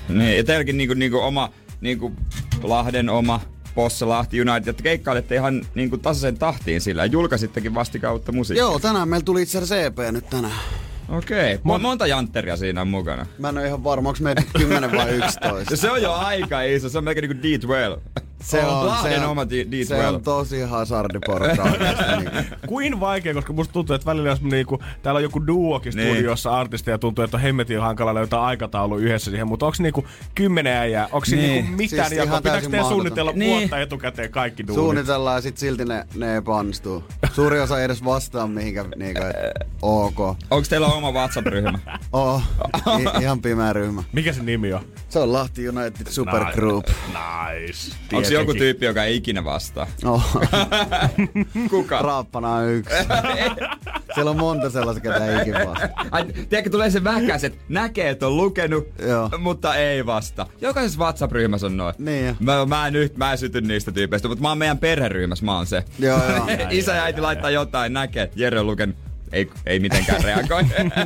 [0.08, 1.50] Niin, ja teilläkin niinku, niinku oma,
[1.80, 2.12] niinku
[2.62, 3.40] Lahden oma
[3.74, 8.64] Posse Lahti United, että keikkailette ihan niinku tasaisen tahtiin sillä ja julkaisittekin vastikään uutta musiikkia.
[8.64, 10.54] Joo, tänään meillä tuli itse asiassa EP nyt tänään.
[11.10, 11.54] Okei.
[11.54, 11.78] Okay.
[11.78, 13.26] Monta jantteria siinä on mukana.
[13.38, 15.40] Mä en ole ihan varma, onko meitä 10 vai 11.
[15.70, 18.22] Ja se on jo aika iso, se on melkein niinku D12.
[18.42, 20.06] Se on, Lahden se on, oma D- se D12.
[20.14, 22.04] on tosi hazardiporukka oikeasti.
[22.20, 22.30] Niin.
[22.66, 26.08] Kuin vaikea, koska musta tuntuu, että välillä jos niinku, täällä on joku duokin Niin.
[26.14, 30.76] studiossa artisteja tuntuu, että on hemmetin hankala löytää aikataulu yhdessä siihen, mutta onko niinku kymmenen
[30.76, 31.40] äijää, onko Niin.
[31.40, 33.58] niinku mitään, Siis ihan pitääkö teidän suunnitella Niin.
[33.58, 34.82] vuotta etukäteen kaikki duunit?
[34.84, 37.04] Suunnitellaan ja sit silti ne, ne epäonnistuu.
[37.32, 40.18] Suuri osa ei edes vastaa mihinkä niinku, et, ok.
[40.20, 41.78] Onko teillä oma WhatsApp-ryhmä?
[42.12, 42.42] Oh,
[43.00, 44.02] I, ihan pimeä ryhmä.
[44.12, 44.80] Mikä se nimi on?
[45.10, 46.86] Se on Lahti United Supergroup.
[46.86, 47.96] Nice.
[48.12, 49.86] Onko se joku tyyppi, joka ei ikinä vastaa?
[50.04, 50.40] Oh,
[51.70, 51.98] Kuka?
[52.02, 52.94] raappana yksi.
[54.14, 55.88] Siellä on monta sellaista, ketä ei ikin vastaa.
[56.10, 59.30] Ai, tiedätkö, tulee se vähkäs, että näkee, että on lukenut, Joo.
[59.38, 60.46] mutta ei vasta.
[60.60, 61.94] Jokaisessa WhatsApp-ryhmässä on noin.
[61.98, 62.34] Niin jo.
[62.40, 65.56] Mä, mä, en nyt, mä en syty niistä tyypeistä, mutta mä oon meidän perheryhmässä, mä
[65.56, 65.84] oon se.
[65.98, 66.46] Joo, joo.
[66.70, 69.09] Isä ja äiti laittaa jotain, näkee, että Jere on lukenut.
[69.32, 70.62] Ei, ei mitenkään reagoi.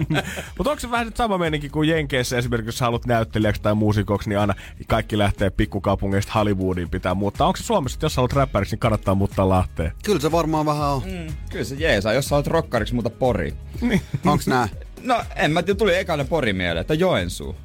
[0.58, 4.28] Mutta onko se vähän sit sama meininki kuin Jenkeissä esimerkiksi, jos haluat näyttelijäksi tai muusikoksi,
[4.28, 4.54] niin aina
[4.88, 7.46] kaikki lähtee pikkukaupungeista Hollywoodiin pitää muuttaa.
[7.46, 9.92] Onko se Suomessa, että jos haluat räppäriksi, niin kannattaa muuttaa Lahteen?
[10.04, 11.02] Kyllä se varmaan vähän on.
[11.04, 13.54] Mm, Kyllä se jeesaa, jos sä oot rokkariksi, mutta Pori.
[14.26, 14.68] Onks nää?
[15.02, 17.56] No, en mä tiedä, tuli ekana Pori mieleen, että Joensuu.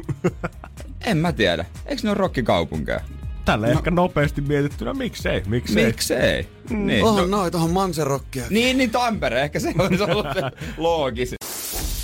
[1.04, 1.64] en mä tiedä.
[1.86, 3.00] Eikö ne ole rokkikaupunkeja?
[3.46, 3.72] Tällä no.
[3.72, 5.86] ehkä nopeasti mietittynä, miksei, miksei.
[5.86, 6.48] Miksei?
[6.70, 7.04] Niin.
[7.04, 8.44] Oho, noit, onhan Manserokkia.
[8.50, 10.40] Niin, niin Tampere, ehkä se olisi ollut se
[10.76, 11.36] loogisin.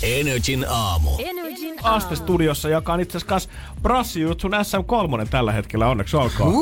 [0.03, 1.09] Energin aamu.
[1.19, 2.15] Energin Aste aamu.
[2.15, 3.49] studiossa, joka on itse asiassa kanssa
[3.81, 6.53] Brassijutsun SM3 tällä hetkellä, onneksi olkoon.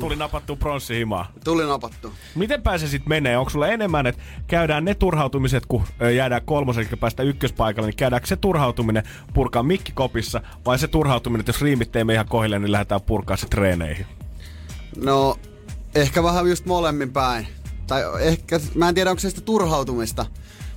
[0.00, 1.32] Tuli napattu pronssihimaa.
[1.44, 2.12] Tuli napattu.
[2.34, 3.38] Miten pääse sit menee?
[3.38, 5.84] Onko sulla enemmän, että käydään ne turhautumiset, kun
[6.16, 9.02] jäädään kolmosen, eli päästä ykköspaikalle, niin käydäänkö se turhautuminen
[9.34, 13.36] purkaa mikkikopissa, vai se turhautuminen, että jos riimit ei mene ihan kohille, niin lähdetään purkaa
[13.36, 14.06] se treeneihin?
[14.96, 15.38] No,
[15.94, 17.46] ehkä vähän just molemmin päin.
[17.86, 20.26] Tai ehkä, mä en tiedä onko se sitä turhautumista.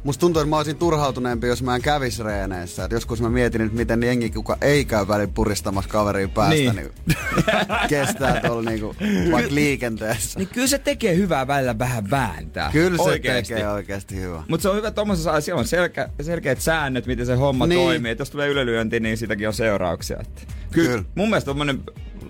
[0.04, 2.86] Musta tuntuu, että mä olisin turhautuneempi, jos mä en kävis reeneissä.
[2.86, 6.76] Et joskus mä mietin nyt, miten jengi, kuka ei käy välin puristamassa kaveriin päästä, Niin.
[6.76, 6.92] niin,
[7.90, 8.96] kestää tuolla niinku,
[9.32, 10.40] vaikka liikenteessä.
[10.40, 12.70] Niin kyllä se tekee hyvää välillä vähän vääntää.
[12.72, 13.54] Kyllä se Oikeesti.
[13.54, 14.44] tekee oikeasti hyvä.
[14.48, 17.82] Mutta se on hyvä tommosessa ajassa, siellä on selkeä, selkeät säännöt, miten se homma Niin.
[17.82, 18.12] toimii.
[18.12, 20.18] Et jos tulee ylilyönti, niin sitäkin on seurauksia.
[20.20, 20.42] Että.
[20.72, 21.04] Kyllä, Kyllä.
[21.16, 21.84] Mun mielestä tommonen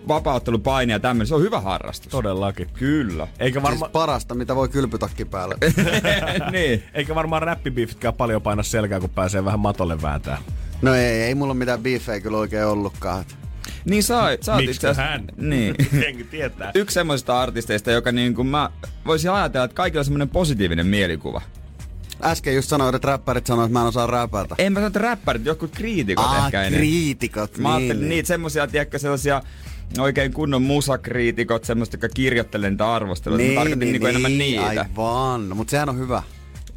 [0.08, 2.12] vapauttelupaini ja tämmöinen, se on hyvä harrastus.
[2.12, 2.70] Todellakin.
[2.74, 3.28] Kyllä.
[3.40, 5.56] Eikä, varma, Siis parasta, mitä voi kylpytakki päälle.
[6.52, 6.84] niin.
[6.94, 10.38] eikä varmaan räppibiifitkään paljon paina selkää, kun pääsee vähän matolle vääntää.
[10.82, 13.26] No ei, ei mulla mitään beefejä kyllä oikein ollutkaan.
[13.86, 15.26] Niin sä, sä oot Miksi itse asiassa- hän?
[15.38, 15.76] Niin.
[16.04, 16.72] Jengi tietää.
[16.76, 18.70] Yksi semmoisista artisteista, joka niin kuin mä
[19.06, 21.42] voisin ajatella, että kaikilla on semmoinen positiivinen mielikuva.
[22.24, 24.56] Äsken just sanoit, että räppärit sanoivat, että mä en osaa räpätä.
[24.58, 26.80] En mä sano, että räppärit, jotkut kriitikot Ah, ehkä enemmän.
[26.80, 29.42] kriitikot, Mä ajattelin niin, niitä semmosia, tiedätkö, sellaisia
[29.98, 33.38] oikein kunnon musakriitikot, semmoista, jotka kirjoittelee niitä arvosteluja.
[33.38, 34.66] Niin, mä tarkoitin niin, niin, enemmän niitä.
[34.66, 36.24] Aivan, no, mutta sehän on hyvä.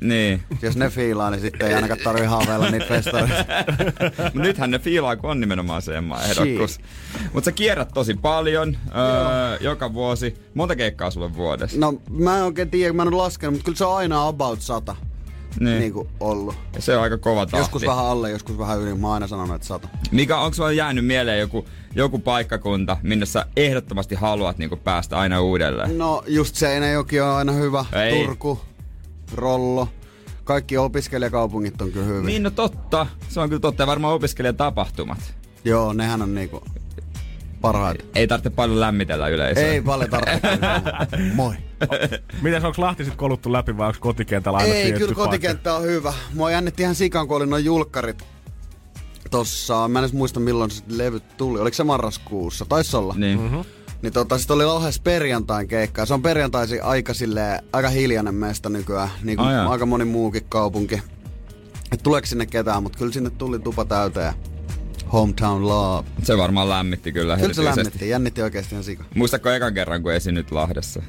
[0.01, 0.43] Niin.
[0.63, 3.45] Jos ne fiilaa, niin sitten ei ainakaan tarvi haaveilla niitä festareita.
[4.35, 6.81] Mut nythän ne fiilaa, kun on nimenomaan se Emma ehdokkuus.
[7.33, 10.35] Mutta sä kierrät tosi paljon öö, joka vuosi.
[10.55, 11.79] Monta keikkaa sulle vuodessa?
[11.81, 14.61] No mä en oikein tiedä, mä en ole laskenut, mutta kyllä se on aina about
[14.61, 14.97] sata
[15.61, 15.79] niin.
[15.79, 16.55] niin kuin ollut.
[16.79, 17.57] Se on aika kova tahti.
[17.57, 18.95] Joskus vähän alle, joskus vähän yli.
[18.95, 19.89] Mä oon aina sanonut, että sata.
[20.11, 25.41] Mikä, onko sulla jäänyt mieleen joku, joku paikkakunta, minne sä ehdottomasti haluat niinku päästä aina
[25.41, 25.99] uudelleen?
[25.99, 27.85] No just Seinäjoki on aina hyvä.
[27.93, 28.25] Ei.
[28.25, 28.61] Turku,
[29.35, 29.89] Rollo.
[30.45, 32.27] Kaikki opiskelijakaupungit on kyllä hyvin.
[32.27, 33.07] Niin, no totta.
[33.29, 33.83] Se on kyllä totta.
[33.83, 35.35] Ja varmaan opiskelijatapahtumat.
[35.65, 36.63] Joo, nehän on niinku
[37.63, 37.97] parhaat.
[38.15, 39.67] Ei tarvitse paljon lämmitellä yleisöä.
[39.67, 40.49] Ei paljon tarvitse.
[41.35, 41.55] Moi.
[42.43, 45.25] Mites onko Lahti sit koluttu läpi vai onko kotikentällä aina Ei, kyllä paikka?
[45.25, 46.13] kotikenttä on hyvä.
[46.35, 48.25] Mua jännitti ihan sikan, kun oli noin julkkarit
[49.31, 51.61] tossa, mä en edes muista milloin se levyt tuli.
[51.61, 52.65] Oliko se marraskuussa?
[52.65, 53.15] Taisi olla.
[53.17, 53.39] Niin.
[53.39, 53.47] Mhm.
[53.47, 53.65] Mm-hmm.
[54.03, 56.07] Niin tota, sit oli Lahdessa perjantain keikka.
[56.07, 59.09] Se on perjantaisin aika silleen, aika hiljainen mesta nykyään.
[59.23, 59.71] Niin kuin jaa.
[59.71, 61.03] aika moni muukin kaupunki.
[61.93, 64.33] Et tuleeko sinne ketään, mutta kyllä sinne tuli tupa täyteen.
[65.13, 66.09] Hometown Love.
[66.23, 69.05] Se varmaan lämmitti kyllä Kyllä se lämmitti, jännitti oikeasti ihan sika.
[69.15, 71.03] Muistatko ekan kerran, kun esiinnyt Lahdessa?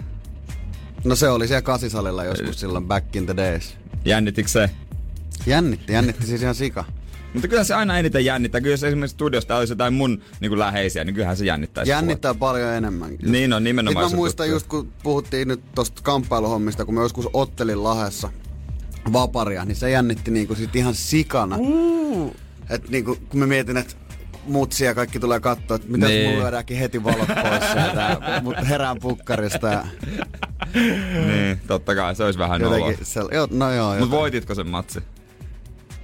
[1.04, 3.78] No se oli siellä kasisalilla joskus silloin back in the days.
[4.06, 4.70] Jännittikö se?
[5.45, 6.86] Jännitti, jännitti siis ihan sika.
[7.34, 8.62] Mutta kyllä se aina eniten jännittää.
[8.62, 11.91] Kyllä jos esimerkiksi studiosta olisi jotain mun niin kuin läheisiä, niin kyllähän se jännittäisi.
[11.91, 13.12] Jännittää paljon enemmän.
[13.26, 14.56] Niin on, nimenomaan se mä muistan tuttu.
[14.56, 18.30] just kun puhuttiin nyt tosta kamppailuhommista, kun mä joskus ottelin Lahessa
[19.14, 21.56] vaparia, niin se jännitti niinku sit ihan sikana.
[21.60, 22.36] Uh.
[22.70, 23.95] Et niinku, kun mä mietin, että
[24.47, 26.30] mutsia kaikki tulee katsoa, että mitä Niin.
[26.30, 29.84] mulla lyödäänkin heti valot pois sieltä, mut herään pukkarista ja
[31.28, 34.11] Niin, totta kai, se olisi vähän jotenkin, se, jo, no joo, Mutta jotain.
[34.11, 34.99] voititko sen matsi?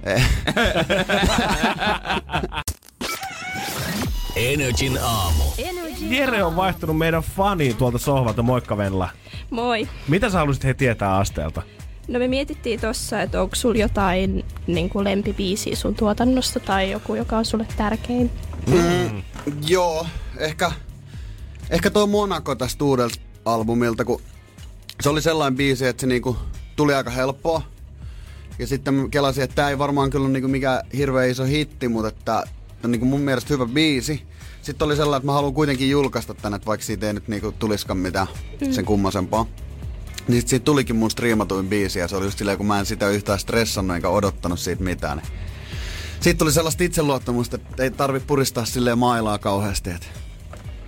[0.04, 0.24] Eh.
[4.36, 5.42] Energin aamu.
[5.58, 8.42] Energin Jere on vaihtunut meidän faniin tuolta sohvalta.
[8.42, 9.08] Moikka Venla.
[9.50, 9.88] Moi.
[10.08, 11.62] Mitä sä haluaisit he tietää asteelta?
[12.10, 17.14] No me mietittiin tossa, että onko sulla jotain niin kuin lempibiisiä sun tuotannosta tai joku,
[17.14, 18.30] joka on sulle tärkein.
[18.66, 19.22] Mm,
[19.66, 20.06] joo,
[20.38, 20.72] ehkä,
[21.70, 24.20] ehkä tuo Monaco tästä uudelta albumilta, kun
[25.00, 26.36] se oli sellainen biisi, että se niinku
[26.76, 27.62] tuli aika helppoa.
[28.58, 31.88] Ja sitten mä kelasin, että tämä ei varmaan kyllä ole niinku mikään hirveän iso hitti,
[31.88, 32.44] mutta että
[32.84, 34.22] on niinku mun mielestä hyvä biisi.
[34.62, 37.52] Sitten oli sellainen, että mä haluan kuitenkin julkaista tänne, että vaikka siitä ei nyt niinku
[37.52, 38.26] tuliskaan mitään
[38.60, 38.72] mm.
[38.72, 39.46] sen kummasempaa.
[40.30, 42.86] Niin sit siitä tulikin mun striimatuin biisi ja se oli just silleen, kun mä en
[42.86, 45.18] sitä yhtään stressannut enkä odottanut siitä mitään.
[45.18, 45.28] Niin
[46.20, 50.06] siitä tuli sellaista itseluottamusta, että ei tarvi puristaa silleen mailaa kauheasti, että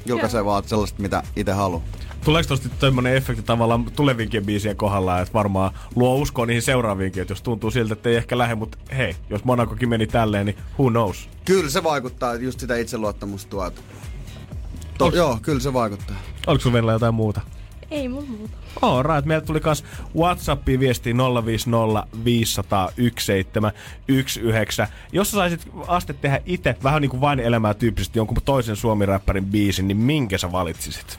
[0.06, 1.82] julkaisee vaan sellaista, mitä itse haluaa.
[2.24, 7.32] Tuleeko tosta tämmönen efekti tavallaan tulevinkin biisien kohdalla, että varmaan luo uskoa niihin seuraaviinkin, että
[7.32, 10.90] jos tuntuu siltä, että ei ehkä lähde, mutta hei, jos Monacokin meni tälleen, niin who
[10.90, 11.28] knows?
[11.44, 13.82] Kyllä se vaikuttaa, että just sitä itseluottamusta tuota.
[14.98, 16.16] To, joo, kyllä se vaikuttaa.
[16.46, 17.40] Oliko sun vielä jotain muuta?
[17.90, 18.61] Ei mulla muuta.
[18.82, 19.24] All right.
[19.24, 19.84] Meiltä tuli kans
[20.16, 21.14] Whatsappiin viesti
[21.44, 24.88] 050 500 1719.
[25.12, 29.44] Jos sä saisit aste tehdä itse vähän niin kuin vain elämää tyyppisesti jonkun toisen suomiräppärin
[29.44, 31.18] biisin, niin minkä sä valitsisit?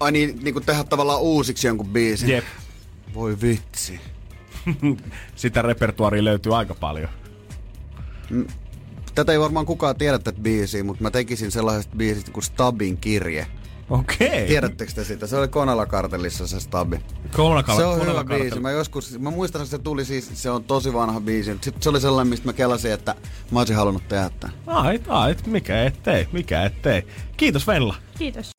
[0.00, 2.28] Ai niin, niin kuin tehdä tavallaan uusiksi jonkun biisin.
[2.28, 2.44] Jep.
[3.14, 4.00] Voi vitsi.
[5.36, 7.08] Sitä repertuaria löytyy aika paljon.
[9.14, 13.46] Tätä ei varmaan kukaan tiedä tätä biisiä, mutta mä tekisin sellaisesta biisistä kuin Stabin kirje.
[13.90, 14.46] Okei.
[14.46, 15.26] Tiedättekö te sitä?
[15.26, 17.00] Se oli Konala Kartellissa se Stabi.
[17.36, 18.60] Kolmakala, Se on hyvä biisi.
[18.60, 21.52] Mä joskus, mä muistan, että se tuli siis, se on tosi vanha biisi.
[21.60, 23.14] Sitten se oli sellainen, mistä mä kelasin, että
[23.50, 24.56] mä olisin halunnut tehdä tämän.
[24.66, 27.06] Ait, ait, mikä ettei, mikä ettei.
[27.36, 27.94] Kiitos Venla.
[28.18, 28.50] Kiitos.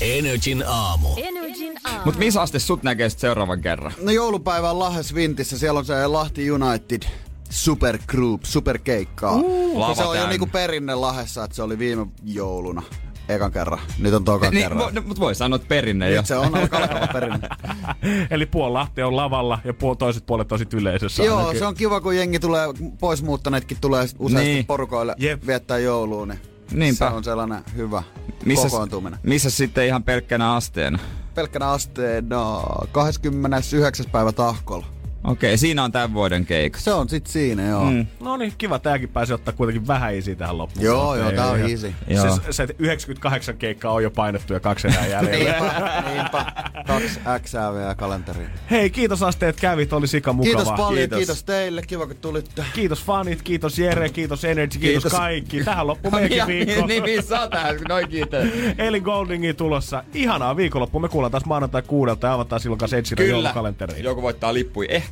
[0.00, 1.08] Energin aamu.
[1.16, 2.00] Energin aamu.
[2.04, 3.92] Mut missä asti sut näkee sit seuraavan kerran?
[4.02, 7.02] No joulupäivä on Lahes Vintissä, siellä on se Lahti United
[7.50, 9.36] Super Group, superkeikkaa.
[9.74, 12.82] lava Ja se on jo niinku perinne Lahessa, että se oli viime jouluna.
[13.28, 13.78] Ekan kerran.
[13.98, 14.78] Nyt on tokan Niin, kerran.
[14.78, 16.16] vo, no, mut voi sanoa, että perinne jo.
[16.20, 17.48] Nyt se on alkaa perinne.
[18.30, 21.22] Eli puoli Lahti on lavalla ja puol, toiset puolet on sit yleisössä.
[21.24, 21.58] Joo, ainakin.
[21.58, 22.68] se on kiva, kun jengi tulee,
[23.00, 24.66] pois muuttaneetkin tulee useasti Niin.
[24.66, 25.30] porukoille Jep.
[25.40, 25.46] Jep.
[25.46, 26.28] viettää jouluun.
[26.28, 26.40] Niin
[26.72, 27.08] Niinpä.
[27.08, 28.02] Se on sellainen hyvä
[28.44, 29.18] Missä, kokoontuminen.
[29.22, 30.98] missä sitten ihan pelkkänä asteena?
[31.34, 32.60] Pelkkänä asteena
[32.92, 34.06] 29.
[34.12, 34.86] päivä tahkolla.
[35.24, 36.80] Okei, siinä on tämän vuoden keikka.
[36.80, 37.90] Se on sit siinä, joo.
[37.90, 38.06] Mm.
[38.20, 38.78] No niin, kiva.
[38.78, 40.84] Tääkin pääsi ottaa kuitenkin vähän easy tähän loppuun.
[40.86, 41.94] Joo, joo, tää on easy.
[42.08, 42.36] Joo.
[42.36, 45.52] Se, se 98 keikkaa on jo painettu ja kaksi enää jäljellä.
[45.62, 46.46] Niinpä, niinpä.
[46.86, 48.48] Kaksi Xää vielä kalenteriin.
[48.70, 49.92] Hei, kiitos Aste, että kävit.
[49.92, 50.56] Oli sika mukavaa.
[50.56, 51.16] Kiitos paljon, Kiitos.
[51.18, 51.36] kiitos.
[51.36, 51.82] kiitos teille.
[51.82, 52.64] Kiva, kun tulitte.
[52.74, 55.18] Kiitos fanit, kiitos Jere, kiitos Energy, kiitos, Kiitos.
[55.20, 55.64] kaikki.
[55.64, 56.86] Tähän loppuu meidänkin Ja, viikko.
[56.86, 58.44] niin, niin, oot tähän, noin kiitos.
[58.78, 60.04] Eli Goldingi tulossa.
[60.14, 61.00] Ihanaa viikonloppua.
[61.00, 63.30] Me kuullaan taas maanantai kuudelta ja avataan silloin kanssa Kyllä.
[63.30, 64.04] joulukalenteriin.
[64.04, 65.11] Joku voittaa lippui, ehkä.